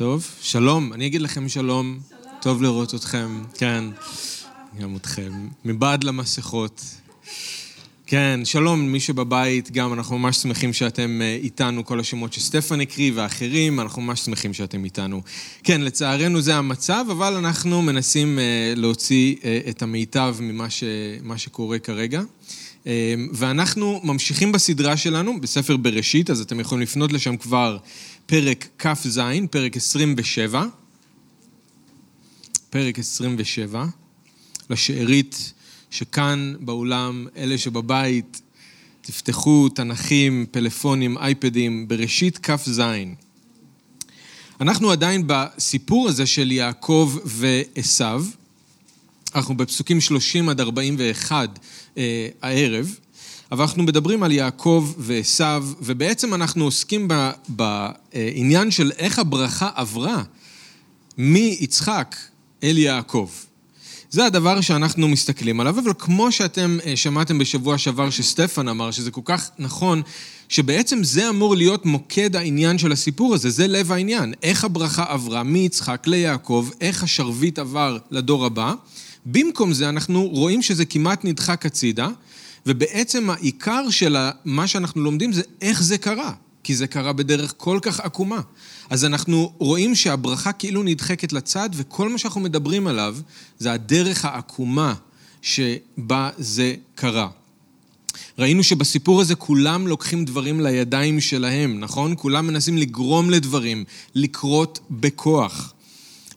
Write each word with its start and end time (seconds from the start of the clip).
טוב, 0.00 0.26
שלום, 0.40 0.92
אני 0.92 1.06
אגיד 1.06 1.22
לכם 1.22 1.48
שלום. 1.48 1.98
שלום. 2.08 2.34
טוב 2.42 2.62
לראות 2.62 2.94
אתכם, 2.94 3.42
כן, 3.58 3.84
גם 4.80 4.96
אתכם. 4.96 5.32
מבעד 5.64 6.04
למסכות. 6.04 6.84
כן, 8.06 8.40
שלום, 8.44 8.80
מי 8.92 9.00
שבבית, 9.00 9.70
גם 9.70 9.92
אנחנו 9.92 10.18
ממש 10.18 10.36
שמחים 10.36 10.72
שאתם 10.72 11.20
אה, 11.22 11.38
איתנו, 11.42 11.84
כל 11.84 12.00
השמות 12.00 12.32
שסטפן 12.32 12.80
הקריא 12.80 13.12
ואחרים, 13.14 13.80
אנחנו 13.80 14.02
ממש 14.02 14.20
שמחים 14.20 14.54
שאתם 14.54 14.84
איתנו. 14.84 15.22
כן, 15.64 15.80
לצערנו 15.80 16.40
זה 16.40 16.56
המצב, 16.56 17.04
אבל 17.10 17.34
אנחנו 17.34 17.82
מנסים 17.82 18.38
אה, 18.38 18.72
להוציא 18.76 19.36
אה, 19.44 19.60
את 19.68 19.82
המיטב 19.82 20.36
ממה 20.40 20.70
ש, 20.70 20.84
שקורה 21.36 21.78
כרגע. 21.78 22.22
ואנחנו 23.32 24.00
ממשיכים 24.04 24.52
בסדרה 24.52 24.96
שלנו, 24.96 25.40
בספר 25.40 25.76
בראשית, 25.76 26.30
אז 26.30 26.40
אתם 26.40 26.60
יכולים 26.60 26.82
לפנות 26.82 27.12
לשם 27.12 27.36
כבר 27.36 27.78
פרק 28.30 28.68
כ"ז, 28.78 29.20
פרק 29.50 29.76
27. 29.76 30.64
פרק 32.70 32.98
27, 32.98 33.86
לשארית 34.70 35.52
שכאן 35.90 36.54
באולם, 36.60 37.26
אלה 37.36 37.58
שבבית, 37.58 38.42
תפתחו 39.00 39.68
תנכים, 39.68 40.46
פלאפונים, 40.50 41.18
אייפדים, 41.18 41.88
בראשית 41.88 42.38
כ"ז. 42.38 42.82
אנחנו 44.60 44.90
עדיין 44.90 45.22
בסיפור 45.26 46.08
הזה 46.08 46.26
של 46.26 46.52
יעקב 46.52 47.18
ועשו. 47.24 48.04
אנחנו 49.34 49.56
בפסוקים 49.56 50.00
30 50.00 50.48
עד 50.48 50.60
41 50.60 51.58
אה, 51.98 52.28
הערב, 52.42 52.98
אבל 53.52 53.62
אנחנו 53.62 53.82
מדברים 53.82 54.22
על 54.22 54.32
יעקב 54.32 54.92
ועשו, 54.98 55.44
ובעצם 55.80 56.34
אנחנו 56.34 56.64
עוסקים 56.64 57.08
בעניין 57.48 58.70
של 58.70 58.92
איך 58.98 59.18
הברכה 59.18 59.70
עברה 59.74 60.22
מיצחק 61.18 62.16
אל 62.62 62.78
יעקב. 62.78 63.28
זה 64.10 64.24
הדבר 64.24 64.60
שאנחנו 64.60 65.08
מסתכלים 65.08 65.60
עליו, 65.60 65.78
אבל 65.78 65.92
כמו 65.98 66.32
שאתם 66.32 66.78
אה, 66.86 66.96
שמעתם 66.96 67.38
בשבוע 67.38 67.78
שעבר 67.78 68.10
שסטפן 68.10 68.68
אמר, 68.68 68.90
שזה 68.90 69.10
כל 69.10 69.20
כך 69.24 69.50
נכון, 69.58 70.02
שבעצם 70.48 71.04
זה 71.04 71.28
אמור 71.28 71.56
להיות 71.56 71.86
מוקד 71.86 72.36
העניין 72.36 72.78
של 72.78 72.92
הסיפור 72.92 73.34
הזה, 73.34 73.50
זה 73.50 73.66
לב 73.66 73.92
העניין. 73.92 74.34
איך 74.42 74.64
הברכה 74.64 75.04
עברה 75.08 75.42
מיצחק 75.42 76.06
ליעקב, 76.06 76.68
איך 76.80 77.02
השרביט 77.02 77.58
עבר 77.58 77.98
לדור 78.10 78.46
הבא. 78.46 78.74
במקום 79.26 79.72
זה 79.72 79.88
אנחנו 79.88 80.28
רואים 80.28 80.62
שזה 80.62 80.84
כמעט 80.84 81.24
נדחק 81.24 81.66
הצידה, 81.66 82.08
ובעצם 82.66 83.30
העיקר 83.30 83.90
של 83.90 84.16
מה 84.44 84.66
שאנחנו 84.66 85.02
לומדים 85.02 85.32
זה 85.32 85.42
איך 85.60 85.82
זה 85.82 85.98
קרה. 85.98 86.32
כי 86.62 86.76
זה 86.76 86.86
קרה 86.86 87.12
בדרך 87.12 87.54
כל 87.56 87.78
כך 87.82 88.00
עקומה. 88.00 88.40
אז 88.90 89.04
אנחנו 89.04 89.52
רואים 89.58 89.94
שהברכה 89.94 90.52
כאילו 90.52 90.82
נדחקת 90.82 91.32
לצד, 91.32 91.70
וכל 91.72 92.08
מה 92.08 92.18
שאנחנו 92.18 92.40
מדברים 92.40 92.86
עליו 92.86 93.16
זה 93.58 93.72
הדרך 93.72 94.24
העקומה 94.24 94.94
שבה 95.42 96.30
זה 96.38 96.74
קרה. 96.94 97.28
ראינו 98.38 98.62
שבסיפור 98.62 99.20
הזה 99.20 99.34
כולם 99.34 99.86
לוקחים 99.86 100.24
דברים 100.24 100.60
לידיים 100.60 101.20
שלהם, 101.20 101.80
נכון? 101.80 102.14
כולם 102.16 102.46
מנסים 102.46 102.78
לגרום 102.78 103.30
לדברים, 103.30 103.84
לקרות 104.14 104.80
בכוח. 104.90 105.74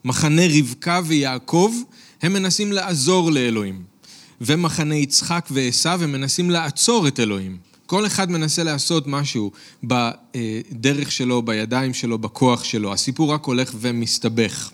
מחנה 0.05 0.41
רבקה 0.57 1.01
ויעקב, 1.05 1.73
הם 2.21 2.33
מנסים 2.33 2.71
לעזור 2.71 3.31
לאלוהים. 3.31 3.92
ומחנה 4.45 4.95
יצחק 4.95 5.47
ועשו, 5.51 5.89
הם 5.89 6.11
מנסים 6.11 6.49
לעצור 6.49 7.07
את 7.07 7.19
אלוהים. 7.19 7.57
כל 7.85 8.05
אחד 8.05 8.31
מנסה 8.31 8.63
לעשות 8.63 9.07
משהו 9.07 9.51
בדרך 9.83 11.11
שלו, 11.11 11.41
בידיים 11.41 11.93
שלו, 11.93 12.17
בכוח 12.17 12.63
שלו. 12.63 12.93
הסיפור 12.93 13.33
רק 13.33 13.45
הולך 13.45 13.71
ומסתבך. 13.79 14.71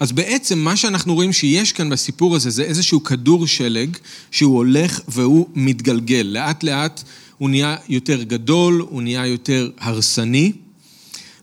אז 0.00 0.12
בעצם 0.12 0.58
מה 0.58 0.76
שאנחנו 0.76 1.14
רואים 1.14 1.32
שיש 1.32 1.72
כאן 1.72 1.90
בסיפור 1.90 2.36
הזה 2.36 2.50
זה 2.50 2.62
איזשהו 2.62 3.04
כדור 3.04 3.46
שלג 3.46 3.96
שהוא 4.30 4.56
הולך 4.56 5.00
והוא 5.08 5.48
מתגלגל. 5.54 6.26
לאט 6.30 6.62
לאט 6.62 7.02
הוא 7.38 7.50
נהיה 7.50 7.76
יותר 7.88 8.22
גדול, 8.22 8.86
הוא 8.90 9.02
נהיה 9.02 9.26
יותר 9.26 9.70
הרסני. 9.78 10.52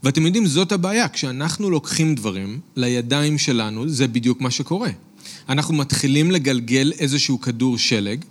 ואתם 0.03 0.25
יודעים, 0.25 0.45
זאת 0.45 0.71
הבעיה. 0.71 1.09
כשאנחנו 1.09 1.69
לוקחים 1.69 2.15
דברים 2.15 2.59
לידיים 2.75 3.37
שלנו, 3.37 3.89
זה 3.89 4.07
בדיוק 4.07 4.41
מה 4.41 4.51
שקורה. 4.51 4.89
אנחנו 5.49 5.73
מתחילים 5.73 6.31
לגלגל 6.31 6.91
איזשהו 6.99 7.41
כדור 7.41 7.77
שלג, 7.77 8.25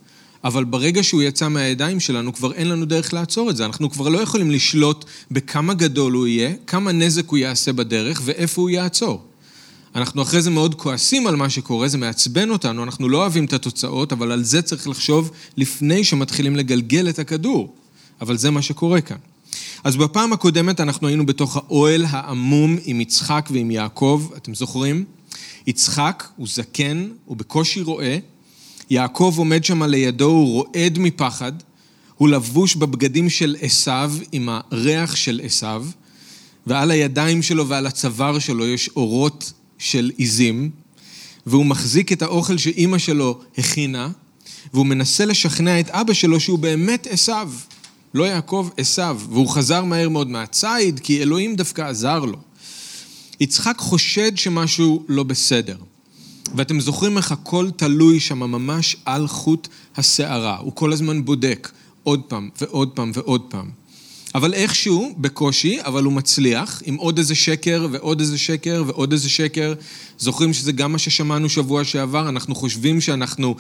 אבל 0.45 0.65
ברגע 0.65 1.03
שהוא 1.03 1.23
יצא 1.23 1.49
מהידיים 1.49 2.01
שלנו, 2.01 2.33
כבר 2.35 2.53
אין 2.53 2.69
לנו 2.69 2.85
דרך 2.85 3.13
לעצור 3.13 3.51
את 3.51 3.57
זה. 3.57 3.65
אנחנו 3.65 3.91
כבר 3.91 4.09
לא 4.09 4.19
יכולים 4.19 4.51
לשלוט 4.51 5.05
בכמה 5.31 5.75
גדול 5.75 6.13
הוא 6.13 6.27
יהיה, 6.27 6.53
כמה 6.67 6.93
נזק 6.93 7.29
הוא 7.29 7.39
יעשה 7.39 7.73
בדרך 7.73 8.23
ואיפה 8.25 8.63
הוא 8.63 8.71
יעצור. 8.71 9.23
אנחנו 9.95 10.23
אחרי 10.23 10.43
זה 10.43 10.51
מאוד 10.51 10.75
כועסים 10.75 11.27
על 11.27 11.37
מה 11.37 11.51
שקורה, 11.51 11.89
זה 11.89 11.99
מעצבן 11.99 12.51
אותנו, 12.51 12.83
אנחנו 12.83 13.09
לא 13.09 13.19
אוהבים 13.19 13.45
את 13.45 13.53
התוצאות, 13.53 14.13
אבל 14.13 14.33
על 14.33 14.43
זה 14.43 14.63
צריך 14.63 14.89
לחשוב 14.89 15.31
לפני 15.57 16.05
שמתחילים 16.05 16.57
לגלגל 16.57 17.09
את 17.09 17.19
הכדור. 17.19 17.75
אבל 18.21 18.37
זה 18.37 18.51
מה 18.51 18.63
שקורה 18.63 19.01
כאן. 19.01 19.17
אז 19.85 19.97
בפעם 19.97 20.33
הקודמת 20.33 20.81
אנחנו 20.81 21.09
היינו 21.09 21.27
בתוך 21.27 21.57
האוהל 21.57 22.05
העמום 22.09 22.77
עם 22.85 23.01
יצחק 23.01 23.49
ועם 23.53 23.71
יעקב, 23.71 24.31
אתם 24.37 24.55
זוכרים? 24.55 25.05
יצחק 25.67 26.29
הוא 26.37 26.47
זקן, 26.51 27.09
הוא 27.25 27.37
בקושי 27.37 27.83
רואה, 27.83 28.19
יעקב 28.91 29.35
עומד 29.37 29.65
שם 29.65 29.83
לידו, 29.83 30.25
הוא 30.25 30.53
רועד 30.53 30.99
מפחד, 30.99 31.53
הוא 32.15 32.29
לבוש 32.29 32.77
בבגדים 32.77 33.31
של 33.31 33.57
עשיו, 33.61 34.13
עם 34.33 34.49
הריח 34.49 35.17
של 35.17 35.41
עשיו, 35.45 35.87
ועל 36.67 36.91
הידיים 36.91 37.43
שלו 37.43 37.69
ועל 37.69 37.87
הצוואר 37.87 38.39
שלו 38.39 38.67
יש 38.67 38.91
אורות 38.97 39.53
של 39.79 40.11
עיזים, 40.17 40.71
והוא 41.47 41.67
מחזיק 41.67 42.13
את 42.13 42.23
האוכל 42.23 42.57
שאימא 42.57 42.99
שלו 42.99 43.41
הכינה, 43.59 44.11
והוא 44.75 44.87
מנסה 44.87 45.25
לשכנע 45.25 45.81
את 45.81 45.89
אבא 45.89 46.13
שלו 46.13 46.41
שהוא 46.41 46.59
באמת 46.59 47.07
עשיו, 47.11 47.53
לא 48.15 48.25
יעקב, 48.25 48.69
עשיו, 48.77 49.21
והוא 49.29 49.49
חזר 49.49 49.85
מהר 49.85 50.09
מאוד 50.09 50.31
מהציד, 50.31 51.01
כי 51.01 51.23
אלוהים 51.23 51.57
דווקא 51.57 51.83
עזר 51.83 52.19
לו. 52.19 52.39
יצחק 53.41 53.75
חושד 53.79 54.37
שמשהו 54.37 55.05
לא 55.09 55.23
בסדר. 55.23 55.77
ואתם 56.57 56.81
זוכרים 56.81 57.17
איך 57.17 57.33
הכל 57.33 57.71
תלוי 57.77 58.21
שם 58.21 58.39
ממש 58.39 58.97
על 59.05 59.29
חוט 59.29 59.69
השערה. 59.97 60.57
הוא 60.57 60.73
כל 60.75 60.93
הזמן 60.93 61.25
בודק 61.25 61.71
עוד 62.03 62.21
פעם 62.21 62.49
ועוד 62.61 62.89
פעם 62.89 63.11
ועוד 63.15 63.43
פעם. 63.49 63.71
אבל 64.35 64.55
איכשהו, 64.55 65.15
בקושי, 65.19 65.79
אבל 65.85 66.05
הוא 66.05 66.13
מצליח, 66.13 66.83
עם 66.85 66.95
עוד 66.95 67.19
איזה 67.19 67.35
שקר 67.35 67.87
ועוד 67.93 68.21
איזה 68.21 68.39
שקר 68.39 68.85
ועוד 68.87 69.13
איזה 69.13 69.29
שקר. 69.29 69.75
זוכרים 70.19 70.53
שזה 70.53 70.73
גם 70.73 70.93
מה 70.93 70.99
ששמענו 70.99 71.49
שבוע 71.49 71.85
שעבר, 71.85 72.29
אנחנו 72.29 72.55
חושבים 72.55 73.01
שאנחנו 73.01 73.57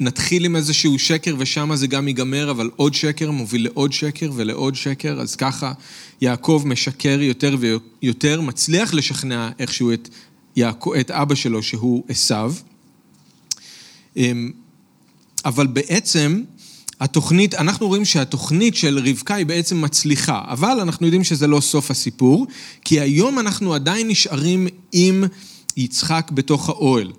נתחיל 0.00 0.44
עם 0.44 0.56
איזשהו 0.56 0.98
שקר 0.98 1.34
ושם 1.38 1.70
זה 1.74 1.86
גם 1.86 2.08
ייגמר, 2.08 2.50
אבל 2.50 2.70
עוד 2.76 2.94
שקר 2.94 3.30
מוביל 3.30 3.64
לעוד 3.64 3.92
שקר 3.92 4.30
ולעוד 4.34 4.74
שקר, 4.74 5.20
אז 5.20 5.36
ככה 5.36 5.72
יעקב 6.20 6.62
משקר 6.66 7.18
יותר 7.20 7.56
ויותר, 8.02 8.40
מצליח 8.40 8.94
לשכנע 8.94 9.50
איכשהו 9.58 9.92
את 9.92 10.08
יעקב, 10.56 10.92
את 11.00 11.10
אבא 11.10 11.34
שלו 11.34 11.62
שהוא 11.62 12.04
עשיו. 12.08 12.54
אמ, 14.16 14.50
אבל 15.44 15.66
בעצם 15.66 16.42
התוכנית, 17.00 17.54
אנחנו 17.54 17.86
רואים 17.86 18.04
שהתוכנית 18.04 18.74
של 18.74 18.98
רבקה 18.98 19.34
היא 19.34 19.46
בעצם 19.46 19.82
מצליחה, 19.82 20.42
אבל 20.46 20.80
אנחנו 20.80 21.06
יודעים 21.06 21.24
שזה 21.24 21.46
לא 21.46 21.60
סוף 21.60 21.90
הסיפור, 21.90 22.46
כי 22.84 23.00
היום 23.00 23.38
אנחנו 23.38 23.74
עדיין 23.74 24.08
נשארים 24.08 24.68
עם 24.92 25.24
יצחק 25.76 26.30
בתוך 26.34 26.68
האוהל. 26.68 27.12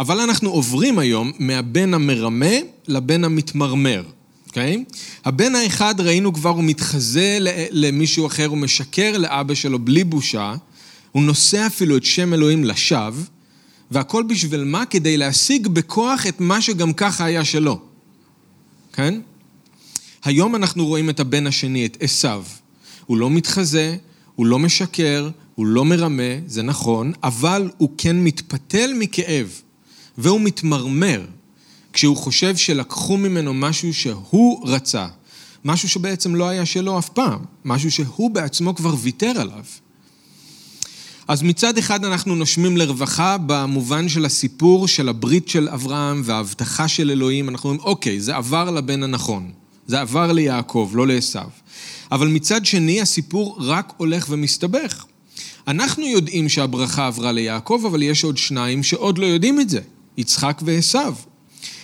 אבל 0.00 0.20
אנחנו 0.20 0.50
עוברים 0.50 0.98
היום 0.98 1.32
מהבן 1.38 1.94
המרמה 1.94 2.56
לבן 2.88 3.24
המתמרמר, 3.24 4.02
אוקיי? 4.46 4.84
Okay? 4.88 4.94
הבן 5.24 5.54
האחד, 5.54 6.00
ראינו 6.00 6.32
כבר, 6.32 6.50
הוא 6.50 6.64
מתחזה 6.64 7.38
למישהו 7.70 8.26
אחר, 8.26 8.46
הוא 8.46 8.58
משקר 8.58 9.18
לאבא 9.18 9.54
שלו 9.54 9.78
בלי 9.78 10.04
בושה, 10.04 10.54
הוא 11.12 11.22
נושא 11.22 11.66
אפילו 11.66 11.96
את 11.96 12.04
שם 12.04 12.34
אלוהים 12.34 12.64
לשווא, 12.64 13.22
והכל 13.90 14.24
בשביל 14.28 14.64
מה? 14.64 14.86
כדי 14.86 15.16
להשיג 15.16 15.68
בכוח 15.68 16.26
את 16.26 16.40
מה 16.40 16.62
שגם 16.62 16.92
ככה 16.92 17.24
היה 17.24 17.44
שלו. 17.44 17.80
כן? 18.92 19.20
היום 20.24 20.56
אנחנו 20.56 20.86
רואים 20.86 21.10
את 21.10 21.20
הבן 21.20 21.46
השני, 21.46 21.86
את 21.86 21.96
עשיו. 22.00 22.44
הוא 23.06 23.16
לא 23.16 23.30
מתחזה, 23.30 23.96
הוא 24.34 24.46
לא 24.46 24.58
משקר, 24.58 25.30
הוא 25.54 25.66
לא 25.66 25.84
מרמה, 25.84 26.32
זה 26.46 26.62
נכון, 26.62 27.12
אבל 27.22 27.70
הוא 27.76 27.90
כן 27.98 28.24
מתפתל 28.24 28.90
מכאב, 28.98 29.60
והוא 30.20 30.40
מתמרמר 30.40 31.24
כשהוא 31.92 32.16
חושב 32.16 32.56
שלקחו 32.56 33.16
ממנו 33.16 33.54
משהו 33.54 33.94
שהוא 33.94 34.68
רצה, 34.68 35.06
משהו 35.64 35.88
שבעצם 35.88 36.34
לא 36.34 36.48
היה 36.48 36.66
שלו 36.66 36.98
אף 36.98 37.08
פעם, 37.08 37.38
משהו 37.64 37.90
שהוא 37.90 38.30
בעצמו 38.30 38.74
כבר 38.74 38.94
ויתר 38.98 39.32
עליו. 39.40 39.64
אז 41.28 41.42
מצד 41.42 41.78
אחד 41.78 42.04
אנחנו 42.04 42.34
נושמים 42.34 42.76
לרווחה 42.76 43.36
במובן 43.46 44.08
של 44.08 44.24
הסיפור 44.24 44.88
של 44.88 45.08
הברית 45.08 45.48
של 45.48 45.68
אברהם 45.68 46.22
וההבטחה 46.24 46.88
של 46.88 47.10
אלוהים, 47.10 47.48
אנחנו 47.48 47.70
אומרים, 47.70 47.86
אוקיי, 47.86 48.20
זה 48.20 48.36
עבר 48.36 48.70
לבן 48.70 49.02
הנכון, 49.02 49.50
זה 49.86 50.00
עבר 50.00 50.32
ליעקב, 50.32 50.90
לא 50.94 51.06
לעשו. 51.06 51.38
אבל 52.12 52.28
מצד 52.28 52.66
שני, 52.66 53.00
הסיפור 53.00 53.56
רק 53.60 53.92
הולך 53.96 54.26
ומסתבך. 54.30 55.04
אנחנו 55.68 56.06
יודעים 56.06 56.48
שהברכה 56.48 57.06
עברה 57.06 57.32
ליעקב, 57.32 57.82
אבל 57.86 58.02
יש 58.02 58.24
עוד 58.24 58.38
שניים 58.38 58.82
שעוד 58.82 59.18
לא 59.18 59.26
יודעים 59.26 59.60
את 59.60 59.70
זה, 59.70 59.80
יצחק 60.20 60.60
ועשו. 60.64 60.98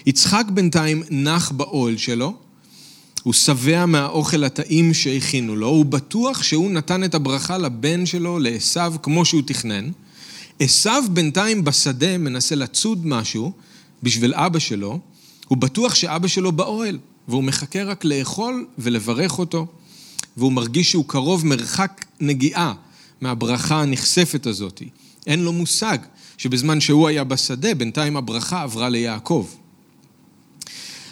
יצחק 0.06 0.44
בינתיים 0.54 1.02
נח 1.10 1.50
באוהל 1.50 1.96
שלו, 1.96 2.34
הוא 3.22 3.34
שבע 3.34 3.86
מהאוכל 3.86 4.44
הטעים 4.44 4.94
שהכינו 4.94 5.56
לו, 5.56 5.68
הוא 5.68 5.84
בטוח 5.84 6.42
שהוא 6.42 6.70
נתן 6.70 7.04
את 7.04 7.14
הברכה 7.14 7.58
לבן 7.58 8.06
שלו, 8.06 8.38
לעשו, 8.38 9.02
כמו 9.02 9.24
שהוא 9.24 9.42
תכנן. 9.46 9.90
עשו 10.60 10.90
בינתיים 11.10 11.64
בשדה 11.64 12.18
מנסה 12.18 12.54
לצוד 12.54 13.06
משהו 13.06 13.52
בשביל 14.02 14.34
אבא 14.34 14.58
שלו, 14.58 14.98
הוא 15.48 15.58
בטוח 15.58 15.94
שאבא 15.94 16.28
שלו 16.28 16.52
באוהל, 16.52 16.98
והוא 17.28 17.44
מחכה 17.44 17.82
רק 17.82 18.04
לאכול 18.04 18.66
ולברך 18.78 19.38
אותו, 19.38 19.66
והוא 20.36 20.52
מרגיש 20.52 20.90
שהוא 20.90 21.04
קרוב 21.08 21.46
מרחק 21.46 22.04
נגיעה 22.20 22.74
מהברכה 23.20 23.82
הנכספת 23.82 24.46
הזאת. 24.46 24.82
אין 25.26 25.42
לו 25.42 25.52
מושג 25.52 25.98
שבזמן 26.38 26.80
שהוא 26.80 27.08
היה 27.08 27.24
בשדה, 27.24 27.74
בינתיים 27.74 28.16
הברכה 28.16 28.62
עברה 28.62 28.88
ליעקב. 28.88 29.46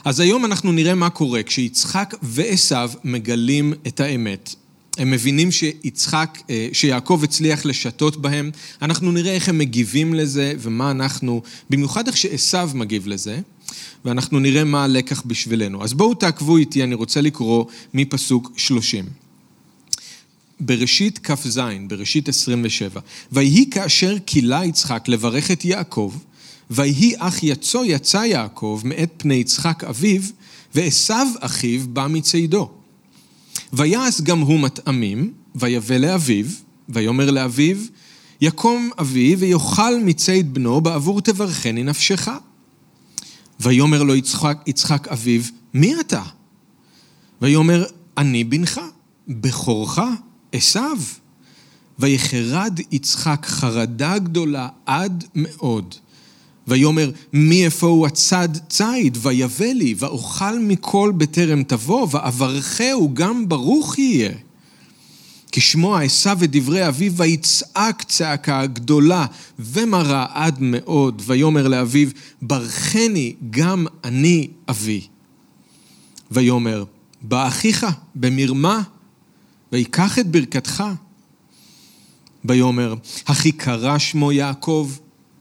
אז 0.04 0.20
היום 0.20 0.44
אנחנו 0.44 0.72
נראה 0.72 0.94
מה 0.94 1.10
קורה 1.10 1.42
כשיצחק 1.42 2.14
ועשו 2.22 2.76
מגלים 3.04 3.72
את 3.86 4.00
האמת. 4.00 4.54
הם 4.98 5.10
מבינים 5.10 5.50
שיצחק, 5.50 6.38
אה, 6.50 6.68
שיעקב 6.72 7.20
הצליח 7.24 7.66
לשתות 7.66 8.16
בהם, 8.16 8.50
אנחנו 8.82 9.12
נראה 9.12 9.34
איך 9.34 9.48
הם 9.48 9.58
מגיבים 9.58 10.14
לזה 10.14 10.52
ומה 10.58 10.90
אנחנו, 10.90 11.42
במיוחד 11.70 12.06
איך 12.06 12.16
שעשו 12.16 12.58
מגיב 12.74 13.06
לזה, 13.06 13.40
ואנחנו 14.04 14.40
נראה 14.40 14.64
מה 14.64 14.84
הלקח 14.84 15.22
בשבילנו. 15.26 15.84
אז 15.84 15.92
בואו 15.92 16.14
תעקבו 16.14 16.56
איתי, 16.56 16.82
אני 16.84 16.94
רוצה 16.94 17.20
לקרוא 17.20 17.64
מפסוק 17.94 18.52
30. 18.56 19.23
בראשית 20.60 21.18
כ"ז, 21.22 21.60
בראשית 21.88 22.28
27, 22.28 23.00
ויהי 23.32 23.70
כאשר 23.70 24.16
כילה 24.26 24.64
יצחק 24.64 25.08
לברך 25.08 25.50
את 25.50 25.64
יעקב, 25.64 26.14
ויהי 26.70 27.12
אח 27.18 27.42
יצו 27.42 27.84
יצא 27.84 28.16
יעקב 28.16 28.80
מאת 28.84 29.12
פני 29.16 29.34
יצחק 29.34 29.84
אביו, 29.84 30.22
ועשו 30.74 31.14
אחיו 31.40 31.80
בא 31.88 32.06
מצידו. 32.10 32.70
ויעש 33.72 34.20
גם 34.20 34.40
הוא 34.40 34.60
מטעמים, 34.60 35.32
ויבא 35.54 35.96
לאביו, 35.96 36.46
ויאמר 36.88 37.30
לאביו, 37.30 37.76
יקום 38.40 38.90
אבי 39.00 39.36
ויאכל 39.38 40.00
מציד 40.04 40.54
בנו 40.54 40.80
בעבור 40.80 41.20
תברכני 41.20 41.82
נפשך. 41.82 42.28
ויאמר 43.60 44.02
לו 44.02 44.14
יצחק, 44.14 44.58
יצחק 44.66 45.08
אביו, 45.08 45.42
מי 45.74 46.00
אתה? 46.00 46.22
ויאמר, 47.42 47.84
אני 48.18 48.44
בנך, 48.44 48.80
בכורך, 49.28 49.98
עשו. 50.54 50.80
ויחרד 51.98 52.80
יצחק 52.92 53.46
חרדה 53.46 54.18
גדולה 54.18 54.68
עד 54.86 55.24
מאוד. 55.34 55.94
ויאמר 56.68 57.10
מי 57.32 57.64
איפה 57.64 57.86
הוא 57.86 58.06
הצד 58.06 58.48
ציד, 58.68 59.18
ויבא 59.22 59.64
לי, 59.64 59.94
ואוכל 59.98 60.58
מכל 60.58 61.12
בטרם 61.16 61.62
תבוא, 61.62 62.08
ואברכהו 62.10 63.14
גם 63.14 63.48
ברוך 63.48 63.98
יהיה. 63.98 64.32
כשמוע 65.52 66.02
עשו 66.02 66.30
את 66.30 66.50
דברי 66.50 66.88
אביו, 66.88 67.12
ויצעק 67.16 68.02
צעקה 68.02 68.66
גדולה 68.66 69.26
ומרה 69.58 70.26
עד 70.32 70.56
מאוד, 70.60 71.22
ויאמר 71.26 71.68
לאביו, 71.68 72.08
ברכני 72.42 73.34
גם 73.50 73.86
אני 74.04 74.48
אבי. 74.68 75.00
ויאמר, 76.30 76.84
בא 77.22 77.48
אחיך 77.48 77.86
במרמה, 78.14 78.82
ויקח 79.74 80.18
את 80.18 80.26
ברכתך. 80.26 80.84
ויאמר, 82.44 82.94
הכי 83.26 83.52
קרא 83.52 83.98
שמו 83.98 84.32
יעקב, 84.32 84.90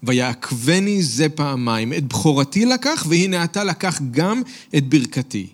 ויעקבני 0.04 1.04
זה 1.04 1.30
פעמיים. 1.30 1.94
את 1.94 2.08
בכורתי 2.08 2.66
לקח, 2.66 3.06
והנה 3.10 3.44
אתה 3.44 3.64
לקח 3.64 4.02
גם 4.12 4.42
את 4.78 4.90
ברכתי. 4.90 5.48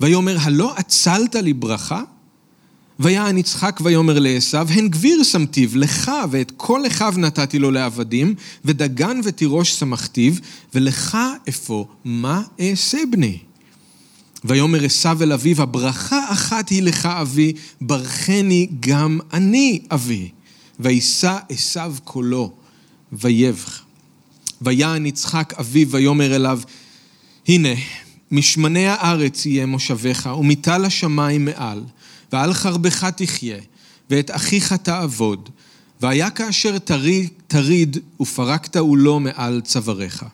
ויאמר, 0.00 0.36
הלא 0.40 0.74
עצלת 0.76 1.34
לי 1.34 1.52
ברכה? 1.52 2.02
ויען 2.98 3.38
יצחק 3.38 3.80
ויאמר 3.82 4.18
לעשו, 4.18 4.58
הן 4.58 4.88
גביר 4.88 5.22
שמתיו, 5.22 5.68
לך 5.74 6.10
ואת 6.30 6.52
כל 6.56 6.86
אחיו 6.86 7.14
נתתי 7.16 7.58
לו 7.58 7.70
לעבדים, 7.70 8.34
ודגן 8.64 9.20
ותירוש 9.24 9.72
שמחתיו, 9.72 10.32
ולך 10.74 11.18
אפוא, 11.48 11.84
מה 12.04 12.42
אעשה 12.60 12.98
בני? 13.10 13.38
ויאמר 14.44 14.84
עשו 14.84 15.08
אל 15.20 15.32
אביו, 15.32 15.62
הברכה 15.62 16.32
אחת 16.32 16.68
היא 16.68 16.82
לך 16.82 17.06
אבי, 17.06 17.52
ברכני 17.80 18.68
גם 18.80 19.18
אני 19.32 19.82
אבי. 19.90 20.28
וישא 20.80 21.38
עשו 21.48 21.80
קולו, 22.04 22.52
ויבך. 23.12 23.80
ויען 24.62 25.06
יצחק 25.06 25.54
אביו 25.60 25.90
ויאמר 25.90 26.36
אליו, 26.36 26.60
הנה, 27.48 27.74
משמני 28.30 28.86
הארץ 28.86 29.46
יהיה 29.46 29.66
מושבך, 29.66 30.30
ומטל 30.38 30.84
השמיים 30.84 31.44
מעל, 31.44 31.84
ועל 32.32 32.52
חרבך 32.52 33.04
תחיה, 33.04 33.58
ואת 34.10 34.30
אחיך 34.30 34.72
תעבוד. 34.72 35.48
והיה 36.00 36.30
כאשר 36.30 36.78
תריד, 36.78 37.28
תריד 37.46 37.98
ופרקת 38.20 38.76
עולו 38.76 39.20
מעל 39.20 39.60
צוואריך. 39.64 40.24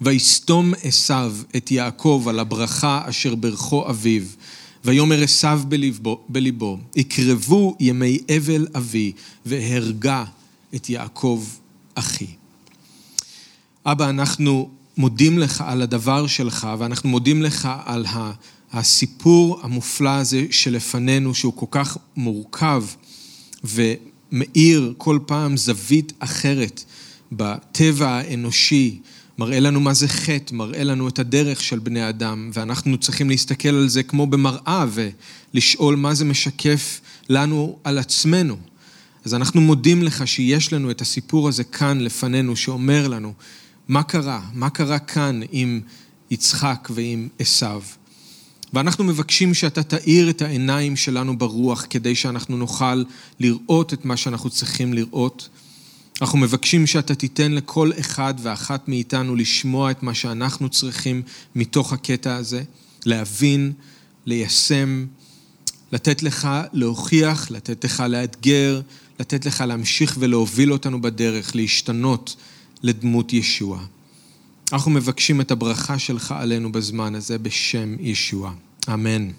ויסתום 0.00 0.72
עשו 0.82 1.14
את 1.56 1.70
יעקב 1.70 2.24
על 2.28 2.38
הברכה 2.38 3.02
אשר 3.08 3.34
ברכו 3.34 3.90
אביו, 3.90 4.22
ויאמר 4.84 5.22
עשו 5.22 5.48
בלבו, 5.68 6.24
בליבו, 6.28 6.78
יקרבו 6.96 7.76
ימי 7.80 8.18
אבל 8.36 8.66
אבי, 8.76 9.12
והרגה 9.46 10.24
את 10.74 10.90
יעקב 10.90 11.44
אחי. 11.94 12.26
אבא, 13.86 14.10
אנחנו 14.10 14.70
מודים 14.96 15.38
לך 15.38 15.64
על 15.66 15.82
הדבר 15.82 16.26
שלך, 16.26 16.68
ואנחנו 16.78 17.08
מודים 17.08 17.42
לך 17.42 17.68
על 17.84 18.06
הסיפור 18.72 19.60
המופלא 19.62 20.10
הזה 20.10 20.46
שלפנינו, 20.50 21.34
שהוא 21.34 21.52
כל 21.56 21.66
כך 21.70 21.96
מורכב 22.16 22.84
ומאיר 23.64 24.94
כל 24.98 25.18
פעם 25.26 25.56
זווית 25.56 26.12
אחרת 26.18 26.84
בטבע 27.32 28.08
האנושי, 28.08 29.00
מראה 29.38 29.60
לנו 29.60 29.80
מה 29.80 29.94
זה 29.94 30.08
חטא, 30.08 30.54
מראה 30.54 30.84
לנו 30.84 31.08
את 31.08 31.18
הדרך 31.18 31.62
של 31.62 31.78
בני 31.78 32.08
אדם, 32.08 32.50
ואנחנו 32.52 32.98
צריכים 32.98 33.30
להסתכל 33.30 33.68
על 33.68 33.88
זה 33.88 34.02
כמו 34.02 34.26
במראה 34.26 34.86
ולשאול 34.90 35.96
מה 35.96 36.14
זה 36.14 36.24
משקף 36.24 37.00
לנו 37.28 37.78
על 37.84 37.98
עצמנו. 37.98 38.56
אז 39.24 39.34
אנחנו 39.34 39.60
מודים 39.60 40.02
לך 40.02 40.28
שיש 40.28 40.72
לנו 40.72 40.90
את 40.90 41.00
הסיפור 41.00 41.48
הזה 41.48 41.64
כאן 41.64 42.00
לפנינו, 42.00 42.56
שאומר 42.56 43.08
לנו 43.08 43.32
מה 43.88 44.02
קרה, 44.02 44.40
מה 44.54 44.70
קרה 44.70 44.98
כאן 44.98 45.40
עם 45.52 45.80
יצחק 46.30 46.88
ועם 46.94 47.28
עשיו. 47.38 47.82
ואנחנו 48.72 49.04
מבקשים 49.04 49.54
שאתה 49.54 49.82
תאיר 49.82 50.30
את 50.30 50.42
העיניים 50.42 50.96
שלנו 50.96 51.38
ברוח 51.38 51.86
כדי 51.90 52.14
שאנחנו 52.14 52.56
נוכל 52.56 53.04
לראות 53.40 53.92
את 53.92 54.04
מה 54.04 54.16
שאנחנו 54.16 54.50
צריכים 54.50 54.94
לראות. 54.94 55.48
אנחנו 56.20 56.38
מבקשים 56.38 56.86
שאתה 56.86 57.14
תיתן 57.14 57.52
לכל 57.52 57.90
אחד 58.00 58.34
ואחת 58.42 58.88
מאיתנו 58.88 59.36
לשמוע 59.36 59.90
את 59.90 60.02
מה 60.02 60.14
שאנחנו 60.14 60.68
צריכים 60.68 61.22
מתוך 61.54 61.92
הקטע 61.92 62.36
הזה, 62.36 62.62
להבין, 63.06 63.72
ליישם, 64.26 65.06
לתת 65.92 66.22
לך 66.22 66.48
להוכיח, 66.72 67.50
לתת 67.50 67.84
לך 67.84 68.00
לאתגר, 68.08 68.80
לתת 69.20 69.46
לך 69.46 69.60
להמשיך 69.60 70.16
ולהוביל 70.18 70.72
אותנו 70.72 71.02
בדרך, 71.02 71.56
להשתנות 71.56 72.36
לדמות 72.82 73.32
ישוע. 73.32 73.80
אנחנו 74.72 74.90
מבקשים 74.90 75.40
את 75.40 75.50
הברכה 75.50 75.98
שלך 75.98 76.34
עלינו 76.38 76.72
בזמן 76.72 77.14
הזה 77.14 77.38
בשם 77.38 77.96
ישוע. 78.00 78.52
אמן. 78.92 79.30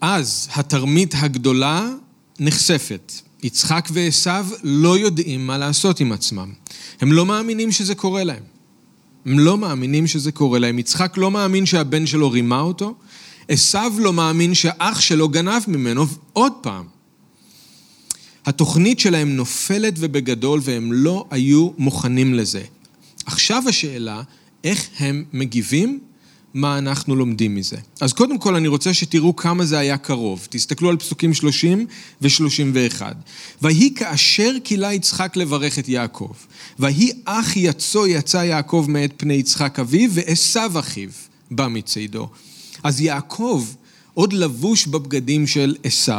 אז 0.00 0.48
התרמית 0.54 1.14
הגדולה 1.16 1.88
נחשפת. 2.40 3.12
יצחק 3.46 3.88
ועשו 3.92 4.30
לא 4.62 4.98
יודעים 4.98 5.46
מה 5.46 5.58
לעשות 5.58 6.00
עם 6.00 6.12
עצמם. 6.12 6.52
הם 7.00 7.12
לא 7.12 7.26
מאמינים 7.26 7.72
שזה 7.72 7.94
קורה 7.94 8.24
להם. 8.24 8.42
הם 9.26 9.38
לא 9.38 9.58
מאמינים 9.58 10.06
שזה 10.06 10.32
קורה 10.32 10.58
להם. 10.58 10.78
יצחק 10.78 11.16
לא 11.16 11.30
מאמין 11.30 11.66
שהבן 11.66 12.06
שלו 12.06 12.30
רימה 12.30 12.60
אותו, 12.60 12.94
עשו 13.48 13.78
לא 13.98 14.12
מאמין 14.12 14.54
שאח 14.54 15.00
שלו 15.00 15.28
גנב 15.28 15.62
ממנו 15.68 16.06
עוד 16.32 16.52
פעם. 16.60 16.84
התוכנית 18.46 19.00
שלהם 19.00 19.36
נופלת 19.36 19.94
ובגדול 19.98 20.60
והם 20.62 20.92
לא 20.92 21.24
היו 21.30 21.70
מוכנים 21.78 22.34
לזה. 22.34 22.62
עכשיו 23.26 23.62
השאלה, 23.68 24.22
איך 24.64 24.88
הם 24.98 25.24
מגיבים? 25.32 26.00
מה 26.56 26.78
אנחנו 26.78 27.16
לומדים 27.16 27.54
מזה. 27.54 27.76
אז 28.00 28.12
קודם 28.12 28.38
כל 28.38 28.56
אני 28.56 28.68
רוצה 28.68 28.94
שתראו 28.94 29.36
כמה 29.36 29.64
זה 29.64 29.78
היה 29.78 29.98
קרוב. 29.98 30.46
תסתכלו 30.50 30.88
על 30.88 30.96
פסוקים 30.96 31.34
30 31.34 31.86
ו-31. 32.22 33.02
ויהי 33.62 33.94
כאשר 33.94 34.52
כילה 34.64 34.92
יצחק 34.92 35.36
לברך 35.36 35.78
את 35.78 35.88
יעקב. 35.88 36.32
ויהי 36.78 37.12
אח 37.24 37.56
יצו 37.56 38.06
יצא 38.06 38.36
יעקב 38.36 38.86
מאת 38.88 39.12
פני 39.16 39.34
יצחק 39.34 39.78
אביו, 39.78 40.10
ועשו 40.12 40.60
אחיו 40.78 41.08
בא 41.50 41.68
מצידו. 41.68 42.28
אז 42.82 43.00
יעקב, 43.00 43.64
עוד 44.14 44.32
לבוש 44.32 44.86
בבגדים 44.86 45.46
של 45.46 45.76
עשו, 45.84 46.12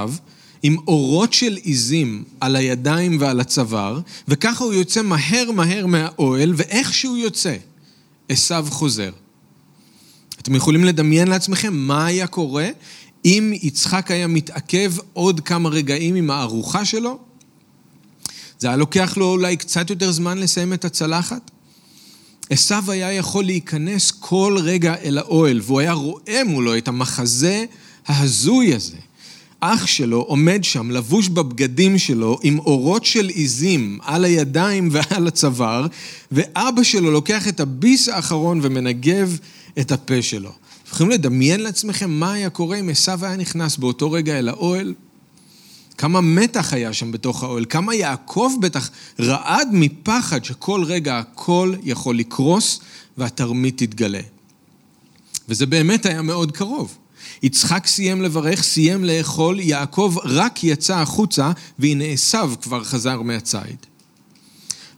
עם 0.64 0.78
אורות 0.88 1.34
של 1.34 1.58
עיזים 1.64 2.24
על 2.40 2.56
הידיים 2.56 3.18
ועל 3.20 3.40
הצוואר, 3.40 4.00
וככה 4.28 4.64
הוא 4.64 4.74
יוצא 4.74 5.02
מהר 5.02 5.52
מהר 5.52 5.86
מהאוהל, 5.86 6.54
ואיך 6.56 6.94
שהוא 6.94 7.18
יוצא, 7.18 7.56
עשיו 8.30 8.68
חוזר. 8.70 9.12
אתם 10.48 10.56
יכולים 10.56 10.84
לדמיין 10.84 11.28
לעצמכם 11.28 11.74
מה 11.74 12.06
היה 12.06 12.28
קורה 12.28 12.68
אם 13.26 13.54
יצחק 13.62 14.12
היה 14.12 14.28
מתעכב 14.28 14.94
עוד 15.14 15.40
כמה 15.40 15.70
רגעים 15.70 16.16
עם 16.16 16.32
הארוחה 16.32 16.86
שלו? 16.86 17.20
זה 18.60 18.68
היה 18.68 18.78
לוקח 18.78 19.18
לו 19.18 19.26
אולי 19.26 19.58
קצת 19.58 19.90
יותר 19.90 20.12
זמן 20.12 20.38
לסיים 20.38 20.74
את 20.74 20.86
הצלחת? 20.86 21.52
עשיו 22.50 22.92
היה 22.92 23.14
יכול 23.14 23.46
להיכנס 23.46 24.12
כל 24.12 24.58
רגע 24.64 24.96
אל 25.04 25.18
האוהל, 25.18 25.62
והוא 25.64 25.80
היה 25.80 25.94
רואה 25.94 26.42
מולו 26.46 26.78
את 26.78 26.88
המחזה 26.88 27.66
ההזוי 28.08 28.76
הזה. 28.76 28.98
אח 29.60 29.86
שלו 29.86 30.22
עומד 30.22 30.64
שם, 30.64 30.92
לבוש 30.92 31.30
בבגדים 31.30 31.98
שלו, 31.98 32.40
עם 32.44 32.60
אורות 32.60 33.06
של 33.06 33.28
עיזים 33.28 34.00
על 34.02 34.26
הידיים 34.26 34.90
ועל 34.92 35.28
הצוואר, 35.28 35.88
ואבא 36.32 36.84
שלו 36.84 37.12
לוקח 37.12 37.48
את 37.48 37.60
הביס 37.60 38.10
האחרון 38.10 38.60
ומנגב 38.64 39.38
את 39.80 39.92
הפה 39.92 40.22
שלו. 40.22 40.50
אתם 40.50 40.92
יכולים 40.92 41.12
לדמיין 41.12 41.60
לעצמכם 41.60 42.12
מה 42.12 42.34
היה 42.34 42.50
קורה 42.50 42.80
אם 42.80 42.90
עשיו 42.90 43.26
היה 43.26 43.36
נכנס 43.36 43.78
באותו 43.78 44.12
רגע 44.12 44.40
אל 44.40 44.50
האוהל? 44.50 44.94
כמה 45.98 46.22
מתח 46.22 46.74
היה 46.74 46.94
שם 46.94 47.12
בתוך 47.12 47.44
האוהל, 47.44 47.66
כמה 47.70 47.96
יעקב 47.96 48.52
בטח 48.62 48.90
רעד 49.20 49.68
מפחד 49.72 50.46
שכל 50.46 50.84
רגע 50.84 51.20
הכל 51.20 51.74
יכול 51.84 52.18
לקרוס 52.18 52.80
והתרמית 53.18 53.78
תתגלה. 53.78 54.20
וזה 55.50 55.66
באמת 55.66 56.06
היה 56.06 56.22
מאוד 56.22 56.52
קרוב. 56.52 56.98
יצחק 57.44 57.88
סיים 57.88 58.22
לברך, 58.22 58.64
סיים 58.64 59.06
לאכול, 59.06 59.60
יעקב 59.60 60.16
רק 60.24 60.64
יצא 60.64 60.98
החוצה, 60.98 61.52
והנה 61.80 62.04
עשיו 62.04 62.54
כבר 62.62 62.84
חזר 62.84 63.22
מהציד. 63.22 63.78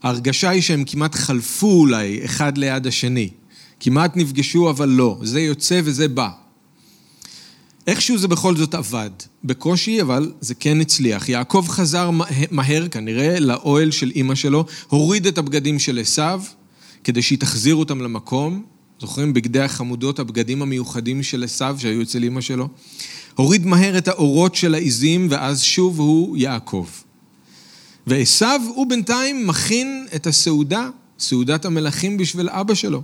ההרגשה 0.02 0.48
היא 0.50 0.62
שהם 0.62 0.84
כמעט 0.86 1.14
חלפו 1.14 1.66
אולי 1.66 2.24
אחד 2.24 2.58
ליד 2.58 2.86
השני. 2.86 3.30
כמעט 3.80 4.16
נפגשו, 4.16 4.70
אבל 4.70 4.88
לא. 4.88 5.18
זה 5.22 5.40
יוצא 5.40 5.80
וזה 5.84 6.08
בא. 6.08 6.28
איכשהו 7.86 8.18
זה 8.18 8.28
בכל 8.28 8.56
זאת 8.56 8.74
עבד. 8.74 9.10
בקושי, 9.44 10.02
אבל 10.02 10.32
זה 10.40 10.54
כן 10.54 10.80
הצליח. 10.80 11.28
יעקב 11.28 11.66
חזר 11.68 12.10
מהר, 12.50 12.88
כנראה, 12.88 13.40
לאוהל 13.40 13.90
של 13.90 14.10
אימא 14.14 14.34
שלו, 14.34 14.64
הוריד 14.88 15.26
את 15.26 15.38
הבגדים 15.38 15.78
של 15.78 15.98
עשיו, 15.98 16.42
כדי 17.04 17.22
שהיא 17.22 17.38
תחזיר 17.38 17.74
אותם 17.74 18.00
למקום. 18.00 18.62
זוכרים? 19.00 19.32
בגדי 19.32 19.60
החמודות, 19.60 20.18
הבגדים 20.18 20.62
המיוחדים 20.62 21.22
של 21.22 21.44
עשיו 21.44 21.76
שהיו 21.78 22.02
אצל 22.02 22.22
אימא 22.22 22.40
שלו? 22.40 22.68
הוריד 23.34 23.66
מהר 23.66 23.98
את 23.98 24.08
האורות 24.08 24.54
של 24.54 24.74
העיזים, 24.74 25.26
ואז 25.30 25.62
שוב 25.62 26.00
הוא 26.00 26.36
יעקב. 26.36 26.86
ועשיו, 28.06 28.60
הוא 28.74 28.86
בינתיים 28.86 29.46
מכין 29.46 30.06
את 30.14 30.26
הסעודה, 30.26 30.88
סעודת 31.18 31.64
המלכים 31.64 32.16
בשביל 32.16 32.48
אבא 32.48 32.74
שלו. 32.74 33.02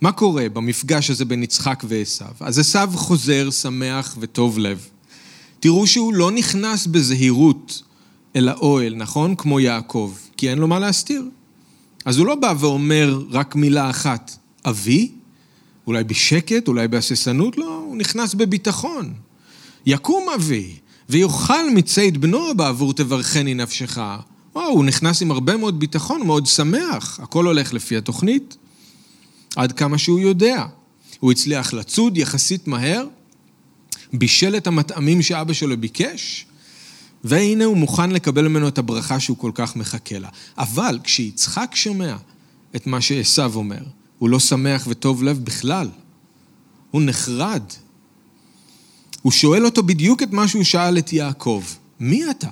מה 0.00 0.12
קורה 0.12 0.48
במפגש 0.48 1.10
הזה 1.10 1.24
בין 1.24 1.42
יצחק 1.42 1.84
ועשיו? 1.88 2.32
אז 2.40 2.58
עשיו 2.58 2.90
חוזר 2.94 3.50
שמח 3.50 4.16
וטוב 4.20 4.58
לב. 4.58 4.88
תראו 5.60 5.86
שהוא 5.86 6.14
לא 6.14 6.30
נכנס 6.30 6.86
בזהירות 6.86 7.82
אל 8.36 8.48
האוהל, 8.48 8.94
נכון? 8.94 9.34
כמו 9.34 9.60
יעקב, 9.60 10.12
כי 10.36 10.50
אין 10.50 10.58
לו 10.58 10.68
מה 10.68 10.78
להסתיר. 10.78 11.22
אז 12.04 12.18
הוא 12.18 12.26
לא 12.26 12.34
בא 12.34 12.54
ואומר 12.58 13.22
רק 13.30 13.54
מילה 13.54 13.90
אחת, 13.90 14.36
אבי? 14.64 15.10
אולי 15.86 16.04
בשקט, 16.04 16.68
אולי 16.68 16.88
בהססנות? 16.88 17.58
לא, 17.58 17.82
הוא 17.86 17.96
נכנס 17.96 18.34
בביטחון. 18.34 19.12
יקום 19.86 20.26
אבי, 20.34 20.74
ויאכל 21.08 21.70
מציד 21.74 22.20
בנו 22.20 22.54
בעבור 22.56 22.94
תברכני 22.94 23.54
נפשך. 23.54 23.98
וואו, 24.54 24.68
הוא 24.68 24.84
נכנס 24.84 25.22
עם 25.22 25.30
הרבה 25.30 25.56
מאוד 25.56 25.80
ביטחון, 25.80 26.26
מאוד 26.26 26.46
שמח, 26.46 27.20
הכל 27.22 27.46
הולך 27.46 27.74
לפי 27.74 27.96
התוכנית. 27.96 28.56
עד 29.58 29.72
כמה 29.72 29.98
שהוא 29.98 30.18
יודע. 30.18 30.66
הוא 31.20 31.32
הצליח 31.32 31.72
לצוד 31.72 32.16
יחסית 32.16 32.66
מהר, 32.66 33.06
בישל 34.12 34.56
את 34.56 34.66
המטעמים 34.66 35.22
שאבא 35.22 35.52
שלו 35.52 35.80
ביקש, 35.80 36.46
והנה 37.24 37.64
הוא 37.64 37.76
מוכן 37.76 38.10
לקבל 38.10 38.48
ממנו 38.48 38.68
את 38.68 38.78
הברכה 38.78 39.20
שהוא 39.20 39.36
כל 39.36 39.50
כך 39.54 39.76
מחכה 39.76 40.18
לה. 40.18 40.28
אבל 40.58 40.98
כשיצחק 41.04 41.70
שומע 41.74 42.16
את 42.76 42.86
מה 42.86 43.00
שעשו 43.00 43.54
אומר, 43.54 43.82
הוא 44.18 44.28
לא 44.28 44.38
שמח 44.40 44.84
וטוב 44.88 45.22
לב 45.22 45.44
בכלל. 45.44 45.88
הוא 46.90 47.02
נחרד. 47.02 47.62
הוא 49.22 49.32
שואל 49.32 49.64
אותו 49.64 49.82
בדיוק 49.82 50.22
את 50.22 50.32
מה 50.32 50.48
שהוא 50.48 50.64
שאל 50.64 50.98
את 50.98 51.12
יעקב, 51.12 51.62
מי 52.00 52.30
אתה? 52.30 52.50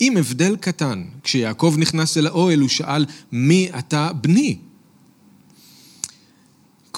עם 0.00 0.16
הבדל 0.16 0.56
קטן, 0.56 1.04
כשיעקב 1.22 1.74
נכנס 1.78 2.16
אל 2.16 2.26
האוהל 2.26 2.60
הוא 2.60 2.68
שאל, 2.68 3.06
מי 3.32 3.68
אתה 3.78 4.12
בני? 4.12 4.58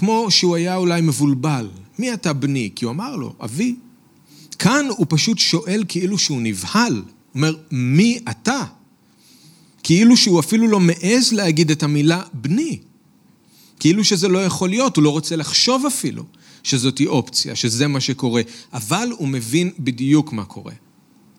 כמו 0.03 0.31
שהוא 0.31 0.57
היה 0.57 0.77
אולי 0.77 1.01
מבולבל. 1.01 1.69
מי 1.99 2.15
אתה 2.15 2.33
בני? 2.33 2.71
כי 2.75 2.85
הוא 2.85 2.93
אמר 2.93 3.17
לו, 3.17 3.35
אבי. 3.45 3.75
כאן 4.59 4.87
הוא 4.97 5.07
פשוט 5.09 5.39
שואל 5.39 5.85
כאילו 5.89 6.19
שהוא 6.19 6.43
נבהל. 6.43 6.95
הוא 6.95 7.05
אומר, 7.35 7.55
מי 7.71 8.19
אתה? 8.31 8.65
כאילו 9.83 10.17
שהוא 10.17 10.41
אפילו 10.41 10.69
לא 10.69 10.81
מעז 10.81 11.33
להגיד 11.33 11.71
את 11.71 11.83
המילה 11.83 12.23
בני. 12.33 12.79
כאילו 13.81 14.05
שזה 14.05 14.29
לא 14.29 14.45
יכול 14.45 14.69
להיות, 14.69 14.97
הוא 14.97 15.05
לא 15.05 15.11
רוצה 15.11 15.37
לחשוב 15.37 15.87
אפילו 15.87 16.25
שזאתי 16.63 17.07
אופציה, 17.07 17.57
שזה 17.57 17.89
מה 17.89 18.01
שקורה. 18.01 18.43
אבל 18.73 19.09
הוא 19.19 19.29
מבין 19.29 19.71
בדיוק 19.79 20.33
מה 20.33 20.45
קורה. 20.45 20.75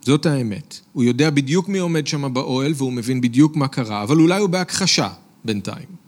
זאת 0.02 0.26
האמת. 0.26 0.80
הוא 0.94 1.04
יודע 1.04 1.30
בדיוק 1.30 1.70
מי 1.70 1.78
עומד 1.80 2.08
שם 2.08 2.34
באוהל 2.34 2.74
והוא 2.76 2.94
מבין 2.94 3.22
בדיוק 3.22 3.56
מה 3.56 3.68
קרה, 3.68 4.04
אבל 4.04 4.20
אולי 4.20 4.40
הוא 4.40 4.50
בהכחשה 4.50 5.10
בינתיים. 5.46 6.03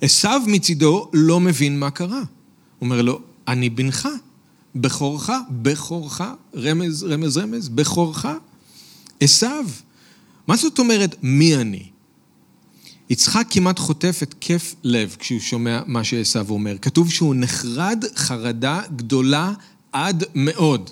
עשו 0.00 0.28
מצידו 0.46 1.10
לא 1.12 1.40
מבין 1.40 1.78
מה 1.78 1.90
קרה. 1.90 2.18
הוא 2.18 2.24
אומר 2.80 3.02
לו, 3.02 3.20
אני 3.48 3.70
בנך, 3.70 4.08
בכורך, 4.74 5.30
בכורך, 5.50 6.20
רמז, 6.56 7.04
רמז, 7.04 7.36
רמז, 7.36 7.68
בכורך, 7.68 8.26
עשו. 9.20 9.46
מה 10.46 10.56
זאת 10.56 10.78
אומרת 10.78 11.16
מי 11.22 11.56
אני? 11.56 11.90
יצחק 13.10 13.46
כמעט 13.50 13.78
חוטף 13.78 14.18
התקף 14.22 14.74
לב 14.84 15.16
כשהוא 15.18 15.40
שומע 15.40 15.80
מה 15.86 16.04
שעשו 16.04 16.40
אומר. 16.48 16.78
כתוב 16.78 17.10
שהוא 17.10 17.34
נחרד 17.34 18.04
חרדה 18.16 18.82
גדולה 18.96 19.52
עד 19.92 20.24
מאוד. 20.34 20.90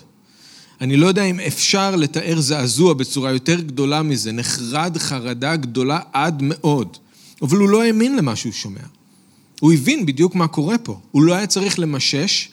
אני 0.81 0.97
לא 0.97 1.07
יודע 1.07 1.23
אם 1.23 1.39
אפשר 1.39 1.95
לתאר 1.95 2.39
זעזוע 2.39 2.93
בצורה 2.93 3.31
יותר 3.31 3.59
גדולה 3.61 4.03
מזה, 4.03 4.31
נחרד 4.31 4.97
חרדה 4.97 5.55
גדולה 5.55 5.99
עד 6.13 6.41
מאוד. 6.41 6.97
אבל 7.41 7.57
הוא 7.57 7.69
לא 7.69 7.83
האמין 7.83 8.15
למה 8.15 8.35
שהוא 8.35 8.53
שומע. 8.53 8.98
הוא 9.59 9.73
הבין 9.73 10.05
בדיוק 10.05 10.35
מה 10.35 10.47
קורה 10.47 10.77
פה. 10.77 10.99
הוא 11.11 11.23
לא 11.23 11.33
היה 11.33 11.47
צריך 11.47 11.79
למשש, 11.79 12.49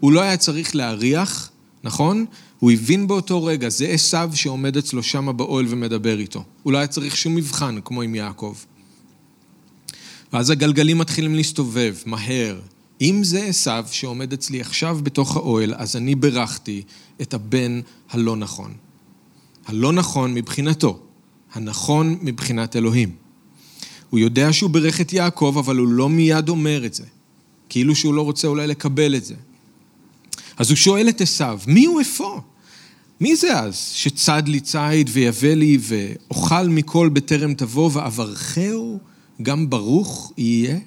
הוא 0.00 0.12
לא 0.12 0.20
היה 0.20 0.36
צריך 0.36 0.74
להריח, 0.74 1.50
נכון? 1.84 2.24
הוא 2.58 2.70
הבין 2.70 3.06
באותו 3.06 3.44
רגע, 3.44 3.68
זה 3.68 3.86
עשו 3.86 4.16
שעומד 4.34 4.76
אצלו 4.76 5.02
שם 5.02 5.36
באוהל 5.36 5.66
ומדבר 5.68 6.18
איתו. 6.18 6.44
הוא 6.62 6.72
לא 6.72 6.78
היה 6.78 6.86
צריך 6.86 7.16
שום 7.16 7.34
מבחן, 7.34 7.78
כמו 7.84 8.02
עם 8.02 8.14
יעקב. 8.14 8.54
ואז 10.32 10.50
הגלגלים 10.50 10.98
מתחילים 10.98 11.34
להסתובב, 11.34 11.94
מהר. 12.06 12.60
אם 13.00 13.20
זה 13.24 13.44
עשו 13.44 13.70
שעומד 13.90 14.32
אצלי 14.32 14.60
עכשיו 14.60 14.98
בתוך 15.02 15.36
האוהל, 15.36 15.74
אז 15.74 15.96
אני 15.96 16.14
בירכתי 16.14 16.82
את 17.22 17.34
הבן 17.34 17.80
הלא 18.10 18.36
נכון. 18.36 18.74
הלא 19.66 19.92
נכון 19.92 20.34
מבחינתו, 20.34 20.98
הנכון 21.52 22.18
מבחינת 22.22 22.76
אלוהים. 22.76 23.27
הוא 24.10 24.20
יודע 24.20 24.52
שהוא 24.52 24.70
בירך 24.70 25.00
את 25.00 25.12
יעקב, 25.12 25.54
אבל 25.58 25.76
הוא 25.76 25.88
לא 25.88 26.08
מיד 26.08 26.48
אומר 26.48 26.86
את 26.86 26.94
זה. 26.94 27.04
כאילו 27.68 27.94
שהוא 27.94 28.14
לא 28.14 28.22
רוצה 28.22 28.48
אולי 28.48 28.66
לקבל 28.66 29.16
את 29.16 29.24
זה. 29.24 29.34
אז 30.56 30.70
הוא 30.70 30.76
שואל 30.76 31.08
את 31.08 31.20
עשיו, 31.20 31.60
מי 31.66 31.84
הוא 31.84 32.00
אפוא? 32.00 32.40
מי 33.20 33.36
זה 33.36 33.58
אז 33.60 33.76
שצד 33.76 34.42
לי 34.48 34.60
ציד 34.60 35.10
ויבא 35.12 35.54
לי 35.54 35.78
ואוכל 35.80 36.68
מכל 36.68 37.08
בטרם 37.08 37.54
תבוא 37.54 37.90
ואברכהו 37.92 38.98
גם 39.42 39.70
ברוך 39.70 40.32
יהיה? 40.36 40.78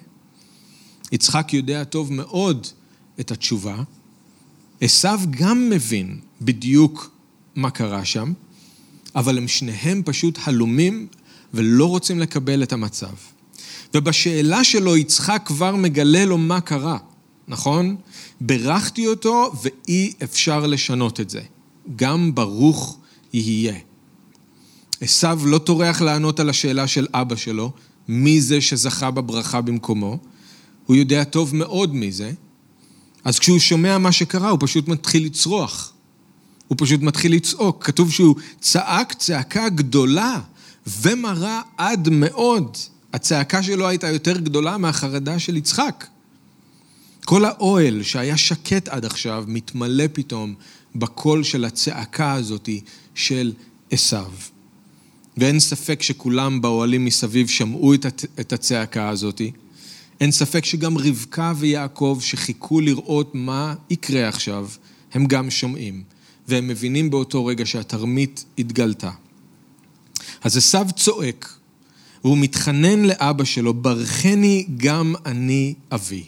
יצחק 1.12 1.52
יודע 1.52 1.84
טוב 1.84 2.12
מאוד 2.12 2.66
את 3.20 3.30
התשובה. 3.30 3.82
עשיו 4.80 5.20
גם 5.30 5.70
מבין 5.70 6.20
בדיוק 6.40 7.10
מה 7.54 7.70
קרה 7.70 8.04
שם, 8.04 8.32
אבל 9.14 9.38
הם 9.38 9.48
שניהם 9.48 10.02
פשוט 10.04 10.38
הלומים 10.44 11.06
ולא 11.54 11.86
רוצים 11.86 12.20
לקבל 12.20 12.62
את 12.62 12.72
המצב. 12.72 13.12
ובשאלה 13.94 14.64
שלו 14.64 14.96
יצחק 14.96 15.42
כבר 15.44 15.76
מגלה 15.76 16.24
לו 16.24 16.38
מה 16.38 16.60
קרה, 16.60 16.98
נכון? 17.48 17.96
בירכתי 18.40 19.06
אותו 19.06 19.52
ואי 19.62 20.12
אפשר 20.22 20.66
לשנות 20.66 21.20
את 21.20 21.30
זה. 21.30 21.40
גם 21.96 22.34
ברוך 22.34 22.98
יהיה. 23.32 23.74
עשו 25.00 25.46
לא 25.46 25.58
טורח 25.58 26.00
לענות 26.00 26.40
על 26.40 26.50
השאלה 26.50 26.86
של 26.86 27.06
אבא 27.14 27.36
שלו, 27.36 27.72
מי 28.08 28.40
זה 28.40 28.60
שזכה 28.60 29.10
בברכה 29.10 29.60
במקומו. 29.60 30.18
הוא 30.86 30.96
יודע 30.96 31.24
טוב 31.24 31.56
מאוד 31.56 31.94
מי 31.94 32.12
זה. 32.12 32.32
אז 33.24 33.38
כשהוא 33.38 33.58
שומע 33.58 33.98
מה 33.98 34.12
שקרה, 34.12 34.50
הוא 34.50 34.58
פשוט 34.60 34.88
מתחיל 34.88 35.24
לצרוח. 35.24 35.92
הוא 36.68 36.76
פשוט 36.80 37.00
מתחיל 37.00 37.34
לצעוק. 37.34 37.84
כתוב 37.84 38.12
שהוא 38.12 38.34
צעק 38.60 39.12
צעקה 39.12 39.68
גדולה 39.68 40.40
ומרה 40.86 41.62
עד 41.76 42.08
מאוד. 42.08 42.76
הצעקה 43.12 43.62
שלו 43.62 43.88
הייתה 43.88 44.08
יותר 44.08 44.38
גדולה 44.38 44.78
מהחרדה 44.78 45.38
של 45.38 45.56
יצחק. 45.56 46.06
כל 47.24 47.44
האוהל 47.44 48.02
שהיה 48.02 48.36
שקט 48.36 48.88
עד 48.88 49.04
עכשיו 49.04 49.44
מתמלא 49.48 50.04
פתאום 50.12 50.54
בקול 50.94 51.42
של 51.42 51.64
הצעקה 51.64 52.32
הזאת 52.32 52.68
של 53.14 53.52
עשיו. 53.90 54.30
ואין 55.36 55.60
ספק 55.60 56.02
שכולם 56.02 56.60
באוהלים 56.60 57.04
מסביב 57.04 57.48
שמעו 57.48 57.94
את 58.40 58.52
הצעקה 58.52 59.08
הזאת. 59.08 59.40
אין 60.20 60.32
ספק 60.32 60.64
שגם 60.64 60.98
רבקה 60.98 61.52
ויעקב 61.56 62.18
שחיכו 62.20 62.80
לראות 62.80 63.34
מה 63.34 63.74
יקרה 63.90 64.28
עכשיו, 64.28 64.68
הם 65.12 65.26
גם 65.26 65.50
שומעים, 65.50 66.02
והם 66.48 66.68
מבינים 66.68 67.10
באותו 67.10 67.46
רגע 67.46 67.66
שהתרמית 67.66 68.44
התגלתה. 68.58 69.10
אז 70.42 70.56
עשיו 70.56 70.86
צועק, 70.96 71.54
והוא 72.24 72.38
מתחנן 72.38 73.04
לאבא 73.04 73.44
שלו, 73.44 73.74
ברכני 73.74 74.66
גם 74.76 75.14
אני 75.26 75.74
אבי. 75.92 76.24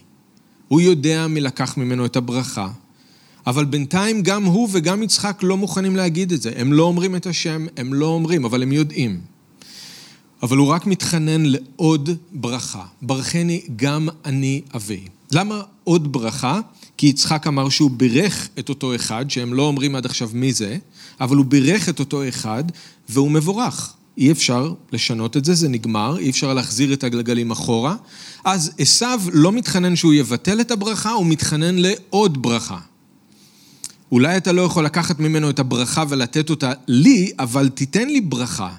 הוא 0.68 0.80
יודע 0.80 1.26
מי 1.26 1.40
לקח 1.40 1.76
ממנו 1.76 2.06
את 2.06 2.16
הברכה, 2.16 2.68
אבל 3.46 3.64
בינתיים 3.64 4.22
גם 4.22 4.44
הוא 4.44 4.68
וגם 4.72 5.02
יצחק 5.02 5.38
לא 5.42 5.56
מוכנים 5.56 5.96
להגיד 5.96 6.32
את 6.32 6.42
זה. 6.42 6.52
הם 6.56 6.72
לא 6.72 6.82
אומרים 6.82 7.16
את 7.16 7.26
השם, 7.26 7.66
הם 7.76 7.94
לא 7.94 8.06
אומרים, 8.06 8.44
אבל 8.44 8.62
הם 8.62 8.72
יודעים. 8.72 9.20
אבל 10.42 10.56
הוא 10.56 10.68
רק 10.68 10.86
מתחנן 10.86 11.42
לעוד 11.44 12.10
ברכה. 12.32 12.84
ברכני 13.02 13.62
גם 13.76 14.08
אני 14.24 14.60
אבי. 14.74 15.00
למה 15.32 15.62
עוד 15.84 16.12
ברכה? 16.12 16.60
כי 16.96 17.06
יצחק 17.06 17.46
אמר 17.46 17.68
שהוא 17.68 17.90
בירך 17.90 18.48
את 18.58 18.68
אותו 18.68 18.94
אחד, 18.94 19.30
שהם 19.30 19.54
לא 19.54 19.62
אומרים 19.62 19.96
עד 19.96 20.06
עכשיו 20.06 20.30
מי 20.34 20.52
זה, 20.52 20.76
אבל 21.20 21.36
הוא 21.36 21.44
בירך 21.44 21.88
את 21.88 22.00
אותו 22.00 22.28
אחד, 22.28 22.64
והוא 23.08 23.30
מבורך. 23.30 23.94
אי 24.18 24.32
אפשר 24.32 24.72
לשנות 24.92 25.36
את 25.36 25.44
זה, 25.44 25.54
זה 25.54 25.68
נגמר, 25.68 26.18
אי 26.18 26.30
אפשר 26.30 26.54
להחזיר 26.54 26.92
את 26.92 27.04
הגלגלים 27.04 27.50
אחורה. 27.50 27.96
אז 28.44 28.72
עשו 28.78 29.06
לא 29.32 29.52
מתחנן 29.52 29.96
שהוא 29.96 30.14
יבטל 30.14 30.60
את 30.60 30.70
הברכה, 30.70 31.10
הוא 31.10 31.26
מתחנן 31.26 31.74
לעוד 31.78 32.42
ברכה. 32.42 32.78
אולי 34.12 34.36
אתה 34.36 34.52
לא 34.52 34.62
יכול 34.62 34.84
לקחת 34.84 35.18
ממנו 35.18 35.50
את 35.50 35.58
הברכה 35.58 36.04
ולתת 36.08 36.50
אותה 36.50 36.72
לי, 36.88 37.32
אבל 37.38 37.68
תיתן 37.68 38.08
לי 38.08 38.20
ברכה, 38.20 38.70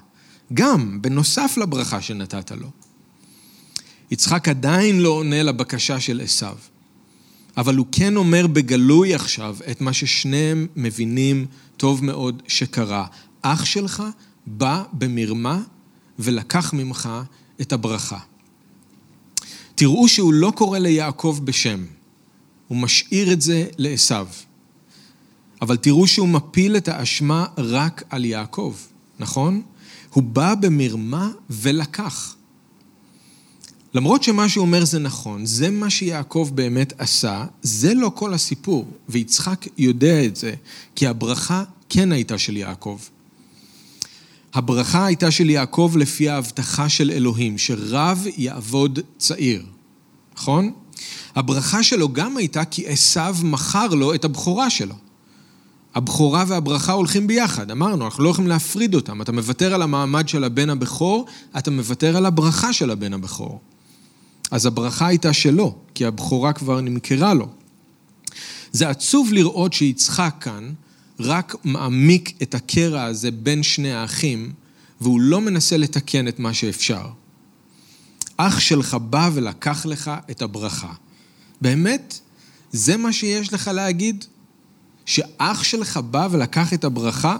גם, 0.54 1.02
בנוסף 1.02 1.58
לברכה 1.58 2.02
שנתת 2.02 2.52
לו. 2.52 2.68
יצחק 4.12 4.48
עדיין 4.48 5.00
לא 5.00 5.10
עונה 5.10 5.44
לבקשה 5.44 6.00
של 6.00 6.22
עשו, 6.24 6.46
אבל 7.58 7.76
הוא 7.76 7.86
כן 7.92 8.16
אומר 8.16 8.48
בגלוי 8.48 9.16
עכשיו 9.16 9.58
את 9.72 9.82
מה 9.82 9.94
ששניהם 9.94 10.68
מבינים 10.76 11.46
טוב 11.78 12.06
מאוד 12.06 12.42
שקרה. 12.48 13.06
אח 13.46 13.66
שלך 13.66 14.04
בא 14.48 14.84
במרמה 14.94 15.62
ולקח 16.20 16.74
ממך 16.74 17.10
את 17.62 17.74
הברכה. 17.74 18.20
תראו 19.76 20.08
שהוא 20.08 20.34
לא 20.34 20.54
קורא 20.56 20.80
ליעקב 20.80 21.40
בשם, 21.44 21.86
הוא 22.68 22.78
משאיר 22.78 23.34
את 23.34 23.42
זה 23.42 23.68
לעשו. 23.78 24.16
אבל 25.62 25.78
תראו 25.78 26.08
שהוא 26.08 26.28
מפיל 26.28 26.78
את 26.78 26.88
האשמה 26.88 27.46
רק 27.58 28.04
על 28.10 28.26
יעקב, 28.26 28.76
נכון? 29.20 29.62
הוא 30.14 30.24
בא 30.24 30.56
במרמה 30.56 31.32
ולקח. 31.50 32.36
למרות 33.94 34.24
שמה 34.24 34.50
שהוא 34.50 34.66
אומר 34.66 34.86
זה 34.86 35.00
נכון, 35.00 35.46
זה 35.46 35.70
מה 35.70 35.90
שיעקב 35.90 36.50
באמת 36.54 36.94
עשה, 36.98 37.46
זה 37.62 37.94
לא 37.94 38.12
כל 38.16 38.34
הסיפור, 38.34 38.88
ויצחק 39.10 39.68
יודע 39.78 40.26
את 40.26 40.36
זה, 40.36 40.54
כי 40.96 41.08
הברכה 41.08 41.64
כן 41.90 42.12
הייתה 42.12 42.38
של 42.38 42.58
יעקב. 42.58 43.00
הברכה 44.56 45.06
הייתה 45.06 45.32
של 45.32 45.50
יעקב 45.50 45.94
לפי 45.98 46.30
ההבטחה 46.30 46.90
של 46.90 47.12
אלוהים, 47.12 47.58
שרב 47.58 48.26
יעבוד 48.38 49.00
צעיר, 49.18 49.66
נכון? 50.36 50.72
הברכה 51.36 51.84
שלו 51.84 52.14
גם 52.14 52.38
הייתה 52.38 52.66
כי 52.66 52.88
עשיו 52.88 53.36
מכר 53.44 53.88
לו 53.88 54.14
את 54.14 54.26
הבכורה 54.26 54.70
שלו. 54.70 54.96
הבכורה 55.96 56.44
והברכה 56.48 56.92
הולכים 56.92 57.28
ביחד, 57.28 57.72
אמרנו, 57.72 58.06
אנחנו 58.06 58.24
לא 58.24 58.30
יכולים 58.30 58.50
להפריד 58.50 58.96
אותם. 58.96 59.22
אתה 59.22 59.32
מוותר 59.32 59.74
על 59.74 59.82
המעמד 59.82 60.30
של 60.30 60.44
הבן 60.44 60.70
הבכור, 60.70 61.26
אתה 61.58 61.72
מוותר 61.72 62.18
על 62.18 62.26
הברכה 62.26 62.74
של 62.74 62.92
הבן 62.92 63.14
הבכור. 63.14 63.62
אז 64.52 64.66
הברכה 64.66 65.08
הייתה 65.08 65.34
שלו, 65.34 65.76
כי 65.94 66.06
הבכורה 66.06 66.54
כבר 66.54 66.82
נמכרה 66.82 67.34
לו. 67.34 67.48
זה 68.72 68.90
עצוב 68.90 69.34
לראות 69.34 69.74
שיצחק 69.74 70.36
כאן 70.40 70.74
רק 71.20 71.56
מעמיק 71.64 72.34
את 72.42 72.56
הקרע 72.56 73.04
הזה 73.04 73.32
בין 73.32 73.64
שני 73.64 73.94
האחים, 73.94 74.54
והוא 75.02 75.20
לא 75.20 75.42
מנסה 75.42 75.78
לתקן 75.78 76.28
את 76.28 76.40
מה 76.40 76.54
שאפשר. 76.54 77.08
אח 78.38 78.60
שלך 78.60 78.94
בא 78.94 79.30
ולקח 79.34 79.86
לך 79.86 80.12
את 80.32 80.42
הברכה. 80.42 80.94
באמת? 81.62 82.20
זה 82.72 82.98
מה 82.98 83.14
שיש 83.14 83.54
לך 83.54 83.68
להגיד? 83.74 84.26
שאח 85.06 85.64
שלך 85.64 85.98
בא 85.98 86.28
ולקח 86.32 86.74
את 86.74 86.84
הברכה? 86.84 87.38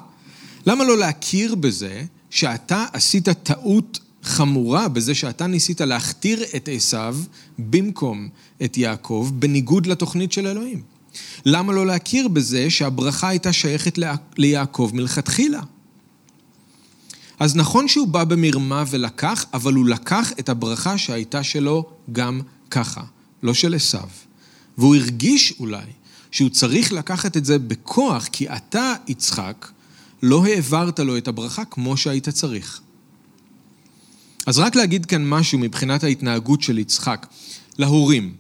למה 0.66 0.84
לא 0.84 0.98
להכיר 0.98 1.56
בזה 1.56 2.04
שאתה 2.30 2.86
עשית 2.94 3.30
טעות 3.30 4.00
חמורה 4.24 4.88
בזה 4.88 5.16
שאתה 5.16 5.48
ניסית 5.48 5.82
להכתיר 5.82 6.44
את 6.56 6.70
עשיו 6.72 7.18
במקום 7.60 8.30
את 8.64 8.78
יעקב, 8.78 9.32
בניגוד 9.34 9.86
לתוכנית 9.86 10.32
של 10.32 10.48
אלוהים? 10.48 10.95
למה 11.46 11.74
לא 11.74 11.86
להכיר 11.86 12.28
בזה 12.28 12.70
שהברכה 12.70 13.28
הייתה 13.28 13.54
שייכת 13.54 14.00
ליעקב 14.38 14.92
מלכתחילה? 14.94 15.62
אז 17.40 17.56
נכון 17.56 17.88
שהוא 17.88 18.08
בא 18.08 18.24
במרמה 18.24 18.84
ולקח, 18.90 19.46
אבל 19.54 19.74
הוא 19.74 19.86
לקח 19.86 20.32
את 20.40 20.50
הברכה 20.50 20.98
שהייתה 20.98 21.44
שלו 21.44 21.90
גם 22.12 22.42
ככה, 22.72 23.04
לא 23.44 23.54
של 23.54 23.76
עשיו. 23.76 24.10
והוא 24.78 24.96
הרגיש 24.96 25.54
אולי 25.60 25.86
שהוא 26.32 26.50
צריך 26.50 26.94
לקחת 26.94 27.38
את 27.38 27.46
זה 27.46 27.60
בכוח, 27.60 28.28
כי 28.32 28.50
אתה, 28.50 28.94
יצחק, 29.08 29.68
לא 30.24 30.46
העברת 30.46 31.00
לו 31.00 31.18
את 31.18 31.28
הברכה 31.28 31.66
כמו 31.66 31.98
שהיית 31.98 32.30
צריך. 32.30 32.82
אז 34.46 34.60
רק 34.60 34.76
להגיד 34.76 35.06
כאן 35.06 35.30
משהו 35.30 35.60
מבחינת 35.60 36.04
ההתנהגות 36.04 36.62
של 36.62 36.80
יצחק. 36.80 37.28
להורים, 37.78 38.34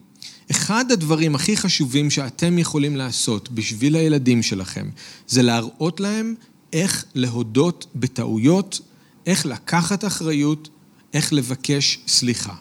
אחד 0.51 0.91
הדברים 0.91 1.36
הכי 1.36 1.58
חשובים 1.58 2.10
שאתם 2.10 2.58
יכולים 2.58 2.95
לעשות 2.95 3.49
בשביל 3.51 3.95
הילדים 3.95 4.43
שלכם, 4.43 4.89
זה 5.27 5.41
להראות 5.41 5.99
להם 5.99 6.36
איך 6.73 7.05
להודות 7.15 7.86
בטעויות, 7.95 8.79
איך 9.25 9.45
לקחת 9.45 10.05
אחריות, 10.05 10.69
איך 11.13 11.34
לבקש 11.34 11.99
סליחה. 12.08 12.55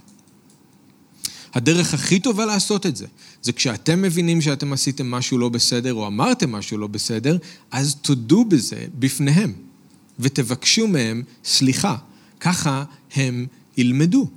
הדרך 1.54 1.94
הכי 1.94 2.20
טובה 2.20 2.46
לעשות 2.46 2.86
את 2.86 2.96
זה, 2.96 3.06
זה 3.42 3.52
כשאתם 3.52 4.02
מבינים 4.02 4.40
שאתם 4.40 4.72
עשיתם 4.72 5.10
משהו 5.10 5.38
לא 5.38 5.48
בסדר 5.48 5.94
או 5.94 6.06
אמרתם 6.06 6.52
משהו 6.52 6.78
לא 6.78 6.86
בסדר, 6.86 7.38
אז 7.70 7.94
תודו 7.94 8.44
בזה 8.44 8.86
בפניהם 8.98 9.52
ותבקשו 10.18 10.86
מהם 10.86 11.22
סליחה. 11.44 11.96
ככה 12.40 12.84
הם 13.14 13.46
ילמדו. 13.76 14.28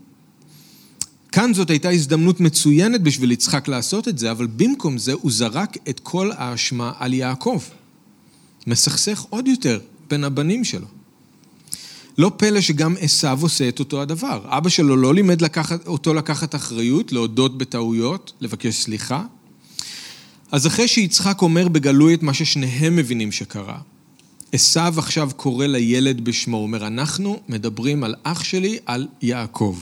כאן 1.38 1.54
זאת 1.54 1.70
הייתה 1.70 1.90
הזדמנות 1.90 2.40
מצוינת 2.40 3.02
בשביל 3.02 3.32
יצחק 3.32 3.68
לעשות 3.68 4.08
את 4.08 4.18
זה, 4.18 4.32
אבל 4.32 4.48
במקום 4.48 4.98
זה 4.98 5.14
הוא 5.14 5.32
זרק 5.32 5.78
את 5.90 6.00
כל 6.00 6.32
האשמה 6.38 6.92
על 7.00 7.14
יעקב. 7.14 7.62
מסכסך 8.68 9.26
עוד 9.30 9.48
יותר 9.48 9.80
בין 10.10 10.24
הבנים 10.24 10.64
שלו. 10.64 10.88
לא 12.18 12.32
פלא 12.38 12.62
שגם 12.62 12.96
עשיו 13.00 13.40
עושה 13.42 13.70
את 13.70 13.80
אותו 13.80 14.02
הדבר. 14.02 14.46
אבא 14.46 14.70
שלו 14.70 14.96
לא 14.96 15.14
לימד 15.14 15.42
לקחת, 15.42 15.88
אותו 15.88 16.14
לקחת 16.14 16.56
אחריות, 16.56 17.12
להודות 17.12 17.58
בטעויות, 17.58 18.34
לבקש 18.42 18.76
סליחה. 18.76 19.24
אז 20.52 20.68
אחרי 20.68 20.88
שיצחק 20.88 21.42
אומר 21.42 21.68
בגלוי 21.68 22.14
את 22.14 22.24
מה 22.24 22.34
ששניהם 22.34 22.96
מבינים 22.96 23.32
שקרה, 23.32 23.80
עשיו 24.52 24.96
עכשיו 24.98 25.30
קורא 25.36 25.66
לילד 25.66 26.26
בשמו, 26.26 26.58
הוא 26.58 26.64
אומר, 26.64 26.88
אנחנו 26.88 27.40
מדברים 27.50 28.04
על 28.04 28.16
אח 28.24 28.44
שלי, 28.44 28.78
על 28.86 29.08
יעקב. 29.22 29.78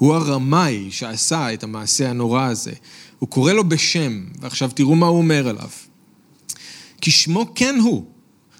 הוא 0.00 0.14
הרמאי 0.14 0.88
שעשה 0.90 1.54
את 1.54 1.62
המעשה 1.62 2.10
הנורא 2.10 2.42
הזה. 2.42 2.72
הוא 3.18 3.28
קורא 3.28 3.52
לו 3.52 3.68
בשם, 3.68 4.24
ועכשיו 4.40 4.70
תראו 4.74 4.96
מה 4.96 5.06
הוא 5.06 5.18
אומר 5.18 5.50
אליו. 5.50 5.68
כי 7.00 7.10
שמו 7.10 7.46
כן 7.54 7.78
הוא, 7.82 8.04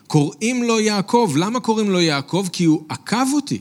קוראים 0.07 0.63
לו 0.63 0.81
יעקב. 0.81 1.33
למה 1.37 1.61
קוראים 1.61 1.91
לו 1.91 2.01
יעקב? 2.01 2.47
כי 2.53 2.65
הוא 2.65 2.85
עקב 2.89 3.27
אותי. 3.33 3.61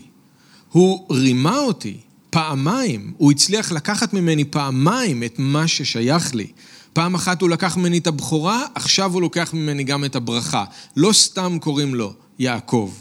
הוא 0.71 1.05
רימה 1.09 1.57
אותי 1.57 1.97
פעמיים. 2.29 3.13
הוא 3.17 3.31
הצליח 3.31 3.71
לקחת 3.71 4.13
ממני 4.13 4.45
פעמיים 4.45 5.23
את 5.23 5.35
מה 5.37 5.67
ששייך 5.67 6.35
לי. 6.35 6.47
פעם 6.93 7.15
אחת 7.15 7.41
הוא 7.41 7.49
לקח 7.49 7.77
ממני 7.77 7.97
את 7.97 8.07
הבכורה, 8.07 8.65
עכשיו 8.75 9.13
הוא 9.13 9.21
לוקח 9.21 9.53
ממני 9.53 9.83
גם 9.83 10.05
את 10.05 10.15
הברכה. 10.15 10.65
לא 10.95 11.13
סתם 11.13 11.57
קוראים 11.61 11.95
לו 11.95 12.13
יעקב. 12.39 12.91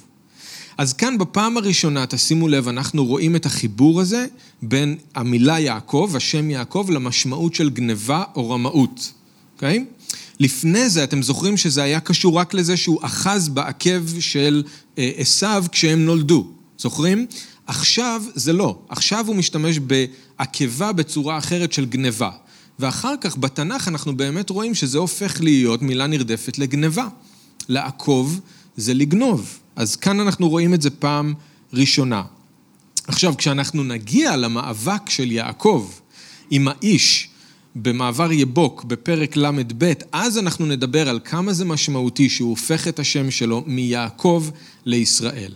אז 0.79 0.93
כאן 0.93 1.19
בפעם 1.19 1.57
הראשונה, 1.57 2.07
תשימו 2.07 2.49
לב, 2.49 2.69
אנחנו 2.69 3.05
רואים 3.05 3.37
את 3.37 3.47
החיבור 3.47 4.01
הזה 4.01 4.27
בין 4.63 4.97
המילה 5.15 5.61
יעקב, 5.61 6.13
השם 6.15 6.51
יעקב, 6.51 6.87
למשמעות 6.91 7.55
של 7.55 7.71
גניבה 7.71 8.25
או 8.37 8.51
רמאות, 8.51 9.13
אוקיי? 9.55 9.85
Okay? 9.89 10.11
לפני 10.41 10.89
זה, 10.89 11.05
אתם 11.05 11.23
זוכרים 11.23 11.57
שזה 11.57 11.83
היה 11.83 12.01
קשור 12.01 12.39
רק 12.39 12.55
לזה 12.55 12.77
שהוא 12.77 12.99
אחז 13.03 13.49
בעקב 13.49 14.21
של 14.21 14.63
עשיו 14.97 15.65
כשהם 15.73 16.05
נולדו. 16.05 16.47
זוכרים? 16.79 17.27
עכשיו 17.67 18.23
זה 18.35 18.53
לא. 18.53 18.79
עכשיו 18.89 19.27
הוא 19.27 19.37
משתמש 19.37 19.79
בעקבה 19.79 20.93
בצורה 20.93 21.39
אחרת 21.39 21.73
של 21.73 21.85
גניבה. 21.85 22.31
ואחר 22.79 23.15
כך 23.21 23.39
בתנ"ך 23.39 23.89
אנחנו 23.89 24.17
באמת 24.17 24.51
רואים 24.51 24.75
שזה 24.75 24.99
הופך 24.99 25.41
להיות 25.41 25.83
מילה 25.83 26.07
נרדפת 26.07 26.59
לגניבה. 26.59 27.09
לעקוב 27.69 28.41
זה 28.77 28.95
לגנוב. 28.95 29.59
אז 29.79 29.97
כאן 29.97 30.21
אנחנו 30.21 30.49
רואים 30.49 30.75
את 30.75 30.83
זה 30.83 30.91
פעם 30.91 31.35
ראשונה. 31.73 32.23
עכשיו, 33.07 33.37
כשאנחנו 33.37 33.85
נגיע 33.85 34.37
למאבק 34.37 35.11
של 35.11 35.33
יעקב 35.33 35.91
עם 36.51 36.69
האיש 36.69 37.29
במעבר 37.77 38.33
יבוק 38.33 38.85
בפרק 38.85 39.37
ל"ב, 39.37 39.93
אז 40.13 40.39
אנחנו 40.39 40.67
נדבר 40.67 41.09
על 41.09 41.21
כמה 41.25 41.53
זה 41.53 41.65
משמעותי 41.65 42.29
שהוא 42.29 42.51
הופך 42.51 42.89
את 42.89 42.99
השם 42.99 43.31
שלו 43.31 43.63
מיעקב 43.67 44.47
לישראל. 44.85 45.53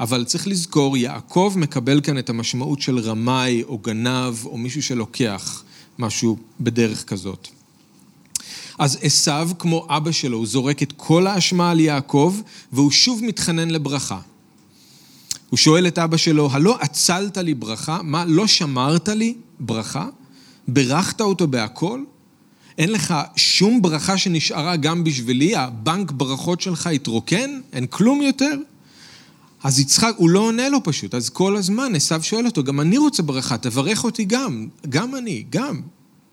אבל 0.00 0.24
צריך 0.24 0.46
לזכור, 0.48 0.96
יעקב 0.96 1.54
מקבל 1.56 2.00
כאן 2.00 2.18
את 2.18 2.30
המשמעות 2.30 2.82
של 2.82 2.98
רמאי 2.98 3.62
או 3.62 3.78
גנב 3.78 4.34
או 4.44 4.58
מישהו 4.58 4.82
שלוקח 4.82 5.64
משהו 5.98 6.38
בדרך 6.60 7.04
כזאת. 7.04 7.48
אז 8.78 8.98
עשיו, 9.02 9.50
כמו 9.58 9.86
אבא 9.88 10.12
שלו, 10.12 10.38
הוא 10.38 10.46
זורק 10.46 10.82
את 10.82 10.92
כל 10.96 11.26
האשמה 11.26 11.70
על 11.70 11.80
יעקב, 11.80 12.36
והוא 12.72 12.90
שוב 12.90 13.20
מתחנן 13.24 13.70
לברכה. 13.70 14.20
הוא 15.50 15.58
שואל 15.58 15.86
את 15.86 15.98
אבא 15.98 16.16
שלו, 16.16 16.48
הלא 16.52 16.76
עצלת 16.80 17.36
לי 17.36 17.54
ברכה? 17.54 18.02
מה, 18.02 18.24
לא 18.24 18.46
שמרת 18.46 19.08
לי 19.08 19.34
ברכה? 19.60 20.06
ברכת 20.68 21.20
אותו 21.20 21.46
בהכל? 21.46 22.02
אין 22.78 22.92
לך 22.92 23.14
שום 23.36 23.82
ברכה 23.82 24.18
שנשארה 24.18 24.76
גם 24.76 25.04
בשבילי? 25.04 25.56
הבנק 25.56 26.10
ברכות 26.10 26.60
שלך 26.60 26.86
התרוקן? 26.86 27.60
אין 27.72 27.86
כלום 27.86 28.22
יותר? 28.22 28.54
אז 29.62 29.80
יצחק, 29.80 30.14
הוא 30.16 30.30
לא 30.30 30.40
עונה 30.40 30.68
לו 30.68 30.78
פשוט, 30.84 31.14
אז 31.14 31.28
כל 31.28 31.56
הזמן 31.56 31.94
עשיו 31.94 32.22
שואל 32.22 32.46
אותו, 32.46 32.64
גם 32.64 32.80
אני 32.80 32.98
רוצה 32.98 33.22
ברכה, 33.22 33.58
תברך 33.58 34.04
אותי 34.04 34.24
גם, 34.24 34.68
גם 34.88 35.14
אני, 35.14 35.44
גם. 35.50 35.80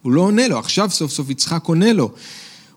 הוא 0.06 0.14
לא 0.14 0.22
עונה 0.22 0.48
לו, 0.48 0.60
עכשיו 0.60 0.90
סוף 0.90 1.12
סוף 1.12 1.30
יצחק 1.30 1.64
עונה 1.66 1.94
לו. 1.94 2.12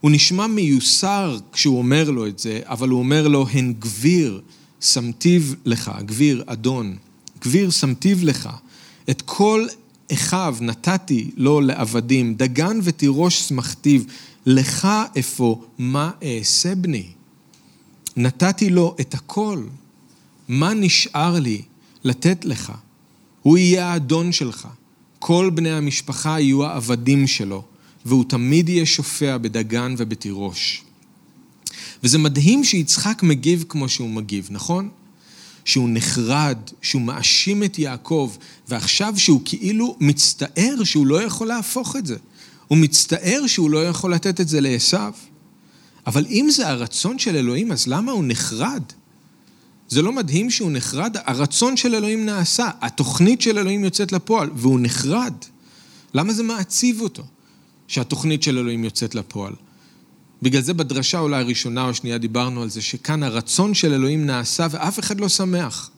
הוא 0.01 0.11
נשמע 0.11 0.47
מיוסר 0.47 1.38
כשהוא 1.53 1.79
אומר 1.79 2.11
לו 2.11 2.27
את 2.27 2.38
זה, 2.38 2.61
אבל 2.64 2.88
הוא 2.88 2.99
אומר 2.99 3.29
לו, 3.29 3.47
הן 3.53 3.75
גביר, 3.79 4.41
שמתיו 4.81 5.43
לך, 5.64 5.93
גביר, 6.05 6.45
אדון, 6.47 6.97
גביר 7.41 7.71
שמתיו 7.71 8.17
לך. 8.23 8.49
את 9.11 9.23
כל 9.23 9.67
אחיו 10.12 10.57
נתתי 10.61 11.31
לו 11.37 11.61
לעבדים, 11.61 12.35
דגן 12.35 12.79
ותירוש 12.83 13.41
שמחתיו, 13.41 14.01
לך 14.47 14.88
אפוא, 15.19 15.57
מה 15.79 16.11
אעשה 16.25 16.75
בני? 16.75 17.07
נתתי 18.17 18.71
לו 18.71 18.97
את 19.01 19.14
הכל. 19.14 19.62
מה 20.49 20.75
נשאר 20.75 21.38
לי 21.38 21.62
לתת 22.05 22.45
לך? 22.45 22.73
הוא 23.43 23.59
יהיה 23.59 23.87
האדון 23.87 24.33
שלך. 24.33 24.69
כל 25.19 25.51
בני 25.55 25.71
המשפחה 25.71 26.41
יהיו 26.41 26.65
העבדים 26.65 27.27
שלו, 27.27 27.63
והוא 28.05 28.25
תמיד 28.29 28.69
יהיה 28.69 28.87
שופע 28.87 29.39
בדגן 29.39 29.95
ובתירוש. 29.99 30.83
וזה 32.03 32.19
מדהים 32.19 32.65
שיצחק 32.65 33.23
מגיב 33.23 33.65
כמו 33.69 33.89
שהוא 33.89 34.11
מגיב, 34.11 34.49
נכון? 34.51 34.89
שהוא 35.65 35.89
נחרד, 35.93 36.59
שהוא 36.83 37.03
מאשים 37.03 37.65
את 37.65 37.79
יעקב, 37.79 38.37
ועכשיו 38.69 39.15
שהוא 39.17 39.41
כאילו 39.45 39.97
מצטער 40.01 40.85
שהוא 40.85 41.07
לא 41.07 41.23
יכול 41.23 41.49
להפוך 41.49 41.97
את 41.97 42.07
זה. 42.07 42.17
הוא 42.69 42.79
מצטער 42.79 43.47
שהוא 43.47 43.71
לא 43.71 43.89
יכול 43.89 44.15
לתת 44.15 44.41
את 44.41 44.49
זה 44.49 44.61
לעשו. 44.61 44.99
אבל 46.07 46.27
אם 46.31 46.49
זה 46.51 46.69
הרצון 46.69 47.19
של 47.19 47.37
אלוהים, 47.37 47.73
אז 47.73 47.87
למה 47.87 48.13
הוא 48.13 48.25
נחרד? 48.27 48.83
זה 49.88 50.03
לא 50.03 50.12
מדהים 50.12 50.51
שהוא 50.51 50.70
נחרד? 50.72 51.16
הרצון 51.24 51.77
של 51.77 51.94
אלוהים 51.94 52.27
נעשה, 52.27 52.70
התוכנית 52.81 53.40
של 53.40 53.59
אלוהים 53.59 53.85
יוצאת 53.85 54.12
לפועל, 54.12 54.51
והוא 54.55 54.81
נחרד. 54.83 55.35
למה 56.14 56.33
זה 56.33 56.42
מעציב 56.42 57.01
אותו 57.01 57.22
שהתוכנית 57.88 58.42
של 58.42 58.59
אלוהים 58.59 58.85
יוצאת 58.85 59.14
לפועל? 59.14 59.53
בגלל 60.42 60.62
זה 60.62 60.74
בדרשה 60.74 61.18
אולי 61.18 61.40
הראשונה 61.40 61.85
או 61.85 61.90
השנייה 61.90 62.18
דיברנו 62.18 62.62
על 62.62 62.70
זה, 62.70 62.83
שכאן 62.83 63.22
הרצון 63.22 63.74
של 63.74 63.92
אלוהים 63.92 64.27
נעשה 64.27 64.66
ואף 64.70 64.98
אחד 64.98 65.20
לא 65.20 65.29
שמח. 65.29 65.90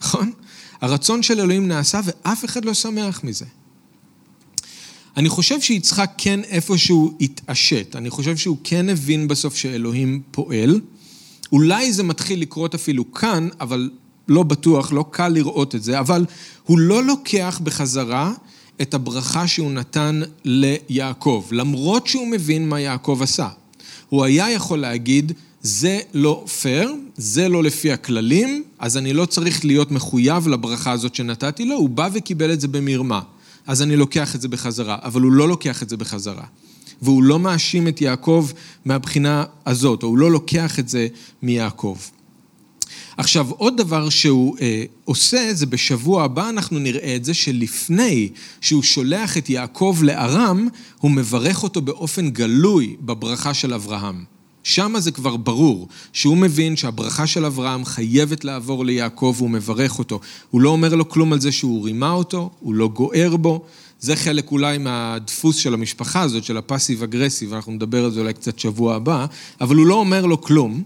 נכון? 0.00 0.32
הרצון 0.80 1.22
של 1.22 1.40
אלוהים 1.40 1.68
נעשה 1.68 2.00
ואף 2.04 2.44
אחד 2.44 2.64
לא 2.64 2.74
שמח 2.74 3.24
מזה. 3.24 3.44
אני 5.16 5.28
חושב 5.28 5.60
שיצחק 5.60 6.10
כן 6.18 6.40
איפשהו 6.44 7.16
התעשת, 7.20 7.96
אני 7.96 8.10
חושב 8.10 8.36
שהוא 8.36 8.56
כן 8.64 8.88
הבין 8.88 9.28
בסוף 9.28 9.56
שאלוהים 9.56 10.22
פועל. 10.30 10.80
אולי 11.52 11.92
זה 11.92 12.02
מתחיל 12.02 12.40
לקרות 12.40 12.74
אפילו 12.74 13.12
כאן, 13.12 13.48
אבל 13.60 13.90
לא 14.28 14.42
בטוח, 14.42 14.92
לא 14.92 15.04
קל 15.10 15.28
לראות 15.28 15.74
את 15.74 15.82
זה, 15.82 15.98
אבל 15.98 16.24
הוא 16.64 16.78
לא 16.78 17.04
לוקח 17.04 17.60
בחזרה 17.64 18.32
את 18.82 18.94
הברכה 18.94 19.46
שהוא 19.46 19.72
נתן 19.72 20.20
ליעקב, 20.44 21.44
למרות 21.50 22.06
שהוא 22.06 22.28
מבין 22.28 22.68
מה 22.68 22.80
יעקב 22.80 23.18
עשה. 23.22 23.48
הוא 24.08 24.24
היה 24.24 24.50
יכול 24.50 24.78
להגיד, 24.78 25.32
זה 25.62 26.00
לא 26.14 26.44
פייר, 26.60 26.94
זה 27.16 27.48
לא 27.48 27.62
לפי 27.62 27.92
הכללים, 27.92 28.64
אז 28.78 28.96
אני 28.96 29.12
לא 29.12 29.26
צריך 29.26 29.64
להיות 29.64 29.90
מחויב 29.90 30.48
לברכה 30.48 30.92
הזאת 30.92 31.14
שנתתי 31.14 31.64
לו, 31.64 31.76
הוא 31.76 31.88
בא 31.88 32.08
וקיבל 32.12 32.52
את 32.52 32.60
זה 32.60 32.68
במרמה. 32.68 33.20
אז 33.66 33.82
אני 33.82 33.96
לוקח 33.96 34.34
את 34.34 34.40
זה 34.40 34.48
בחזרה, 34.48 34.98
אבל 35.02 35.20
הוא 35.20 35.32
לא 35.32 35.48
לוקח 35.48 35.82
את 35.82 35.88
זה 35.88 35.96
בחזרה. 35.96 36.44
והוא 37.02 37.22
לא 37.22 37.38
מאשים 37.38 37.88
את 37.88 38.00
יעקב 38.00 38.48
מהבחינה 38.84 39.44
הזאת, 39.66 40.02
או 40.02 40.08
הוא 40.08 40.18
לא 40.18 40.30
לוקח 40.30 40.78
את 40.78 40.88
זה 40.88 41.06
מיעקב. 41.42 41.96
עכשיו, 43.16 43.50
עוד 43.50 43.76
דבר 43.76 44.08
שהוא 44.08 44.56
אה, 44.60 44.84
עושה, 45.04 45.48
זה 45.52 45.66
בשבוע 45.66 46.24
הבא 46.24 46.48
אנחנו 46.48 46.78
נראה 46.78 47.16
את 47.16 47.24
זה 47.24 47.34
שלפני 47.34 48.28
שהוא 48.60 48.82
שולח 48.82 49.38
את 49.38 49.50
יעקב 49.50 49.98
לארם, 50.02 50.68
הוא 50.98 51.10
מברך 51.10 51.62
אותו 51.62 51.80
באופן 51.80 52.30
גלוי 52.30 52.96
בברכה 53.00 53.54
של 53.54 53.74
אברהם. 53.74 54.24
שם 54.64 54.94
זה 54.98 55.10
כבר 55.10 55.36
ברור, 55.36 55.88
שהוא 56.12 56.36
מבין 56.36 56.76
שהברכה 56.76 57.26
של 57.26 57.44
אברהם 57.44 57.84
חייבת 57.84 58.44
לעבור 58.44 58.84
ליעקב 58.84 59.34
והוא 59.36 59.50
מברך 59.50 59.98
אותו. 59.98 60.20
הוא 60.50 60.60
לא 60.60 60.70
אומר 60.70 60.94
לו 60.94 61.08
כלום 61.08 61.32
על 61.32 61.40
זה 61.40 61.52
שהוא 61.52 61.84
רימה 61.84 62.10
אותו, 62.10 62.50
הוא 62.60 62.74
לא 62.74 62.88
גוער 62.88 63.36
בו. 63.36 63.64
זה 64.02 64.16
חלק 64.16 64.50
אולי 64.50 64.78
מהדפוס 64.78 65.56
של 65.56 65.74
המשפחה 65.74 66.20
הזאת, 66.20 66.44
של 66.44 66.56
הפאסיב 66.56 67.02
אגרסיב, 67.02 67.54
אנחנו 67.54 67.72
נדבר 67.72 68.04
על 68.04 68.10
זה 68.10 68.20
אולי 68.20 68.32
קצת 68.32 68.58
שבוע 68.58 68.94
הבא, 68.94 69.26
אבל 69.60 69.76
הוא 69.76 69.86
לא 69.86 69.94
אומר 69.94 70.26
לו 70.26 70.40
כלום. 70.40 70.82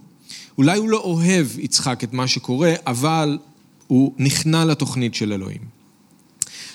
אולי 0.59 0.79
הוא 0.79 0.89
לא 0.89 0.99
אוהב, 0.99 1.47
יצחק, 1.59 2.05
את 2.05 2.13
מה 2.13 2.27
שקורה, 2.27 2.75
אבל 2.87 3.39
הוא 3.87 4.13
נכנע 4.19 4.65
לתוכנית 4.65 5.15
של 5.15 5.33
אלוהים. 5.33 5.61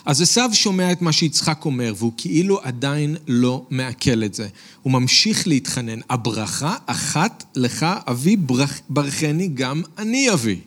אז 0.05 0.21
עשו 0.21 0.41
שומע 0.53 0.91
את 0.91 1.01
מה 1.01 1.11
שיצחק 1.11 1.65
אומר, 1.65 1.93
והוא 1.97 2.11
כאילו 2.17 2.59
עדיין 2.63 3.15
לא 3.27 3.65
מעכל 3.69 4.23
את 4.23 4.33
זה. 4.33 4.47
הוא 4.81 4.93
ממשיך 4.93 5.47
להתחנן, 5.47 5.99
הברכה 6.09 6.75
אחת 6.85 7.43
לך 7.55 7.85
אבי 8.07 8.35
ברכ... 8.35 8.79
ברכני 8.89 9.47
גם 9.47 9.81
אני 9.97 10.33
אבי. 10.33 10.59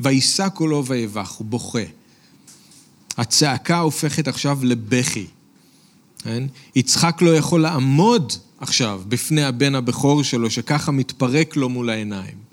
ויישא 0.00 0.48
קולו 0.48 0.86
ויבך, 0.86 1.30
הוא 1.30 1.46
בוכה. 1.46 2.03
הצעקה 3.16 3.78
הופכת 3.78 4.28
עכשיו 4.28 4.58
לבכי. 4.62 5.26
כן? 6.18 6.44
יצחק 6.76 7.22
לא 7.22 7.36
יכול 7.36 7.62
לעמוד 7.62 8.32
עכשיו 8.60 9.02
בפני 9.08 9.44
הבן 9.44 9.74
הבכור 9.74 10.22
שלו, 10.22 10.50
שככה 10.50 10.92
מתפרק 10.92 11.56
לו 11.56 11.68
מול 11.68 11.90
העיניים. 11.90 12.44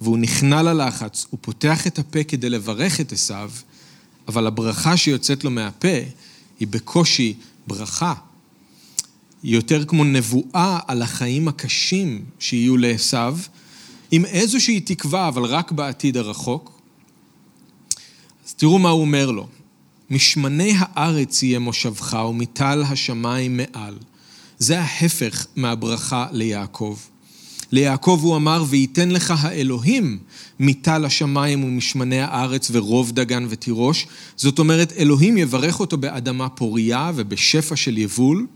והוא 0.00 0.18
נכנע 0.18 0.62
ללחץ, 0.62 1.26
הוא 1.30 1.38
פותח 1.40 1.86
את 1.86 1.98
הפה 1.98 2.24
כדי 2.24 2.50
לברך 2.50 3.00
את 3.00 3.12
עשיו, 3.12 3.50
אבל 4.28 4.46
הברכה 4.46 4.96
שיוצאת 4.96 5.44
לו 5.44 5.50
מהפה 5.50 5.98
היא 6.60 6.68
בקושי 6.68 7.34
ברכה. 7.66 8.14
היא 9.42 9.54
יותר 9.54 9.84
כמו 9.84 10.04
נבואה 10.04 10.78
על 10.86 11.02
החיים 11.02 11.48
הקשים 11.48 12.24
שיהיו 12.38 12.76
לעשיו, 12.76 13.38
עם 14.10 14.24
איזושהי 14.24 14.80
תקווה, 14.80 15.28
אבל 15.28 15.44
רק 15.44 15.72
בעתיד 15.72 16.16
הרחוק. 16.16 16.80
אז 18.46 18.54
תראו 18.54 18.78
מה 18.78 18.88
הוא 18.88 19.00
אומר 19.00 19.30
לו. 19.30 19.46
משמני 20.10 20.74
הארץ 20.78 21.42
יהיה 21.42 21.58
מושבך 21.58 22.18
ומטל 22.30 22.82
השמיים 22.88 23.56
מעל. 23.56 23.94
זה 24.58 24.80
ההפך 24.80 25.46
מהברכה 25.56 26.26
ליעקב. 26.32 26.96
ליעקב 27.72 28.20
הוא 28.22 28.36
אמר, 28.36 28.64
וייתן 28.68 29.08
לך 29.10 29.34
האלוהים 29.38 30.18
מטל 30.60 31.04
השמיים 31.04 31.64
ומשמני 31.64 32.20
הארץ 32.20 32.68
ורוב 32.72 33.12
דגן 33.12 33.46
ותירוש. 33.48 34.06
זאת 34.36 34.58
אומרת, 34.58 34.92
אלוהים 34.92 35.38
יברך 35.38 35.80
אותו 35.80 35.96
באדמה 35.96 36.48
פוריה 36.48 37.12
ובשפע 37.14 37.76
של 37.76 37.98
יבול. 37.98 38.46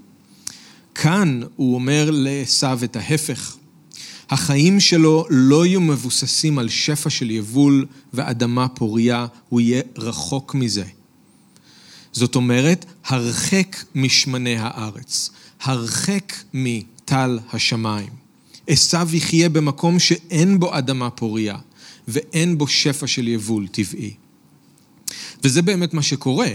כאן 0.94 1.40
הוא 1.56 1.74
אומר 1.74 2.10
לעשו 2.12 2.84
את 2.84 2.96
ההפך. 2.96 3.56
החיים 4.30 4.80
שלו 4.80 5.26
לא 5.30 5.66
יהיו 5.66 5.80
מבוססים 5.80 6.58
על 6.58 6.68
שפע 6.68 7.10
של 7.10 7.30
יבול 7.30 7.86
ואדמה 8.14 8.68
פוריה, 8.68 9.26
הוא 9.48 9.60
יהיה 9.60 9.82
רחוק 9.96 10.54
מזה. 10.54 10.84
זאת 12.12 12.34
אומרת, 12.34 12.84
הרחק 13.04 13.76
משמני 13.94 14.56
הארץ, 14.58 15.30
הרחק 15.62 16.34
מ... 16.56 16.92
טל 17.04 17.38
השמיים. 17.52 18.08
עשיו 18.66 19.08
יחיה 19.12 19.48
במקום 19.48 19.98
שאין 19.98 20.60
בו 20.60 20.78
אדמה 20.78 21.10
פוריה, 21.10 21.56
ואין 22.08 22.58
בו 22.58 22.68
שפע 22.68 23.06
של 23.06 23.28
יבול 23.28 23.66
טבעי. 23.66 24.14
וזה 25.44 25.62
באמת 25.62 25.94
מה 25.94 26.02
שקורה. 26.02 26.48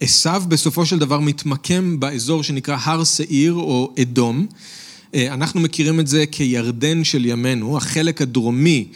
עשיו 0.00 0.42
בסופו 0.48 0.86
של 0.86 0.98
דבר 0.98 1.20
מתמקם 1.20 2.00
באזור 2.00 2.42
שנקרא 2.42 2.76
הר 2.82 3.04
שעיר 3.04 3.52
או 3.52 3.94
אדום. 4.02 4.46
אה, 5.14 5.34
אנחנו 5.34 5.60
מכירים 5.60 6.00
את 6.00 6.06
זה 6.06 6.24
כירדן 6.26 7.04
של 7.04 7.26
ימינו, 7.26 7.76
החלק 7.76 8.22
הדרומי, 8.22 8.88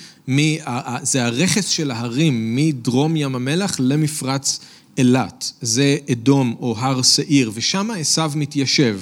זה 1.03 1.25
הרכס 1.25 1.69
של 1.69 1.91
ההרים 1.91 2.57
מדרום 2.57 3.17
ים 3.17 3.35
המלח 3.35 3.77
למפרץ 3.79 4.61
אילת. 4.99 5.53
זה 5.61 5.97
אדום 6.13 6.57
או 6.61 6.75
הר 6.79 7.03
שעיר, 7.03 7.51
ושם 7.55 7.91
עשיו 7.91 8.33
מתיישב. 8.37 9.01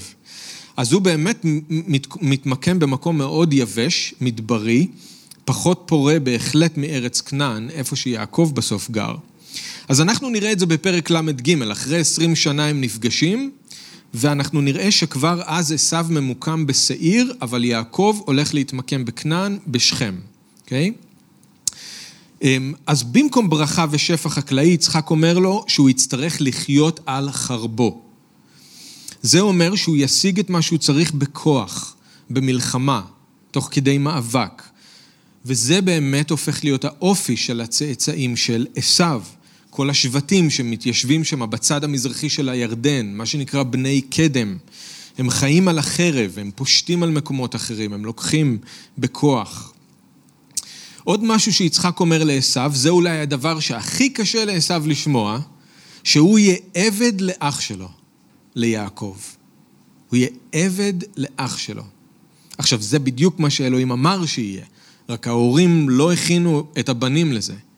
אז 0.76 0.92
הוא 0.92 1.02
באמת 1.02 1.44
מתמקם 2.20 2.78
במקום 2.78 3.18
מאוד 3.18 3.52
יבש, 3.52 4.14
מדברי, 4.20 4.86
פחות 5.44 5.82
פורה 5.86 6.18
בהחלט 6.18 6.76
מארץ 6.76 7.20
כנען, 7.20 7.70
איפה 7.70 7.96
שיעקב 7.96 8.52
בסוף 8.54 8.90
גר. 8.90 9.14
אז 9.88 10.00
אנחנו 10.00 10.30
נראה 10.30 10.52
את 10.52 10.58
זה 10.58 10.66
בפרק 10.66 11.10
ל"ג, 11.10 11.62
אחרי 11.72 11.98
עשרים 11.98 12.36
שנה 12.36 12.66
הם 12.66 12.80
נפגשים, 12.80 13.50
ואנחנו 14.14 14.60
נראה 14.60 14.90
שכבר 14.90 15.42
אז 15.46 15.72
עשיו 15.72 16.06
ממוקם 16.10 16.66
בשעיר, 16.66 17.34
אבל 17.42 17.64
יעקב 17.64 18.20
הולך 18.24 18.54
להתמקם 18.54 19.04
בכנען, 19.04 19.58
בשכם, 19.66 20.14
אוקיי? 20.62 20.92
Okay? 20.94 21.03
אמ, 22.44 22.72
אז 22.86 23.02
במקום 23.02 23.50
ברכה 23.50 23.86
ושפע 23.90 24.28
חקלאי, 24.28 24.66
יצחק 24.66 25.10
אומר 25.10 25.38
לו 25.38 25.64
שהוא 25.68 25.90
יצטרך 25.90 26.36
לחיות 26.40 27.00
על 27.06 27.32
חרבו. 27.32 28.02
זה 29.22 29.40
אומר 29.40 29.74
שהוא 29.74 29.96
ישיג 29.96 30.38
את 30.38 30.50
מה 30.50 30.62
שהוא 30.62 30.78
צריך 30.78 31.12
בכוח, 31.12 31.96
במלחמה, 32.30 33.02
תוך 33.50 33.68
כדי 33.70 33.98
מאבק. 33.98 34.62
וזה 35.44 35.80
באמת 35.80 36.30
הופך 36.30 36.64
להיות 36.64 36.84
האופי 36.84 37.36
של 37.36 37.60
הצאצאים 37.60 38.36
של 38.36 38.66
עשיו. 38.76 39.22
כל 39.70 39.90
השבטים 39.90 40.50
שמתיישבים 40.50 41.24
שם 41.24 41.50
בצד 41.50 41.84
המזרחי 41.84 42.28
של 42.28 42.48
הירדן, 42.48 43.06
מה 43.14 43.26
שנקרא 43.26 43.62
בני 43.62 44.00
קדם. 44.00 44.56
הם 45.18 45.30
חיים 45.30 45.68
על 45.68 45.78
החרב, 45.78 46.38
הם 46.40 46.50
פושטים 46.54 47.02
על 47.02 47.10
מקומות 47.10 47.56
אחרים, 47.56 47.92
הם 47.92 48.04
לוקחים 48.04 48.58
בכוח. 48.98 49.73
עוד 51.04 51.24
משהו 51.24 51.52
שיצחק 51.52 52.00
אומר 52.00 52.24
לעשו, 52.24 52.60
זה 52.72 52.88
אולי 52.88 53.18
הדבר 53.18 53.60
שהכי 53.60 54.10
קשה 54.10 54.44
לעשו 54.44 54.74
לשמוע, 54.86 55.38
שהוא 56.04 56.38
יהיה 56.38 56.56
עבד 56.74 57.20
לאח 57.20 57.60
שלו, 57.60 57.88
ליעקב. 58.54 59.16
הוא 60.10 60.16
יהיה 60.16 60.28
עבד 60.52 60.94
לאח 61.16 61.58
שלו. 61.58 61.82
עכשיו, 62.58 62.82
זה 62.82 62.98
בדיוק 62.98 63.38
מה 63.38 63.50
שאלוהים 63.50 63.92
אמר 63.92 64.26
שיהיה, 64.26 64.64
רק 65.08 65.26
ההורים 65.26 65.88
לא 65.88 66.12
הכינו 66.12 66.66
את 66.78 66.88
הבנים 66.88 67.32
לזה. 67.32 67.52
Okay? 67.52 67.74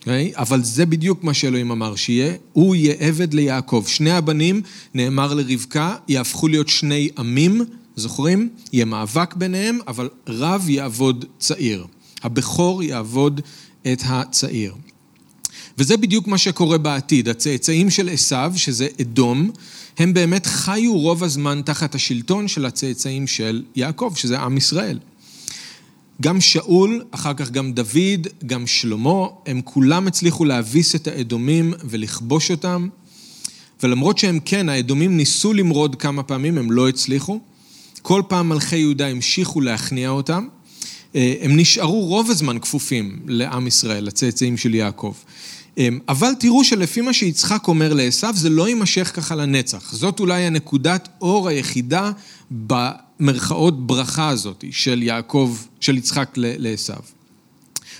אוקיי? 0.00 0.32
אבל 0.34 0.62
זה 0.62 0.86
בדיוק 0.86 1.24
מה 1.24 1.34
שאלוהים 1.34 1.70
אמר 1.70 1.96
שיהיה, 1.96 2.34
הוא 2.52 2.74
יהיה 2.74 2.94
עבד 2.98 3.34
ליעקב. 3.34 3.84
שני 3.86 4.10
הבנים, 4.10 4.62
נאמר 4.94 5.34
לרבקה, 5.34 5.96
יהפכו 6.08 6.48
להיות 6.48 6.68
שני 6.68 7.08
עמים, 7.18 7.64
זוכרים? 7.96 8.48
יהיה 8.72 8.84
מאבק 8.84 9.34
ביניהם, 9.34 9.78
אבל 9.86 10.08
רב 10.26 10.68
יעבוד 10.68 11.24
צעיר. 11.38 11.86
הבכור 12.22 12.82
יעבוד 12.82 13.40
את 13.92 14.02
הצעיר. 14.06 14.74
וזה 15.78 15.96
בדיוק 15.96 16.26
מה 16.26 16.38
שקורה 16.38 16.78
בעתיד. 16.78 17.28
הצאצאים 17.28 17.90
של 17.90 18.08
עשיו, 18.08 18.52
שזה 18.56 18.88
אדום, 19.00 19.50
הם 19.98 20.14
באמת 20.14 20.46
חיו 20.46 20.98
רוב 20.98 21.24
הזמן 21.24 21.60
תחת 21.64 21.94
השלטון 21.94 22.48
של 22.48 22.66
הצאצאים 22.66 23.26
של 23.26 23.62
יעקב, 23.76 24.12
שזה 24.16 24.38
עם 24.38 24.56
ישראל. 24.56 24.98
גם 26.22 26.40
שאול, 26.40 27.04
אחר 27.10 27.34
כך 27.34 27.50
גם 27.50 27.72
דוד, 27.72 28.26
גם 28.46 28.66
שלמה, 28.66 29.26
הם 29.46 29.60
כולם 29.64 30.06
הצליחו 30.06 30.44
להביס 30.44 30.94
את 30.94 31.08
האדומים 31.08 31.74
ולכבוש 31.84 32.50
אותם. 32.50 32.88
ולמרות 33.82 34.18
שהם 34.18 34.38
כן, 34.44 34.68
האדומים 34.68 35.16
ניסו 35.16 35.52
למרוד 35.52 35.96
כמה 35.96 36.22
פעמים, 36.22 36.58
הם 36.58 36.70
לא 36.70 36.88
הצליחו. 36.88 37.40
כל 38.02 38.22
פעם 38.28 38.48
מלכי 38.48 38.76
יהודה 38.76 39.06
המשיכו 39.06 39.60
להכניע 39.60 40.10
אותם. 40.10 40.46
אה, 41.14 41.34
הם 41.40 41.56
נשארו 41.56 42.00
רוב 42.00 42.30
הזמן 42.30 42.58
כפופים 42.58 43.18
לעם 43.26 43.66
ישראל, 43.66 44.04
לצאצאים 44.04 44.56
של 44.56 44.74
יעקב. 44.74 45.12
אה, 45.78 45.88
אבל 46.08 46.32
תראו 46.38 46.64
שלפי 46.64 47.00
מה 47.00 47.12
שיצחק 47.12 47.68
אומר 47.68 47.92
לעשו, 47.92 48.26
זה 48.34 48.48
לא 48.48 48.68
יימשך 48.68 49.12
ככה 49.14 49.34
לנצח. 49.34 49.92
זאת 49.92 50.20
אולי 50.20 50.42
הנקודת 50.42 51.08
אור 51.20 51.48
היחידה 51.48 52.12
במרכאות 52.50 53.86
ברכה 53.86 54.28
הזאת 54.28 54.64
של 54.70 55.02
יעקב, 55.02 55.56
של 55.80 55.98
יצחק 55.98 56.30
לעשו. 56.36 56.92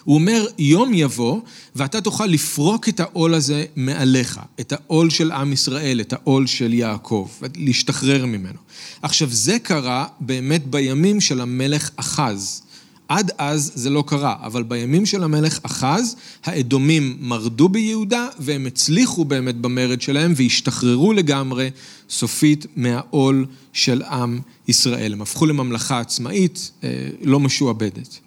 הוא 0.04 0.14
אומר, 0.14 0.46
יום 0.58 0.94
יבוא 0.94 1.40
ואתה 1.76 2.00
תוכל 2.00 2.26
לפרוק 2.26 2.88
את 2.88 3.00
העול 3.00 3.34
הזה 3.34 3.64
מעליך, 3.76 4.40
את 4.60 4.72
העול 4.72 5.10
של 5.10 5.32
עם 5.32 5.52
ישראל, 5.52 6.00
את 6.00 6.12
העול 6.12 6.46
של 6.46 6.74
יעקב, 6.74 7.28
להשתחרר 7.56 8.26
ממנו. 8.26 8.58
עכשיו, 9.02 9.28
זה 9.30 9.58
קרה 9.58 10.06
באמת 10.20 10.66
בימים 10.66 11.20
של 11.20 11.40
המלך 11.40 11.90
אחז. 11.96 12.62
עד 13.10 13.30
אז 13.38 13.72
זה 13.74 13.90
לא 13.90 14.04
קרה, 14.06 14.36
אבל 14.42 14.62
בימים 14.62 15.06
של 15.06 15.24
המלך 15.24 15.58
אחז, 15.62 16.16
האדומים 16.44 17.16
מרדו 17.20 17.68
ביהודה 17.68 18.28
והם 18.38 18.66
הצליחו 18.66 19.24
באמת 19.24 19.56
במרד 19.56 20.00
שלהם 20.00 20.32
והשתחררו 20.36 21.12
לגמרי 21.12 21.70
סופית 22.10 22.66
מהעול 22.76 23.46
של 23.72 24.02
עם 24.02 24.40
ישראל. 24.68 25.12
הם 25.12 25.22
הפכו 25.22 25.46
לממלכה 25.46 26.00
עצמאית, 26.00 26.70
אה, 26.84 27.08
לא 27.22 27.40
משועבדת. 27.40 28.18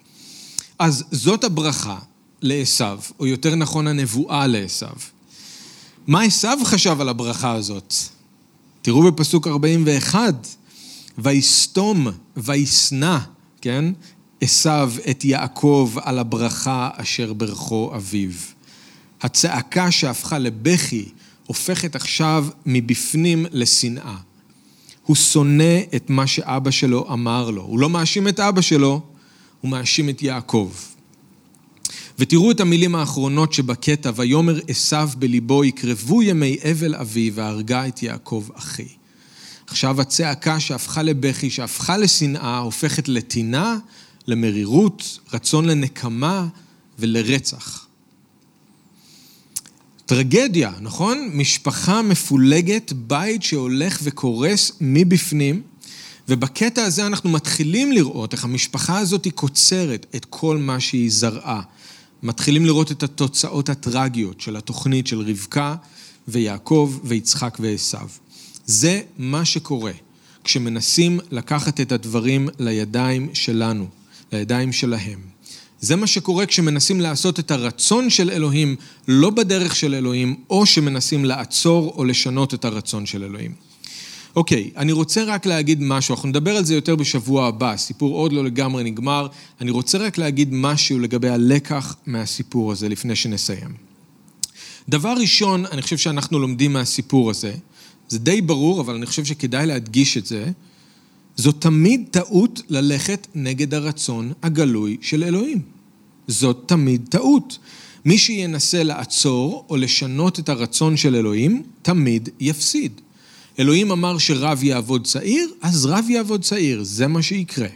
אז 0.78 1.04
זאת 1.10 1.44
הברכה 1.44 1.98
לעשו, 2.42 2.84
או 3.20 3.26
יותר 3.26 3.54
נכון 3.54 3.86
הנבואה 3.86 4.46
לעשו. 4.46 4.86
מה 6.06 6.22
עשו 6.22 6.64
חשב 6.64 7.00
על 7.00 7.08
הברכה 7.08 7.52
הזאת? 7.52 7.94
תראו 8.82 9.02
בפסוק 9.12 9.46
41, 9.46 10.48
ויסתום 11.18 12.06
וישנא, 12.36 13.18
כן? 13.60 13.84
עשו 14.40 14.70
את 15.10 15.24
יעקב 15.24 15.94
על 16.02 16.18
הברכה 16.18 16.90
אשר 16.96 17.32
ברכו 17.32 17.92
אביו. 17.96 18.30
הצעקה 19.22 19.90
שהפכה 19.90 20.38
לבכי 20.38 21.08
הופכת 21.46 21.96
עכשיו 21.96 22.46
מבפנים 22.66 23.46
לשנאה. 23.50 24.16
הוא 25.06 25.16
שונא 25.16 25.80
את 25.96 26.10
מה 26.10 26.26
שאבא 26.26 26.70
שלו 26.70 27.12
אמר 27.12 27.50
לו. 27.50 27.62
הוא 27.62 27.78
לא 27.78 27.90
מאשים 27.90 28.28
את 28.28 28.40
אבא 28.40 28.60
שלו, 28.60 29.00
הוא 29.60 29.70
מאשים 29.70 30.08
את 30.08 30.22
יעקב. 30.22 30.70
ותראו 32.18 32.50
את 32.50 32.60
המילים 32.60 32.94
האחרונות 32.94 33.52
שבקטע, 33.52 34.10
ויאמר 34.16 34.60
עשו 34.68 34.96
בליבו, 35.18 35.64
יקרבו 35.64 36.22
ימי 36.22 36.56
אבל 36.70 36.94
אבי, 36.94 37.30
והרגה 37.34 37.86
את 37.86 38.02
יעקב 38.02 38.48
אחי. 38.54 38.88
עכשיו 39.66 40.00
הצעקה 40.00 40.60
שהפכה 40.60 41.02
לבכי, 41.02 41.50
שהפכה 41.50 41.96
לשנאה, 41.96 42.58
הופכת 42.58 43.08
לטינה 43.08 43.78
למרירות, 44.26 45.18
רצון 45.32 45.64
לנקמה 45.64 46.46
ולרצח. 46.98 47.86
טרגדיה, 50.06 50.72
נכון? 50.80 51.30
משפחה 51.32 52.02
מפולגת, 52.02 52.92
בית 52.92 53.42
שהולך 53.42 53.98
וקורס 54.02 54.72
מבפנים, 54.80 55.62
ובקטע 56.28 56.84
הזה 56.84 57.06
אנחנו 57.06 57.30
מתחילים 57.30 57.92
לראות 57.92 58.32
איך 58.32 58.44
המשפחה 58.44 58.98
הזאת 58.98 59.24
היא 59.24 59.32
קוצרת 59.32 60.06
את 60.16 60.24
כל 60.30 60.56
מה 60.56 60.80
שהיא 60.80 61.10
זרעה. 61.12 61.62
מתחילים 62.22 62.66
לראות 62.66 62.92
את 62.92 63.02
התוצאות 63.02 63.68
הטרגיות 63.68 64.40
של 64.40 64.56
התוכנית 64.56 65.06
של 65.06 65.20
רבקה 65.20 65.74
ויעקב 66.28 66.98
ויצחק 67.04 67.56
ועשו. 67.60 67.98
זה 68.66 69.00
מה 69.18 69.44
שקורה 69.44 69.92
כשמנסים 70.44 71.20
לקחת 71.30 71.80
את 71.80 71.92
הדברים 71.92 72.48
לידיים 72.58 73.28
שלנו. 73.32 73.86
לידיים 74.32 74.72
שלהם. 74.72 75.18
זה 75.80 75.96
מה 75.96 76.06
שקורה 76.06 76.46
כשמנסים 76.46 77.00
לעשות 77.00 77.38
את 77.38 77.50
הרצון 77.50 78.10
של 78.10 78.30
אלוהים 78.30 78.76
לא 79.08 79.30
בדרך 79.30 79.76
של 79.76 79.94
אלוהים, 79.94 80.36
או 80.50 80.66
שמנסים 80.66 81.24
לעצור 81.24 81.94
או 81.96 82.04
לשנות 82.04 82.54
את 82.54 82.64
הרצון 82.64 83.06
של 83.06 83.24
אלוהים. 83.24 83.54
אוקיי, 84.36 84.70
אני 84.76 84.92
רוצה 84.92 85.24
רק 85.24 85.46
להגיד 85.46 85.82
משהו, 85.82 86.14
אנחנו 86.14 86.28
נדבר 86.28 86.56
על 86.56 86.64
זה 86.64 86.74
יותר 86.74 86.96
בשבוע 86.96 87.46
הבא, 87.46 87.72
הסיפור 87.72 88.14
עוד 88.14 88.32
לא 88.32 88.44
לגמרי 88.44 88.84
נגמר, 88.84 89.26
אני 89.60 89.70
רוצה 89.70 89.98
רק 89.98 90.18
להגיד 90.18 90.48
משהו 90.52 90.98
לגבי 90.98 91.28
הלקח 91.28 91.96
מהסיפור 92.06 92.72
הזה 92.72 92.88
לפני 92.88 93.16
שנסיים. 93.16 93.74
דבר 94.88 95.14
ראשון, 95.20 95.66
אני 95.66 95.82
חושב 95.82 95.98
שאנחנו 95.98 96.38
לומדים 96.38 96.72
מהסיפור 96.72 97.30
הזה, 97.30 97.54
זה 98.08 98.18
די 98.18 98.40
ברור, 98.40 98.80
אבל 98.80 98.94
אני 98.94 99.06
חושב 99.06 99.24
שכדאי 99.24 99.66
להדגיש 99.66 100.16
את 100.16 100.26
זה, 100.26 100.50
זו 101.36 101.52
תמיד 101.52 102.04
טעות 102.10 102.62
ללכת 102.68 103.26
נגד 103.34 103.74
הרצון 103.74 104.32
הגלוי 104.42 104.96
של 105.00 105.24
אלוהים. 105.24 105.60
זאת 106.28 106.62
תמיד 106.66 107.06
טעות. 107.10 107.58
מי 108.04 108.18
שינסה 108.18 108.82
לעצור 108.82 109.66
או 109.68 109.76
לשנות 109.76 110.38
את 110.38 110.48
הרצון 110.48 110.96
של 110.96 111.14
אלוהים, 111.14 111.62
תמיד 111.82 112.28
יפסיד. 112.40 113.00
אלוהים 113.58 113.90
אמר 113.90 114.18
שרב 114.18 114.62
יעבוד 114.62 115.06
צעיר, 115.06 115.48
אז 115.62 115.86
רב 115.86 116.04
יעבוד 116.08 116.42
צעיר, 116.42 116.82
זה 116.82 117.06
מה 117.06 117.22
שיקרה. 117.22 117.68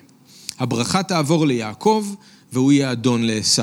הברכה 0.58 1.02
תעבור 1.02 1.46
ליעקב, 1.46 2.06
והוא 2.52 2.72
יהיה 2.72 2.92
אדון 2.92 3.22
לעשו. 3.22 3.62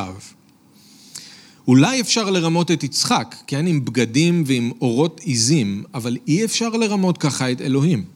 אולי 1.68 2.02
אפשר 2.02 2.30
לרמות 2.30 2.72
את 2.72 2.84
יצחק, 2.84 3.36
כן, 3.48 3.68
עם 3.68 3.86
בגדים 3.86 4.44
ועם 4.48 4.72
אורות 4.82 5.22
עיזים, 5.24 5.84
אבל 5.94 6.18
אי 6.28 6.46
אפשר 6.46 6.70
לרמות 6.70 7.18
ככה 7.18 7.52
את 7.52 7.62
אלוהים. 7.62 8.15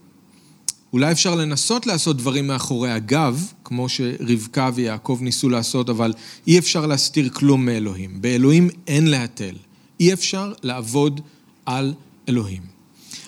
אולי 0.94 1.12
אפשר 1.12 1.36
לנסות 1.36 1.88
לעשות 1.88 2.18
דברים 2.18 2.48
מאחורי 2.48 2.92
הגב, 2.92 3.52
כמו 3.64 3.90
שרבקה 3.90 4.70
ויעקב 4.76 5.20
ניסו 5.22 5.50
לעשות, 5.50 5.90
אבל 5.90 6.14
אי 6.48 6.60
אפשר 6.60 6.86
להסתיר 6.86 7.30
כלום 7.30 7.66
מאלוהים. 7.66 8.22
באלוהים 8.22 8.70
אין 8.88 9.08
להתל. 9.08 9.56
אי 10.00 10.14
אפשר 10.14 10.54
לעבוד 10.64 11.22
על 11.66 11.94
אלוהים. 12.30 12.62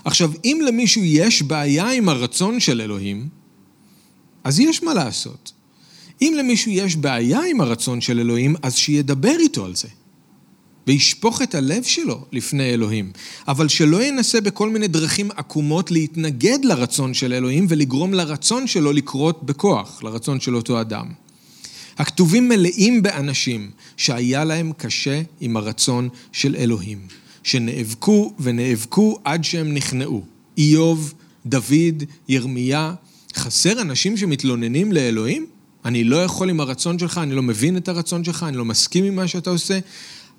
עכשיו, 0.06 0.32
אם 0.46 0.62
למישהו 0.66 1.04
יש 1.04 1.42
בעיה 1.42 1.92
עם 1.92 2.10
הרצון 2.10 2.60
של 2.60 2.82
אלוהים, 2.82 3.30
אז 4.44 4.60
יש 4.60 4.84
מה 4.84 4.94
לעשות. 4.94 5.52
אם 6.22 6.34
למישהו 6.38 6.72
יש 6.72 6.96
בעיה 6.96 7.40
עם 7.50 7.62
הרצון 7.62 8.02
של 8.02 8.20
אלוהים, 8.20 8.56
אז 8.62 8.76
שידבר 8.76 9.36
איתו 9.40 9.66
על 9.66 9.76
זה. 9.76 9.88
וישפוך 10.88 11.42
את 11.42 11.56
הלב 11.56 11.84
שלו 11.84 12.26
לפני 12.32 12.74
אלוהים. 12.74 13.12
אבל 13.48 13.68
שלא 13.68 14.04
ינסה 14.04 14.42
בכל 14.42 14.70
מיני 14.70 14.88
דרכים 14.88 15.32
עקומות 15.36 15.92
להתנגד 15.92 16.60
לרצון 16.64 17.14
של 17.14 17.34
אלוהים 17.34 17.66
ולגרום 17.70 18.14
לרצון 18.14 18.68
שלו 18.68 18.92
לקרות 18.92 19.44
בכוח, 19.44 20.04
לרצון 20.04 20.40
של 20.40 20.56
אותו 20.56 20.82
אדם. 20.82 21.06
הכתובים 21.98 22.50
מלאים 22.50 23.02
באנשים 23.02 23.72
שהיה 23.98 24.44
להם 24.44 24.72
קשה 24.78 25.22
עם 25.40 25.58
הרצון 25.58 26.10
של 26.32 26.56
אלוהים, 26.56 27.00
שנאבקו 27.44 28.34
ונאבקו 28.40 29.20
עד 29.24 29.44
שהם 29.44 29.74
נכנעו. 29.74 30.24
איוב, 30.58 31.14
דוד, 31.46 32.04
ירמיה, 32.28 32.94
חסר 33.36 33.82
אנשים 33.82 34.18
שמתלוננים 34.18 34.92
לאלוהים? 34.92 35.46
אני 35.86 36.04
לא 36.04 36.24
יכול 36.24 36.50
עם 36.50 36.60
הרצון 36.60 37.00
שלך, 37.00 37.18
אני 37.18 37.36
לא 37.36 37.42
מבין 37.42 37.78
את 37.78 37.88
הרצון 37.88 38.24
שלך, 38.24 38.46
אני 38.48 38.58
לא 38.58 38.66
מסכים 38.66 39.04
עם 39.04 39.16
מה 39.16 39.28
שאתה 39.28 39.50
עושה. 39.50 39.80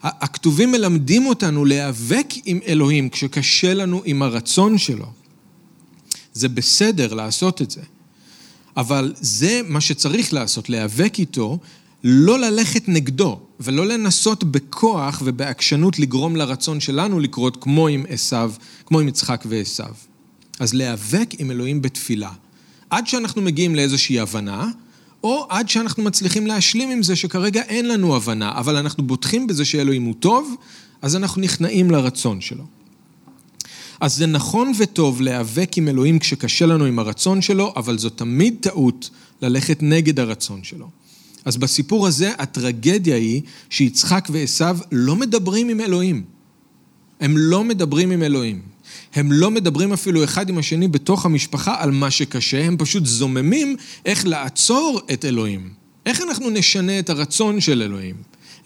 הכתובים 0.03 0.73
מלמדים 0.73 1.27
אותנו 1.27 1.65
להיאבק 1.65 2.27
עם 2.45 2.61
אלוהים 2.67 3.09
כשקשה 3.09 3.75
לנו 3.75 4.03
עם 4.05 4.23
הרצון 4.23 4.79
שלו. 4.79 5.07
זה 6.33 6.49
בסדר 6.49 7.15
לעשות 7.15 7.63
את 7.63 7.71
זה. 7.71 7.81
אבל 8.77 9.15
זה 9.21 9.61
מה 9.69 9.81
שצריך 9.81 10.33
לעשות, 10.33 10.69
להיאבק 10.69 11.19
איתו, 11.19 11.59
לא 12.05 12.39
ללכת 12.39 12.89
נגדו, 12.89 13.41
ולא 13.61 13.87
לנסות 13.87 14.45
בכוח 14.45 15.23
ובעקשנות 15.25 15.99
לגרום 15.99 16.37
לרצון 16.37 16.81
שלנו 16.81 17.21
לקרות 17.21 17.57
כמו 17.61 17.89
עם 17.89 18.05
עשיו, 18.09 18.53
כמו 18.87 19.01
עם 19.01 19.09
יצחק 19.09 19.45
ועשיו. 19.49 19.95
אז 20.61 20.75
להיאבק 20.75 21.35
עם 21.39 21.51
אלוהים 21.51 21.83
בתפילה. 21.83 22.31
עד 22.91 23.07
שאנחנו 23.07 23.43
מגיעים 23.43 23.75
לאיזושהי 23.75 24.21
הבנה, 24.21 24.69
או 25.25 25.47
עד 25.49 25.69
שאנחנו 25.69 26.03
מצליחים 26.03 26.47
להשלים 26.47 26.91
עם 26.91 27.03
זה 27.03 27.17
שכרגע 27.17 27.63
אין 27.63 27.89
לנו 27.89 28.17
הבנה, 28.17 28.53
אבל 28.55 28.77
אנחנו 28.77 29.03
בוטחים 29.03 29.47
בזה 29.47 29.65
שאלוהים 29.65 30.03
הוא 30.03 30.15
טוב, 30.21 30.55
אז 31.03 31.17
אנחנו 31.17 31.41
נכנעים 31.41 31.91
לרצון 31.91 32.41
שלו. 32.41 32.65
אז 34.01 34.17
זה 34.17 34.27
נכון 34.27 34.73
וטוב 34.79 35.21
להיאבק 35.21 35.77
עם 35.77 35.89
אלוהים 35.89 36.19
כשקשה 36.19 36.67
לנו 36.67 36.85
עם 36.85 36.99
הרצון 36.99 37.43
שלו, 37.43 37.73
אבל 37.77 37.99
זו 37.99 38.11
תמיד 38.11 38.57
טעות 38.61 39.11
ללכת 39.43 39.79
נגד 39.83 40.21
הרצון 40.21 40.65
שלו. 40.65 40.89
אז 41.45 41.57
בסיפור 41.57 42.07
הזה 42.07 42.33
הטרגדיה 42.39 43.17
היא 43.17 43.43
שיצחק 43.71 44.29
ועשו 44.33 44.65
לא 44.93 45.17
מדברים 45.17 45.69
עם 45.69 45.81
אלוהים. 45.81 46.25
הם 47.21 47.37
לא 47.37 47.65
מדברים 47.65 48.11
עם 48.11 48.23
אלוהים. 48.23 48.72
הם 49.15 49.33
לא 49.33 49.51
מדברים 49.51 49.93
אפילו 49.93 50.25
אחד 50.25 50.49
עם 50.49 50.59
השני 50.59 50.89
בתוך 50.89 51.27
המשפחה 51.27 51.75
על 51.79 51.91
מה 51.91 52.11
שקשה, 52.11 52.65
הם 52.65 52.77
פשוט 52.77 53.07
זוממים 53.07 53.77
איך 54.07 54.27
לעצור 54.27 55.01
את 55.13 55.25
אלוהים. 55.25 55.69
איך 56.07 56.21
אנחנו 56.21 56.51
נשנה 56.51 56.99
את 56.99 57.11
הרצון 57.11 57.61
של 57.61 57.83
אלוהים? 57.83 58.17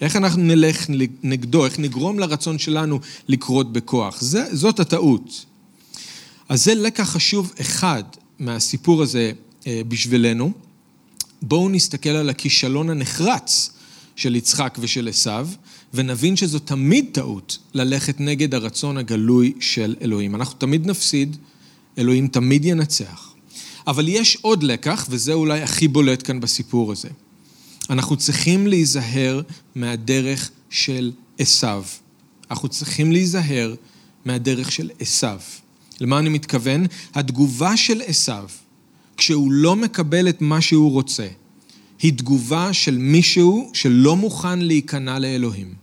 איך 0.01 0.15
אנחנו 0.15 0.43
נלך 0.43 0.85
נגדו, 1.23 1.65
איך 1.65 1.79
נגרום 1.79 2.19
לרצון 2.19 2.59
שלנו 2.59 2.99
לקרות 3.27 3.73
בכוח. 3.73 4.21
זה, 4.21 4.55
זאת 4.55 4.79
הטעות. 4.79 5.45
אז 6.49 6.63
זה 6.63 6.75
לקח 6.75 7.03
חשוב 7.03 7.53
אחד 7.61 8.03
מהסיפור 8.39 9.03
הזה 9.03 9.31
אה, 9.67 9.81
בשבילנו. 9.87 10.51
בואו 11.41 11.69
נסתכל 11.69 12.09
על 12.09 12.29
הכישלון 12.29 12.89
הנחרץ 12.89 13.71
של 14.15 14.35
יצחק 14.35 14.77
ושל 14.81 15.07
עשיו, 15.07 15.47
ונבין 15.93 16.35
שזו 16.35 16.59
תמיד 16.59 17.05
טעות 17.11 17.57
ללכת 17.73 18.19
נגד 18.19 18.53
הרצון 18.53 18.97
הגלוי 18.97 19.53
של 19.59 19.95
אלוהים. 20.01 20.35
אנחנו 20.35 20.59
תמיד 20.59 20.87
נפסיד, 20.87 21.37
אלוהים 21.97 22.27
תמיד 22.27 22.65
ינצח. 22.65 23.33
אבל 23.87 24.07
יש 24.07 24.37
עוד 24.41 24.63
לקח, 24.63 25.07
וזה 25.09 25.33
אולי 25.33 25.61
הכי 25.61 25.87
בולט 25.87 26.27
כאן 26.27 26.39
בסיפור 26.39 26.91
הזה. 26.91 27.09
אנחנו 27.89 28.17
צריכים 28.17 28.67
להיזהר 28.67 29.41
מהדרך 29.75 30.51
של 30.69 31.11
עשיו. 31.37 31.83
אנחנו 32.51 32.67
צריכים 32.67 33.11
להיזהר 33.11 33.75
מהדרך 34.25 34.71
של 34.71 34.89
עשיו. 34.99 35.39
למה 36.01 36.19
אני 36.19 36.29
מתכוון? 36.29 36.85
התגובה 37.13 37.77
של 37.77 38.01
עשיו, 38.05 38.49
כשהוא 39.17 39.51
לא 39.51 39.75
מקבל 39.75 40.29
את 40.29 40.41
מה 40.41 40.61
שהוא 40.61 40.91
רוצה, 40.91 41.27
היא 42.01 42.13
תגובה 42.13 42.73
של 42.73 42.97
מישהו 42.97 43.71
שלא 43.73 44.15
מוכן 44.15 44.59
להיכנע 44.59 45.19
לאלוהים. 45.19 45.73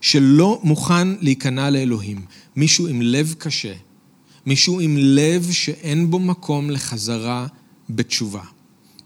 שלא 0.00 0.60
מוכן 0.62 1.08
להיכנע 1.20 1.70
לאלוהים. 1.70 2.20
מישהו 2.56 2.86
עם 2.86 3.02
לב 3.02 3.34
קשה. 3.38 3.72
מישהו 4.46 4.80
עם 4.80 4.96
לב 4.98 5.48
שאין 5.52 6.10
בו 6.10 6.18
מקום 6.18 6.70
לחזרה 6.70 7.46
בתשובה. 7.90 8.42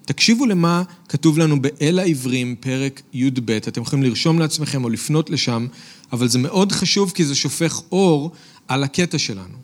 תקשיבו 0.05 0.47
למה 0.47 0.83
כתוב 1.09 1.39
לנו 1.39 1.63
באל 1.63 1.99
העברים, 1.99 2.57
פרק 2.61 3.03
י"ב. 3.13 3.51
אתם 3.51 3.83
יכולים 3.83 4.03
לרשום 4.03 4.39
לעצמכם 4.39 4.85
או 4.85 4.89
לפנות 4.89 5.31
לשם, 5.31 5.67
אבל 6.13 6.29
זה 6.29 6.39
מאוד 6.39 6.73
חשוב 6.73 7.13
כי 7.15 7.25
זה 7.25 7.35
שופך 7.35 7.81
אור 7.93 8.31
על 8.69 8.85
הקטע 8.85 9.19
שלנו. 9.19 9.59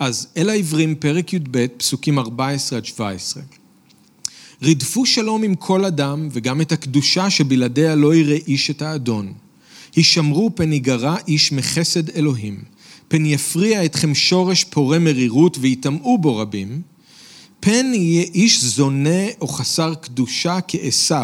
אז 0.00 0.28
אל 0.36 0.50
העברים, 0.50 0.94
פרק 0.94 1.32
י"ב, 1.32 1.66
פסוקים 1.66 2.18
14 2.18 2.78
עד 2.78 2.84
17. 2.84 3.42
רדפו 4.64 5.06
שלום 5.06 5.42
עם 5.42 5.54
כל 5.54 5.84
אדם, 5.84 6.28
וגם 6.32 6.60
את 6.60 6.72
הקדושה 6.72 7.30
שבלעדיה 7.30 7.94
לא 7.94 8.14
יראה 8.14 8.38
איש 8.46 8.70
את 8.70 8.82
האדון. 8.82 9.32
הישמרו 9.96 10.50
פן 10.54 10.72
יגרע 10.72 11.16
איש 11.28 11.52
מחסד 11.52 12.10
אלוהים, 12.10 12.62
פן 13.08 13.26
יפריע 13.26 13.84
אתכם 13.84 14.14
שורש 14.14 14.64
פורה 14.64 14.98
מרירות 14.98 15.56
ויטמאו 15.60 16.18
בו 16.18 16.36
רבים, 16.36 16.82
פן 17.60 17.94
יהיה 17.94 18.22
איש 18.22 18.64
זונה 18.64 19.26
או 19.40 19.48
חסר 19.48 19.94
קדושה 19.94 20.58
כעשו, 20.68 21.14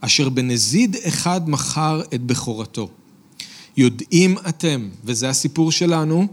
אשר 0.00 0.28
בנזיד 0.28 0.96
אחד 1.08 1.50
מכר 1.50 2.02
את 2.14 2.20
בכורתו. 2.20 2.88
יודעים 3.76 4.36
אתם, 4.48 4.88
וזה 5.04 5.28
הסיפור 5.28 5.72
שלנו, 5.72 6.26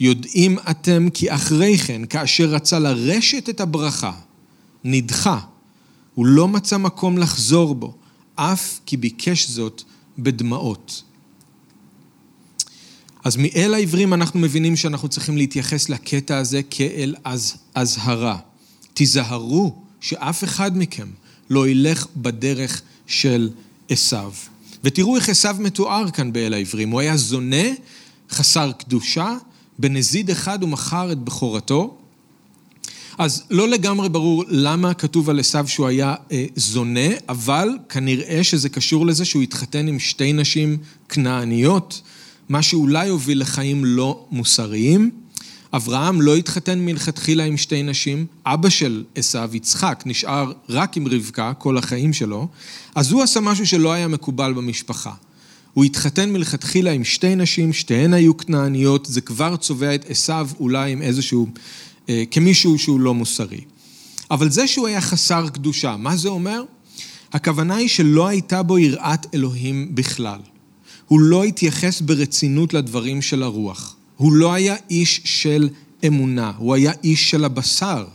יודעים 0.00 0.58
אתם 0.70 1.08
כי 1.14 1.34
אחרי 1.34 1.78
כן, 1.78 2.02
כאשר 2.04 2.44
רצה 2.44 2.78
לרשת 2.78 3.48
את 3.48 3.60
הברכה, 3.60 4.12
נדחה 4.84 5.40
הוא 6.20 6.26
לא 6.26 6.48
מצא 6.48 6.78
מקום 6.78 7.18
לחזור 7.18 7.74
בו, 7.74 7.94
אף 8.34 8.78
כי 8.86 8.96
ביקש 8.96 9.50
זאת 9.50 9.82
בדמעות. 10.18 11.02
אז 13.24 13.36
מאל 13.36 13.74
העברים 13.74 14.14
אנחנו 14.14 14.40
מבינים 14.40 14.76
שאנחנו 14.76 15.08
צריכים 15.08 15.36
להתייחס 15.36 15.88
לקטע 15.88 16.38
הזה 16.38 16.60
כאל 16.70 17.14
אזהרה. 17.74 18.38
תיזהרו 18.94 19.74
שאף 20.00 20.44
אחד 20.44 20.78
מכם 20.78 21.08
לא 21.50 21.68
ילך 21.68 22.06
בדרך 22.16 22.82
של 23.06 23.50
עשיו. 23.88 24.32
ותראו 24.84 25.16
איך 25.16 25.28
עשיו 25.28 25.56
מתואר 25.58 26.10
כאן 26.10 26.32
באל 26.32 26.54
העברים. 26.54 26.90
הוא 26.90 27.00
היה 27.00 27.16
זונה, 27.16 27.66
חסר 28.30 28.72
קדושה, 28.72 29.36
בנזיד 29.78 30.30
אחד 30.30 30.62
הוא 30.62 30.70
מכר 30.70 31.12
את 31.12 31.18
בכורתו, 31.18 31.98
אז 33.20 33.42
לא 33.50 33.68
לגמרי 33.68 34.08
ברור 34.08 34.44
למה 34.48 34.94
כתוב 34.94 35.30
על 35.30 35.40
עשיו 35.40 35.68
שהוא 35.68 35.86
היה 35.86 36.14
אה, 36.32 36.44
זונה, 36.56 37.08
אבל 37.28 37.68
כנראה 37.88 38.44
שזה 38.44 38.68
קשור 38.68 39.06
לזה 39.06 39.24
שהוא 39.24 39.42
התחתן 39.42 39.88
עם 39.88 39.98
שתי 39.98 40.32
נשים 40.32 40.76
כנעניות, 41.08 42.00
מה 42.48 42.62
שאולי 42.62 43.08
הוביל 43.08 43.40
לחיים 43.40 43.84
לא 43.84 44.26
מוסריים. 44.30 45.10
אברהם 45.72 46.20
לא 46.20 46.36
התחתן 46.36 46.78
מלכתחילה 46.78 47.44
עם 47.44 47.56
שתי 47.56 47.82
נשים, 47.82 48.26
אבא 48.46 48.68
של 48.68 49.04
עשיו, 49.14 49.50
יצחק, 49.52 50.02
נשאר 50.06 50.52
רק 50.68 50.96
עם 50.96 51.08
רבקה 51.08 51.52
כל 51.58 51.78
החיים 51.78 52.12
שלו, 52.12 52.48
אז 52.94 53.12
הוא 53.12 53.22
עשה 53.22 53.40
משהו 53.40 53.66
שלא 53.66 53.92
היה 53.92 54.08
מקובל 54.08 54.52
במשפחה. 54.52 55.12
הוא 55.74 55.84
התחתן 55.84 56.32
מלכתחילה 56.32 56.90
עם 56.90 57.04
שתי 57.04 57.34
נשים, 57.34 57.72
שתיהן 57.72 58.14
היו 58.14 58.36
כנעניות, 58.36 59.06
זה 59.06 59.20
כבר 59.20 59.56
צובע 59.56 59.94
את 59.94 60.10
עשיו 60.10 60.48
אולי 60.60 60.92
עם 60.92 61.02
איזשהו 61.02 61.46
כמישהו 62.30 62.78
שהוא 62.78 63.00
לא 63.00 63.14
מוסרי. 63.14 63.60
אבל 64.30 64.50
זה 64.50 64.66
שהוא 64.66 64.86
היה 64.86 65.00
חסר 65.00 65.48
קדושה, 65.48 65.96
מה 65.96 66.16
זה 66.16 66.28
אומר? 66.28 66.64
הכוונה 67.32 67.76
היא 67.76 67.88
שלא 67.88 68.26
הייתה 68.26 68.62
בו 68.62 68.78
יראת 68.78 69.34
אלוהים 69.34 69.94
בכלל. 69.94 70.40
הוא 71.06 71.20
לא 71.20 71.44
התייחס 71.44 72.00
ברצינות 72.00 72.74
לדברים 72.74 73.22
של 73.22 73.42
הרוח. 73.42 73.96
הוא 74.16 74.32
לא 74.32 74.52
היה 74.52 74.76
איש 74.90 75.20
של 75.24 75.68
אמונה, 76.06 76.52
הוא 76.56 76.74
היה 76.74 76.92
איש 77.04 77.30
של 77.30 77.44
הבשר, 77.44 78.06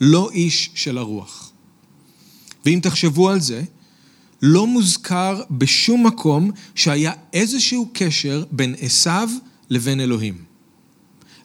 לא 0.00 0.30
איש 0.32 0.70
של 0.74 0.98
הרוח. 0.98 1.52
ואם 2.66 2.78
תחשבו 2.82 3.30
על 3.30 3.40
זה, 3.40 3.62
לא 4.42 4.66
מוזכר 4.66 5.42
בשום 5.50 6.06
מקום 6.06 6.50
שהיה 6.74 7.12
איזשהו 7.32 7.88
קשר 7.92 8.44
בין 8.50 8.74
עשיו 8.80 9.28
לבין 9.70 10.00
אלוהים. 10.00 10.51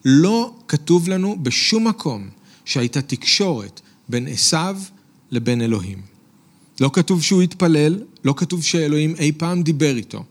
לא 0.10 0.53
כתוב 0.68 1.10
לנו 1.10 1.38
בשום 1.41 1.88
מקום 1.88 2.30
שהייתה 2.66 3.01
תקשורת 3.01 3.82
בין 4.10 4.28
עשיו 4.28 4.78
לבין 5.32 5.62
אלוהים. 5.62 6.01
לא 6.82 6.89
כתוב 6.93 7.24
שהוא 7.24 7.41
התפלל, 7.41 8.03
לא 8.26 8.34
כתוב 8.38 8.64
שאלוהים 8.64 9.16
אי 9.16 9.32
פעם 9.32 9.64
דיבר 9.64 9.95
איתו. 9.95 10.24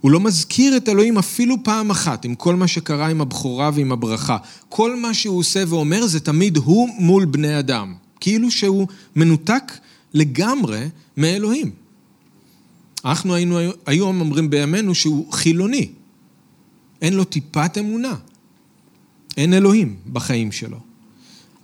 הוא 0.00 0.10
לא 0.10 0.20
מזכיר 0.20 0.76
את 0.76 0.88
אלוהים 0.88 1.18
אפילו 1.18 1.56
פעם 1.64 1.90
אחת 1.90 2.24
עם 2.24 2.34
כל 2.34 2.56
מה 2.56 2.68
שקרה 2.68 3.08
עם 3.08 3.20
הבכורה 3.20 3.70
ועם 3.74 3.92
הברכה. 3.92 4.36
כל 4.68 4.96
מה 4.96 5.14
שהוא 5.14 5.38
עושה 5.38 5.64
ואומר 5.68 6.06
זה 6.06 6.20
תמיד 6.20 6.56
הוא 6.56 6.88
מול 6.98 7.24
בני 7.24 7.58
אדם. 7.58 7.94
כאילו 8.20 8.50
שהוא 8.50 8.86
מנותק 9.16 9.72
לגמרי 10.14 10.88
מאלוהים. 11.16 11.70
אנחנו 13.04 13.34
היינו 13.34 13.58
היום 13.86 14.20
אומרים 14.20 14.50
בימינו 14.50 14.94
שהוא 14.94 15.32
חילוני. 15.32 15.88
אין 17.02 17.14
לו 17.14 17.24
טיפת 17.24 17.78
אמונה. 17.78 18.14
אין 19.36 19.54
אלוהים 19.54 19.96
בחיים 20.12 20.52
שלו. 20.52 20.78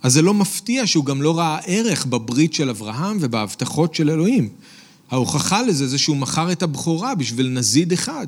אז 0.03 0.13
זה 0.13 0.21
לא 0.21 0.33
מפתיע 0.33 0.87
שהוא 0.87 1.05
גם 1.05 1.21
לא 1.21 1.37
ראה 1.37 1.59
ערך 1.65 2.05
בברית 2.05 2.53
של 2.53 2.69
אברהם 2.69 3.17
ובהבטחות 3.21 3.95
של 3.95 4.09
אלוהים. 4.09 4.49
ההוכחה 5.11 5.61
לזה 5.61 5.87
זה 5.87 5.97
שהוא 5.97 6.17
מכר 6.17 6.51
את 6.51 6.63
הבכורה 6.63 7.15
בשביל 7.15 7.49
נזיד 7.49 7.93
אחד. 7.93 8.27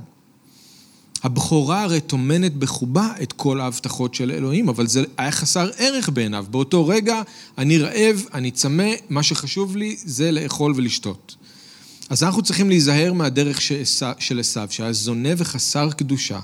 הבכורה 1.23 1.83
הרי 1.83 2.01
טומנת 2.01 2.55
בחובה 2.55 3.13
את 3.21 3.33
כל 3.33 3.61
ההבטחות 3.61 4.15
של 4.15 4.31
אלוהים, 4.31 4.69
אבל 4.69 4.87
זה 4.87 5.03
היה 5.17 5.31
חסר 5.31 5.69
ערך 5.77 6.09
בעיניו. 6.09 6.45
באותו 6.51 6.87
רגע 6.87 7.21
אני 7.57 7.77
רעב, 7.77 8.25
אני 8.33 8.51
צמא, 8.51 8.89
מה 9.09 9.23
שחשוב 9.23 9.77
לי 9.77 9.95
זה 10.03 10.31
לאכול 10.31 10.73
ולשתות. 10.75 11.35
אז 12.09 12.23
אנחנו 12.23 12.41
צריכים 12.41 12.69
להיזהר 12.69 13.13
מהדרך 13.13 13.61
של 14.19 14.39
עשיו, 14.39 14.67
שהיה 14.69 14.93
זונה 14.93 15.29
וחסר 15.37 15.91
קדושה. 15.91 16.39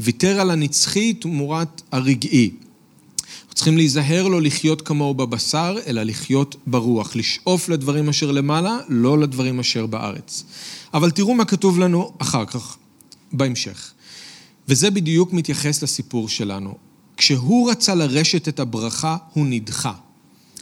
ויתר 0.00 0.40
על 0.40 0.50
הנצחי 0.50 1.14
תמורת 1.14 1.82
הרגעי. 1.92 2.50
צריכים 3.58 3.76
להיזהר 3.76 4.28
לא 4.28 4.42
לחיות 4.42 4.82
כמוהו 4.82 5.14
בבשר, 5.14 5.76
אלא 5.86 6.02
לחיות 6.02 6.56
ברוח, 6.66 7.16
לשאוף 7.16 7.68
לדברים 7.68 8.08
אשר 8.08 8.30
למעלה, 8.32 8.78
לא 8.88 9.18
לדברים 9.18 9.60
אשר 9.60 9.86
בארץ. 9.86 10.44
אבל 10.94 11.10
תראו 11.10 11.34
מה 11.34 11.44
כתוב 11.44 11.78
לנו 11.78 12.12
אחר 12.18 12.44
כך, 12.44 12.76
בהמשך. 13.32 13.92
וזה 14.68 14.90
בדיוק 14.90 15.32
מתייחס 15.32 15.82
לסיפור 15.82 16.28
שלנו. 16.28 16.74
כשהוא 17.16 17.70
רצה 17.70 17.94
לרשת 17.94 18.48
את 18.48 18.60
הברכה, 18.60 19.16
הוא 19.32 19.46
נדחה. 19.46 19.92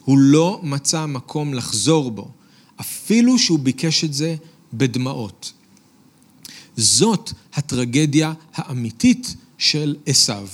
הוא 0.04 0.18
לא 0.18 0.60
מצא 0.62 1.06
מקום 1.06 1.54
לחזור 1.54 2.10
בו, 2.10 2.28
אפילו 2.80 3.38
שהוא 3.38 3.58
ביקש 3.58 4.04
את 4.04 4.14
זה 4.14 4.36
בדמעות. 4.72 5.52
זאת 6.76 7.32
הטרגדיה 7.54 8.32
האמיתית 8.54 9.36
של 9.58 9.96
עשיו. 10.06 10.48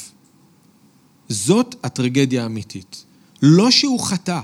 זאת 1.28 1.74
הטרגדיה 1.82 2.42
האמיתית. 2.42 3.04
לא 3.42 3.70
שהוא 3.70 4.00
חטא, 4.00 4.40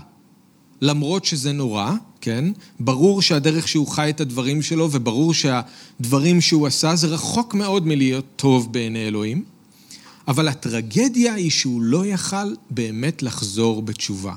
למרות 0.80 1.24
שזה 1.24 1.52
נורא, 1.52 1.92
כן? 2.20 2.44
ברור 2.80 3.22
שהדרך 3.22 3.68
שהוא 3.68 3.86
חי 3.86 4.10
את 4.10 4.20
הדברים 4.20 4.62
שלו, 4.62 4.88
וברור 4.92 5.34
שהדברים 5.34 6.40
שהוא 6.40 6.66
עשה, 6.66 6.96
זה 6.96 7.06
רחוק 7.06 7.54
מאוד 7.54 7.86
מלהיות 7.86 8.24
טוב 8.36 8.72
בעיני 8.72 9.08
אלוהים, 9.08 9.44
אבל 10.28 10.48
הטרגדיה 10.48 11.34
היא 11.34 11.50
שהוא 11.50 11.82
לא 11.82 12.06
יכל 12.06 12.54
באמת 12.70 13.22
לחזור 13.22 13.82
בתשובה. 13.82 14.34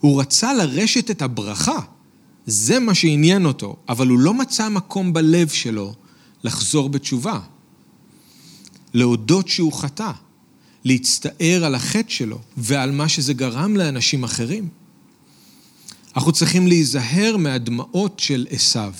הוא 0.00 0.20
רצה 0.20 0.54
לרשת 0.54 1.10
את 1.10 1.22
הברכה, 1.22 1.80
זה 2.46 2.78
מה 2.78 2.94
שעניין 2.94 3.46
אותו, 3.46 3.76
אבל 3.88 4.08
הוא 4.08 4.18
לא 4.18 4.34
מצא 4.34 4.68
מקום 4.68 5.12
בלב 5.12 5.48
שלו 5.48 5.94
לחזור 6.44 6.88
בתשובה. 6.88 7.40
להודות 8.94 9.48
שהוא 9.48 9.72
חטא. 9.72 10.10
להצטער 10.84 11.64
על 11.64 11.74
החטא 11.74 12.10
שלו 12.10 12.38
ועל 12.56 12.90
מה 12.90 13.08
שזה 13.08 13.34
גרם 13.34 13.76
לאנשים 13.76 14.24
אחרים. 14.24 14.68
אנחנו 16.16 16.32
צריכים 16.32 16.66
להיזהר 16.66 17.36
מהדמעות 17.36 18.20
של 18.20 18.46
עשיו. 18.50 18.92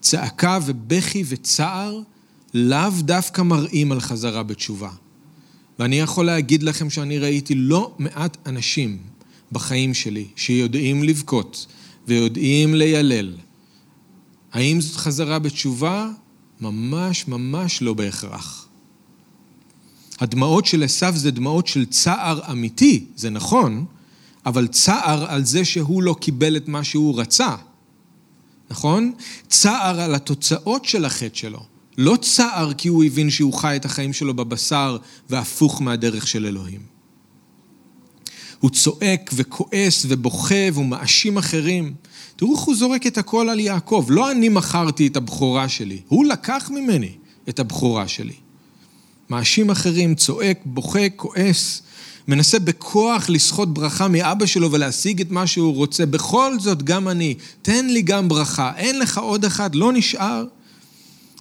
צעקה 0.00 0.58
ובכי 0.66 1.24
וצער 1.28 2.00
לאו 2.54 2.90
דווקא 2.98 3.42
מראים 3.42 3.92
על 3.92 4.00
חזרה 4.00 4.42
בתשובה. 4.42 4.90
ואני 5.78 6.00
יכול 6.00 6.26
להגיד 6.26 6.62
לכם 6.62 6.90
שאני 6.90 7.18
ראיתי 7.18 7.54
לא 7.54 7.94
מעט 7.98 8.36
אנשים 8.46 8.98
בחיים 9.52 9.94
שלי 9.94 10.26
שיודעים 10.36 11.02
לבכות 11.02 11.66
ויודעים 12.10 12.74
לילל. 12.74 13.32
האם 14.52 14.80
זאת 14.80 14.96
חזרה 14.96 15.38
בתשובה? 15.38 16.10
ממש 16.60 17.28
ממש 17.28 17.82
לא 17.82 17.94
בהכרח. 17.94 18.68
הדמעות 20.20 20.66
של 20.66 20.82
עשיו 20.82 21.12
זה 21.16 21.30
דמעות 21.30 21.66
של 21.66 21.86
צער 21.86 22.52
אמיתי, 22.52 23.04
זה 23.16 23.30
נכון, 23.30 23.84
אבל 24.46 24.66
צער 24.66 25.30
על 25.30 25.44
זה 25.44 25.64
שהוא 25.64 26.02
לא 26.02 26.16
קיבל 26.20 26.56
את 26.56 26.68
מה 26.68 26.84
שהוא 26.84 27.20
רצה, 27.20 27.56
נכון? 28.70 29.12
צער 29.48 30.00
על 30.00 30.14
התוצאות 30.14 30.84
של 30.84 31.04
החטא 31.04 31.36
שלו. 31.36 31.64
לא 31.98 32.16
צער 32.16 32.72
כי 32.72 32.88
הוא 32.88 33.04
הבין 33.04 33.30
שהוא 33.30 33.52
חי 33.52 33.76
את 33.76 33.84
החיים 33.84 34.12
שלו 34.12 34.34
בבשר 34.34 34.96
והפוך 35.30 35.82
מהדרך 35.82 36.26
של 36.26 36.46
אלוהים. 36.46 36.99
הוא 38.60 38.70
צועק 38.70 39.30
וכועס 39.34 40.06
ובוכה 40.08 40.54
והוא 40.72 40.86
מאשים 40.86 41.38
אחרים. 41.38 41.94
תראו 42.36 42.54
איך 42.54 42.60
הוא 42.60 42.76
זורק 42.76 43.06
את 43.06 43.18
הכל 43.18 43.48
על 43.48 43.60
יעקב. 43.60 44.06
לא 44.08 44.30
אני 44.30 44.48
מכרתי 44.48 45.06
את 45.06 45.16
הבכורה 45.16 45.68
שלי, 45.68 46.00
הוא 46.08 46.24
לקח 46.24 46.70
ממני 46.74 47.12
את 47.48 47.58
הבכורה 47.58 48.08
שלי. 48.08 48.34
מאשים 49.30 49.70
אחרים, 49.70 50.14
צועק, 50.14 50.60
בוכה, 50.64 51.08
כועס, 51.16 51.82
מנסה 52.28 52.58
בכוח 52.58 53.30
לסחוט 53.30 53.68
ברכה 53.68 54.08
מאבא 54.08 54.46
שלו 54.46 54.72
ולהשיג 54.72 55.20
את 55.20 55.30
מה 55.30 55.46
שהוא 55.46 55.74
רוצה. 55.74 56.06
בכל 56.06 56.60
זאת, 56.60 56.82
גם 56.82 57.08
אני, 57.08 57.34
תן 57.62 57.86
לי 57.86 58.02
גם 58.02 58.28
ברכה. 58.28 58.72
אין 58.76 58.98
לך 58.98 59.18
עוד 59.18 59.44
אחד, 59.44 59.74
לא 59.74 59.92
נשאר. 59.92 60.44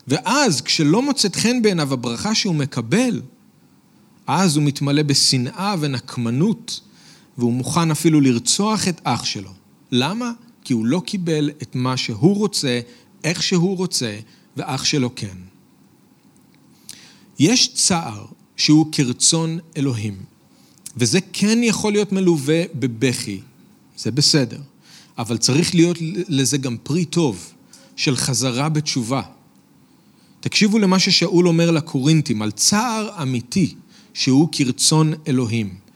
ואז, 0.08 0.62
כשלא 0.62 1.02
מוצאת 1.02 1.36
חן 1.36 1.62
בעיניו 1.62 1.94
הברכה 1.94 2.36
שהוא 2.36 2.56
מקבל, 2.56 3.22
אז 4.28 4.56
הוא 4.56 4.64
מתמלא 4.64 5.04
בשנאה 5.04 5.76
ונקמנות, 5.80 6.80
והוא 7.40 7.54
מוכן 7.54 7.92
אפילו 7.92 8.22
לרצוח 8.22 8.88
את 8.88 9.02
אח 9.04 9.26
שלו. 9.26 9.52
למה? 9.92 10.32
כי 10.64 10.74
הוא 10.74 10.86
לא 10.86 11.02
קיבל 11.06 11.50
את 11.62 11.76
מה 11.76 11.98
שהוא 11.98 12.36
רוצה, 12.36 12.80
איך 13.24 13.44
שהוא 13.44 13.78
רוצה, 13.78 14.20
ואח 14.58 14.86
שלו 14.86 15.10
כן. 15.16 15.38
יש 17.40 17.74
צער 17.74 18.26
שהוא 18.58 18.86
כרצון 18.92 19.60
אלוהים, 19.78 20.18
וזה 20.98 21.20
כן 21.34 21.60
יכול 21.64 21.92
להיות 21.92 22.12
מלווה 22.12 22.64
בבכי, 22.76 23.40
זה 23.98 24.12
בסדר, 24.12 24.60
אבל 25.18 25.38
צריך 25.38 25.76
להיות 25.76 25.98
לזה 26.28 26.58
גם 26.58 26.78
פרי 26.84 27.06
טוב 27.06 27.54
של 27.96 28.16
חזרה 28.16 28.70
בתשובה. 28.70 29.22
תקשיבו 30.40 30.80
למה 30.80 31.00
ששאול 31.00 31.48
אומר 31.48 31.72
לקורינטים 31.72 32.42
על 32.42 32.52
צער 32.52 33.22
אמיתי 33.22 33.76
שהוא 34.14 34.50
כרצון 34.52 35.14
אלוהים. 35.28 35.89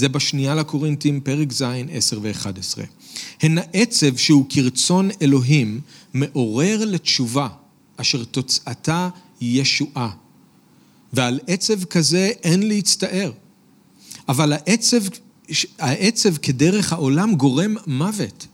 זה 0.00 0.08
בשנייה 0.08 0.54
לקורינטים, 0.54 1.20
פרק 1.20 1.52
ז', 1.52 1.62
10 1.92 2.18
ו-11. 2.22 2.78
הן 3.40 3.58
העצב 3.58 4.16
שהוא 4.16 4.46
כרצון 4.48 5.08
אלוהים 5.22 5.80
מעורר 6.14 6.84
לתשובה, 6.84 7.48
אשר 7.96 8.24
תוצאתה 8.24 9.08
ישועה. 9.40 10.10
ועל 11.12 11.40
עצב 11.46 11.84
כזה 11.84 12.32
אין 12.42 12.68
להצטער. 12.68 13.32
אבל 14.28 14.52
העצב, 14.52 15.02
העצב 15.78 16.36
כדרך 16.36 16.92
העולם 16.92 17.34
גורם 17.34 17.76
מוות. 17.86 18.46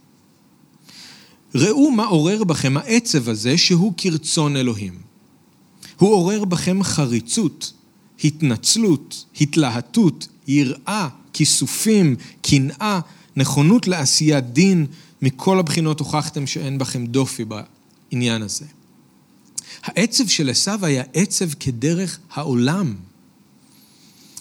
ראו 1.55 1.91
מה 1.91 2.05
עורר 2.05 2.45
בכם 2.45 2.77
העצב 2.77 3.29
הזה 3.29 3.59
שהוא 3.59 3.93
כרצון 3.97 4.57
אלוהים. 4.57 4.99
הוא 5.99 6.15
עורר 6.15 6.45
בכם 6.45 6.83
חריצות, 6.83 7.73
התנצלות, 8.25 9.25
התלהטות, 9.41 10.29
יראה, 10.47 11.09
כיסופים, 11.37 12.17
קנאה, 12.43 13.01
נכונות 13.37 13.89
לעשיית 13.89 14.53
דין, 14.53 14.87
מכל 15.23 15.59
הבחינות 15.59 16.01
הוכחתם 16.01 16.47
שאין 16.47 16.79
בכם 16.79 17.07
דופי 17.07 17.45
בעניין 17.45 18.43
הזה. 18.43 18.65
העצב 19.85 20.29
של 20.29 20.51
עשיו 20.51 20.85
היה 20.85 21.03
עצב 21.13 21.53
כדרך 21.61 22.19
העולם. 22.33 22.95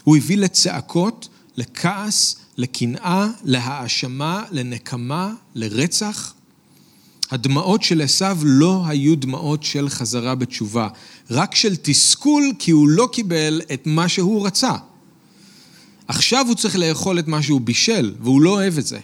הוא 0.04 0.18
הביא 0.18 0.38
לצעקות, 0.38 1.30
לכעס, 1.58 2.36
לקנאה, 2.58 3.28
להאשמה, 3.44 4.44
לנקמה, 4.52 5.34
לרצח. 5.56 6.34
הדמעות 7.32 7.84
של 7.84 8.02
עשיו 8.02 8.38
לא 8.44 8.84
היו 8.88 9.16
דמעות 9.16 9.64
של 9.64 9.90
חזרה 9.90 10.36
בתשובה, 10.36 10.88
רק 11.32 11.56
של 11.56 11.76
תסכול 11.76 12.54
כי 12.60 12.72
הוא 12.72 12.90
לא 12.90 13.10
קיבל 13.12 13.62
את 13.74 13.88
מה 13.88 14.10
שהוא 14.10 14.48
רצה. 14.48 14.76
עכשיו 16.08 16.46
הוא 16.48 16.56
צריך 16.56 16.76
לאכול 16.76 17.20
את 17.20 17.28
מה 17.28 17.42
שהוא 17.42 17.62
בישל, 17.62 18.14
והוא 18.20 18.42
לא 18.42 18.50
אוהב 18.50 18.78
את 18.78 18.86
זה. 18.86 19.00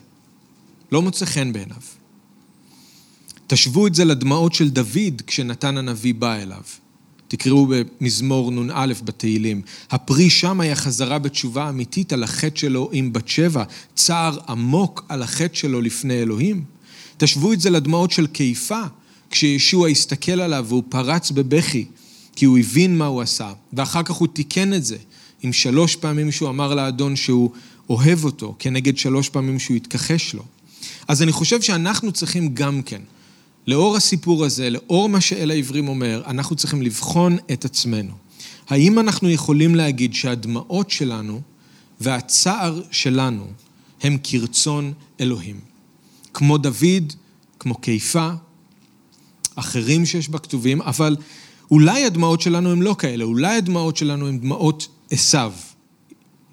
לא 0.91 1.02
מוצא 1.02 1.26
חן 1.26 1.54
בעיניו. 1.54 1.78
תשוו 3.47 3.88
את 3.88 3.95
זה 3.95 4.06
לדמעות 4.06 4.54
של 4.54 4.70
דוד 4.70 5.22
כשנתן 5.28 5.78
הנביא 5.78 6.14
בא 6.14 6.36
אליו. 6.36 6.62
תקראו 7.28 7.68
במזמור 7.70 8.52
נ"א 8.52 8.93
בתהילים. 9.04 9.62
הפרי 9.91 10.30
שם 10.30 10.60
היה 10.60 10.76
חזרה 10.76 11.20
בתשובה 11.20 11.70
אמיתית 11.70 12.14
על 12.14 12.24
החטא 12.24 12.60
שלו 12.60 12.89
עם 12.93 13.14
בת 13.14 13.28
שבע, 13.28 13.64
צער 13.95 14.38
עמוק 14.49 15.06
על 15.10 15.24
החטא 15.24 15.56
שלו 15.56 15.82
לפני 15.82 16.22
אלוהים. 16.22 16.64
תשוו 17.18 17.54
את 17.54 17.62
זה 17.62 17.70
לדמעות 17.70 18.12
של 18.12 18.28
קיפה, 18.28 18.82
כשישוע 19.30 19.88
הסתכל 19.88 20.41
עליו 20.41 20.66
והוא 20.68 20.84
פרץ 20.89 21.32
בבכי, 21.32 21.86
כי 22.36 22.45
הוא 22.45 22.58
הבין 22.58 22.97
מה 22.97 23.06
הוא 23.06 23.22
עשה, 23.22 23.54
ואחר 23.74 24.04
כך 24.04 24.16
הוא 24.16 24.28
תיקן 24.28 24.74
את 24.74 24.86
זה, 24.86 24.97
עם 25.44 25.54
שלוש 25.54 25.96
פעמים 25.96 26.32
שהוא 26.32 26.50
אמר 26.50 26.74
לאדון 26.76 27.16
שהוא 27.16 27.52
אוהב 27.89 28.26
אותו, 28.26 28.56
כנגד 28.60 28.98
שלוש 28.98 29.30
פעמים 29.30 29.60
שהוא 29.60 29.78
התכחש 29.78 30.34
לו. 30.34 30.44
אז 31.08 31.22
אני 31.22 31.32
חושב 31.32 31.62
שאנחנו 31.62 32.12
צריכים 32.12 32.54
גם 32.54 32.82
כן, 32.82 33.02
לאור 33.68 33.96
הסיפור 33.96 34.46
הזה, 34.46 34.70
לאור 34.70 35.10
מה 35.10 35.22
שאל 35.22 35.52
העברים 35.52 35.88
אומר, 35.88 36.24
אנחנו 36.28 36.56
צריכים 36.56 36.82
לבחון 36.82 37.38
את 37.54 37.66
עצמנו. 37.66 38.14
האם 38.70 39.00
אנחנו 39.00 39.30
יכולים 39.30 39.76
להגיד 39.76 40.14
שהדמעות 40.14 40.92
שלנו 40.92 41.42
והצער 42.02 42.82
שלנו 42.92 43.48
הם 44.02 44.18
כרצון 44.24 44.94
אלוהים? 45.20 45.60
כמו 46.34 46.58
דוד, 46.58 47.14
כמו 47.60 47.76
קיפה, 47.76 48.30
אחרים 49.56 50.06
שיש 50.06 50.30
בכתובים, 50.30 50.82
אבל 50.82 51.16
אולי 51.72 52.06
הדמעות 52.06 52.42
שלנו 52.42 52.72
הן 52.72 52.82
לא 52.82 52.96
כאלה, 53.00 53.24
אולי 53.24 53.56
הדמעות 53.56 53.98
שלנו 53.98 54.28
הן 54.28 54.39
דמעות 54.39 54.88
עשיו, 55.12 55.53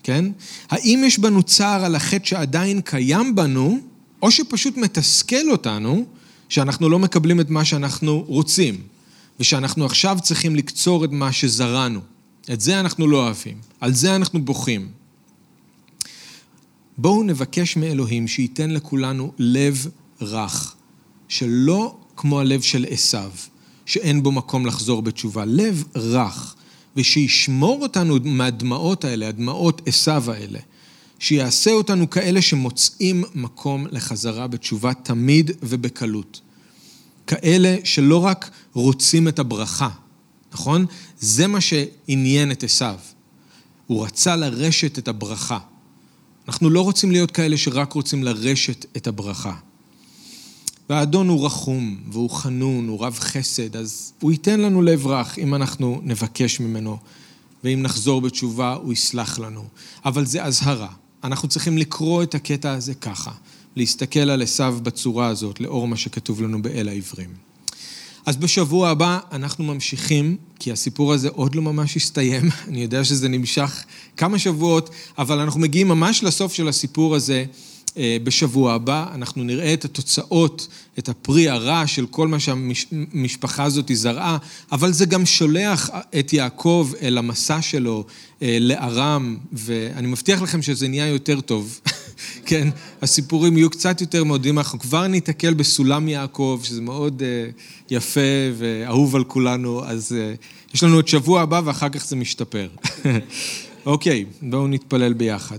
כן? 0.02 0.24
האם 0.70 1.02
יש 1.06 1.18
בנו 1.18 1.42
צער 1.42 1.84
על 1.84 1.94
החטא 1.94 2.26
שעדיין 2.26 2.80
קיים 2.80 3.34
בנו, 3.34 3.78
או 4.22 4.30
שפשוט 4.30 4.76
מתסכל 4.76 5.50
אותנו, 5.50 6.06
שאנחנו 6.48 6.88
לא 6.88 6.98
מקבלים 6.98 7.40
את 7.40 7.50
מה 7.50 7.64
שאנחנו 7.64 8.24
רוצים, 8.26 8.82
ושאנחנו 9.40 9.86
עכשיו 9.86 10.18
צריכים 10.22 10.56
לקצור 10.56 11.04
את 11.04 11.10
מה 11.12 11.32
שזרענו. 11.32 12.00
את 12.52 12.60
זה 12.60 12.80
אנחנו 12.80 13.06
לא 13.06 13.16
אוהבים, 13.24 13.56
על 13.80 13.94
זה 13.94 14.16
אנחנו 14.16 14.44
בוכים. 14.44 14.88
בואו 16.98 17.22
נבקש 17.22 17.76
מאלוהים 17.76 18.28
שייתן 18.28 18.70
לכולנו 18.70 19.32
לב 19.38 19.86
רך, 20.20 20.74
שלא 21.28 21.96
כמו 22.16 22.40
הלב 22.40 22.60
של 22.60 22.86
עשיו, 22.90 23.30
שאין 23.86 24.22
בו 24.22 24.32
מקום 24.32 24.66
לחזור 24.66 25.02
בתשובה, 25.02 25.44
לב 25.44 25.84
רך, 25.96 26.54
ושישמור 26.98 27.82
אותנו 27.82 28.18
מהדמעות 28.24 29.04
האלה, 29.04 29.28
הדמעות 29.28 29.82
עשיו 29.86 30.30
האלה, 30.30 30.58
שיעשה 31.18 31.70
אותנו 31.70 32.10
כאלה 32.10 32.42
שמוצאים 32.42 33.24
מקום 33.34 33.86
לחזרה 33.90 34.46
בתשובה 34.46 34.94
תמיד 34.94 35.50
ובקלות. 35.62 36.40
כאלה 37.26 37.76
שלא 37.84 38.24
רק 38.24 38.50
רוצים 38.72 39.28
את 39.28 39.38
הברכה, 39.38 39.88
נכון? 40.52 40.86
זה 41.20 41.46
מה 41.46 41.60
שעניין 41.60 42.52
את 42.52 42.64
עשיו. 42.64 42.98
הוא 43.86 44.04
רצה 44.04 44.36
לרשת 44.36 44.98
את 44.98 45.08
הברכה. 45.08 45.58
אנחנו 46.48 46.70
לא 46.70 46.80
רוצים 46.80 47.10
להיות 47.10 47.30
כאלה 47.30 47.56
שרק 47.56 47.92
רוצים 47.92 48.24
לרשת 48.24 48.86
את 48.96 49.06
הברכה. 49.06 49.54
והאדון 50.88 51.28
הוא 51.28 51.46
רחום, 51.46 51.96
והוא 52.12 52.30
חנון, 52.30 52.88
הוא 52.88 53.04
רב 53.04 53.18
חסד, 53.20 53.76
אז 53.76 54.12
הוא 54.20 54.32
ייתן 54.32 54.60
לנו 54.60 54.82
לב 54.82 55.06
רך 55.06 55.38
אם 55.38 55.54
אנחנו 55.54 56.00
נבקש 56.02 56.60
ממנו, 56.60 56.98
ואם 57.64 57.82
נחזור 57.82 58.20
בתשובה, 58.20 58.74
הוא 58.74 58.92
יסלח 58.92 59.38
לנו. 59.38 59.64
אבל 60.04 60.26
זה 60.26 60.44
אזהרה. 60.44 60.88
אנחנו 61.24 61.48
צריכים 61.48 61.78
לקרוא 61.78 62.22
את 62.22 62.34
הקטע 62.34 62.72
הזה 62.72 62.94
ככה, 62.94 63.30
להסתכל 63.76 64.30
על 64.30 64.42
עשיו 64.42 64.78
בצורה 64.82 65.26
הזאת, 65.26 65.60
לאור 65.60 65.88
מה 65.88 65.96
שכתוב 65.96 66.42
לנו 66.42 66.62
באל 66.62 66.88
העברים. 66.88 67.30
אז 68.26 68.36
בשבוע 68.36 68.88
הבא 68.88 69.18
אנחנו 69.32 69.64
ממשיכים, 69.64 70.36
כי 70.58 70.72
הסיפור 70.72 71.12
הזה 71.12 71.28
עוד 71.28 71.54
לא 71.54 71.62
ממש 71.62 71.96
הסתיים, 71.96 72.42
אני 72.68 72.82
יודע 72.82 73.04
שזה 73.04 73.28
נמשך 73.28 73.84
כמה 74.16 74.38
שבועות, 74.38 74.90
אבל 75.18 75.38
אנחנו 75.38 75.60
מגיעים 75.60 75.88
ממש 75.88 76.22
לסוף 76.22 76.52
של 76.52 76.68
הסיפור 76.68 77.14
הזה 77.14 77.44
בשבוע 78.22 78.72
הבא. 78.72 79.06
אנחנו 79.14 79.44
נראה 79.44 79.74
את 79.74 79.84
התוצאות, 79.84 80.68
את 80.98 81.08
הפרי 81.08 81.48
הרע 81.48 81.86
של 81.86 82.06
כל 82.06 82.28
מה 82.28 82.36
שהמשפחה 82.40 83.64
הזאת 83.64 83.90
זרעה, 83.94 84.38
אבל 84.72 84.92
זה 84.92 85.06
גם 85.06 85.26
שולח 85.26 85.90
את 86.18 86.32
יעקב 86.32 86.90
אל 87.02 87.18
המסע 87.18 87.62
שלו 87.62 88.04
אה, 88.42 88.58
לארם, 88.60 89.36
ואני 89.52 90.06
מבטיח 90.06 90.42
לכם 90.42 90.62
שזה 90.62 90.88
נהיה 90.88 91.06
יותר 91.06 91.40
טוב. 91.40 91.80
כן, 92.46 92.68
הסיפורים 93.02 93.56
יהיו 93.56 93.70
קצת 93.70 94.00
יותר 94.00 94.24
מודים, 94.24 94.58
אנחנו 94.58 94.78
כבר 94.78 95.06
ניתקל 95.06 95.54
בסולם 95.54 96.08
יעקב, 96.08 96.60
שזה 96.62 96.80
מאוד 96.80 97.22
uh, 97.22 97.60
יפה 97.90 98.20
ואהוב 98.58 99.16
על 99.16 99.24
כולנו, 99.24 99.84
אז 99.84 100.12
uh, 100.12 100.74
יש 100.74 100.82
לנו 100.82 101.00
את 101.00 101.08
שבוע 101.08 101.40
הבא 101.40 101.60
ואחר 101.64 101.88
כך 101.88 102.06
זה 102.06 102.16
משתפר. 102.16 102.68
אוקיי, 103.86 104.24
okay, 104.28 104.34
בואו 104.42 104.68
נתפלל 104.68 105.12
ביחד. 105.12 105.58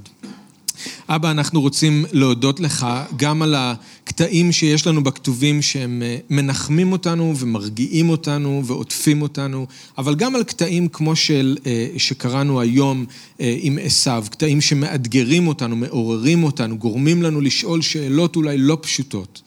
אבא, 1.12 1.32
אנחנו 1.32 1.62
רוצים 1.62 2.06
להודות 2.12 2.60
לך 2.60 2.88
גם 3.16 3.42
על 3.42 3.56
הקטעים 3.58 4.52
שיש 4.52 4.88
לנו 4.88 5.04
בכתובים 5.04 5.62
שהם 5.62 6.04
אה, 6.06 6.18
מנחמים 6.30 6.92
אותנו 6.92 7.34
ומרגיעים 7.38 8.10
אותנו 8.10 8.62
ועוטפים 8.66 9.22
אותנו, 9.22 9.68
אבל 9.98 10.16
גם 10.16 10.36
על 10.36 10.44
קטעים 10.44 10.88
כמו 10.88 11.16
של, 11.16 11.58
אה, 11.66 11.88
שקראנו 11.98 12.62
היום 12.62 13.06
אה, 13.42 13.58
עם 13.60 13.80
עשיו, 13.82 14.26
קטעים 14.32 14.62
שמאתגרים 14.62 15.48
אותנו, 15.48 15.76
מעוררים 15.76 16.44
אותנו, 16.44 16.78
גורמים 16.78 17.24
לנו 17.24 17.42
לשאול 17.42 17.82
שאלות 17.82 18.36
אולי 18.36 18.58
לא 18.58 18.78
פשוטות. 18.82 19.42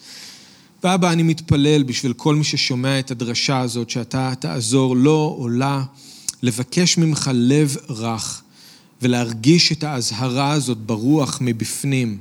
ואבא, 0.85 1.13
אני 1.13 1.23
מתפלל 1.23 1.83
בשביל 1.83 2.13
כל 2.13 2.35
מי 2.35 2.45
ששומע 2.45 2.99
את 2.99 3.11
הדרשה 3.11 3.61
הזאת, 3.61 3.91
שאתה 3.91 4.33
תעזור 4.41 4.97
לו 4.97 5.37
או 5.39 5.49
לה 5.49 5.83
לבקש 6.43 6.99
ממך 6.99 7.31
לב 7.35 7.77
רך. 7.89 8.42
ולהרגיש 9.03 9.73
את 9.73 9.85
האזהרה 9.85 10.53
הזאת 10.53 10.79
ברוח 10.79 11.39
מבפנים, 11.41 12.19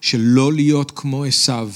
של 0.00 0.20
לא 0.20 0.52
להיות 0.52 0.92
כמו 0.94 1.24
עשיו, 1.24 1.70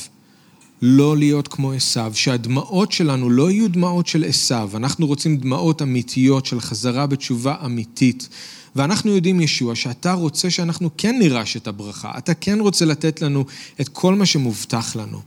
לא 0.83 1.17
להיות 1.17 1.49
כמו 1.49 1.73
עשיו, 1.73 2.13
שהדמעות 2.15 2.93
שלנו 2.93 3.31
לא 3.31 3.51
יהיו 3.51 3.69
דמעות 3.69 4.07
של 4.07 4.25
עשיו, 4.25 4.71
אנחנו 4.75 5.07
רוצים 5.07 5.37
דמעות 5.37 5.83
אמיתיות 5.83 6.47
של 6.47 6.61
חזרה 6.61 7.07
בתשובה 7.07 7.57
אמיתית. 7.65 8.29
ואנחנו 8.77 9.15
יודעים, 9.15 9.41
ישוע, 9.41 9.75
שאתה 9.75 10.13
רוצה 10.13 10.51
שאנחנו 10.51 10.91
כן 10.97 11.17
נירש 11.19 11.57
את 11.57 11.67
הברכה, 11.67 12.13
אתה 12.19 12.35
כן 12.35 12.61
רוצה 12.61 12.85
לתת 12.85 13.23
לנו 13.23 13.45
את 13.81 13.89
כל 13.89 14.15
מה 14.15 14.27
שמובטח 14.27 14.97
לנו. 14.97 15.21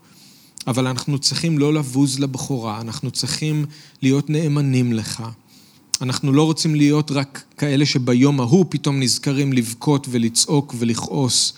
אבל 0.67 0.87
אנחנו 0.87 1.19
צריכים 1.19 1.59
לא 1.59 1.73
לבוז 1.73 2.19
לבכורה, 2.19 2.81
אנחנו 2.81 3.11
צריכים 3.11 3.65
להיות 4.01 4.29
נאמנים 4.29 4.93
לך. 4.93 5.23
אנחנו 6.01 6.31
לא 6.31 6.43
רוצים 6.43 6.75
להיות 6.75 7.11
רק 7.11 7.43
כאלה 7.57 7.85
שביום 7.85 8.39
ההוא 8.39 8.65
פתאום 8.69 8.99
נזכרים 8.99 9.53
לבכות 9.53 10.07
ולצעוק 10.09 10.75
ולכעוס, 10.77 11.53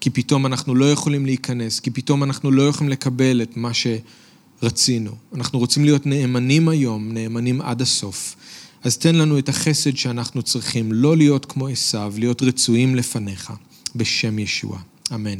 כי 0.00 0.10
פתאום 0.10 0.46
אנחנו 0.46 0.74
לא 0.74 0.92
יכולים 0.92 1.26
להיכנס, 1.26 1.80
כי 1.80 1.90
פתאום 1.90 2.22
אנחנו 2.22 2.50
לא 2.50 2.68
יכולים 2.68 2.92
לקבל 2.92 3.42
את 3.42 3.56
מה 3.56 3.70
שרצינו. 3.74 5.10
אנחנו 5.34 5.58
רוצים 5.58 5.84
להיות 5.84 6.06
נאמנים 6.06 6.68
היום, 6.68 7.12
נאמנים 7.12 7.60
עד 7.60 7.82
הסוף. 7.82 8.36
אז 8.82 8.98
תן 8.98 9.14
לנו 9.14 9.38
את 9.38 9.48
החסד 9.48 9.96
שאנחנו 9.96 10.42
צריכים, 10.42 10.92
לא 10.92 11.16
להיות 11.16 11.44
כמו 11.46 11.68
עשיו, 11.68 12.14
להיות 12.18 12.42
רצויים 12.42 12.94
לפניך, 12.94 13.52
בשם 13.96 14.38
ישוע. 14.38 14.78
אמן. 15.14 15.38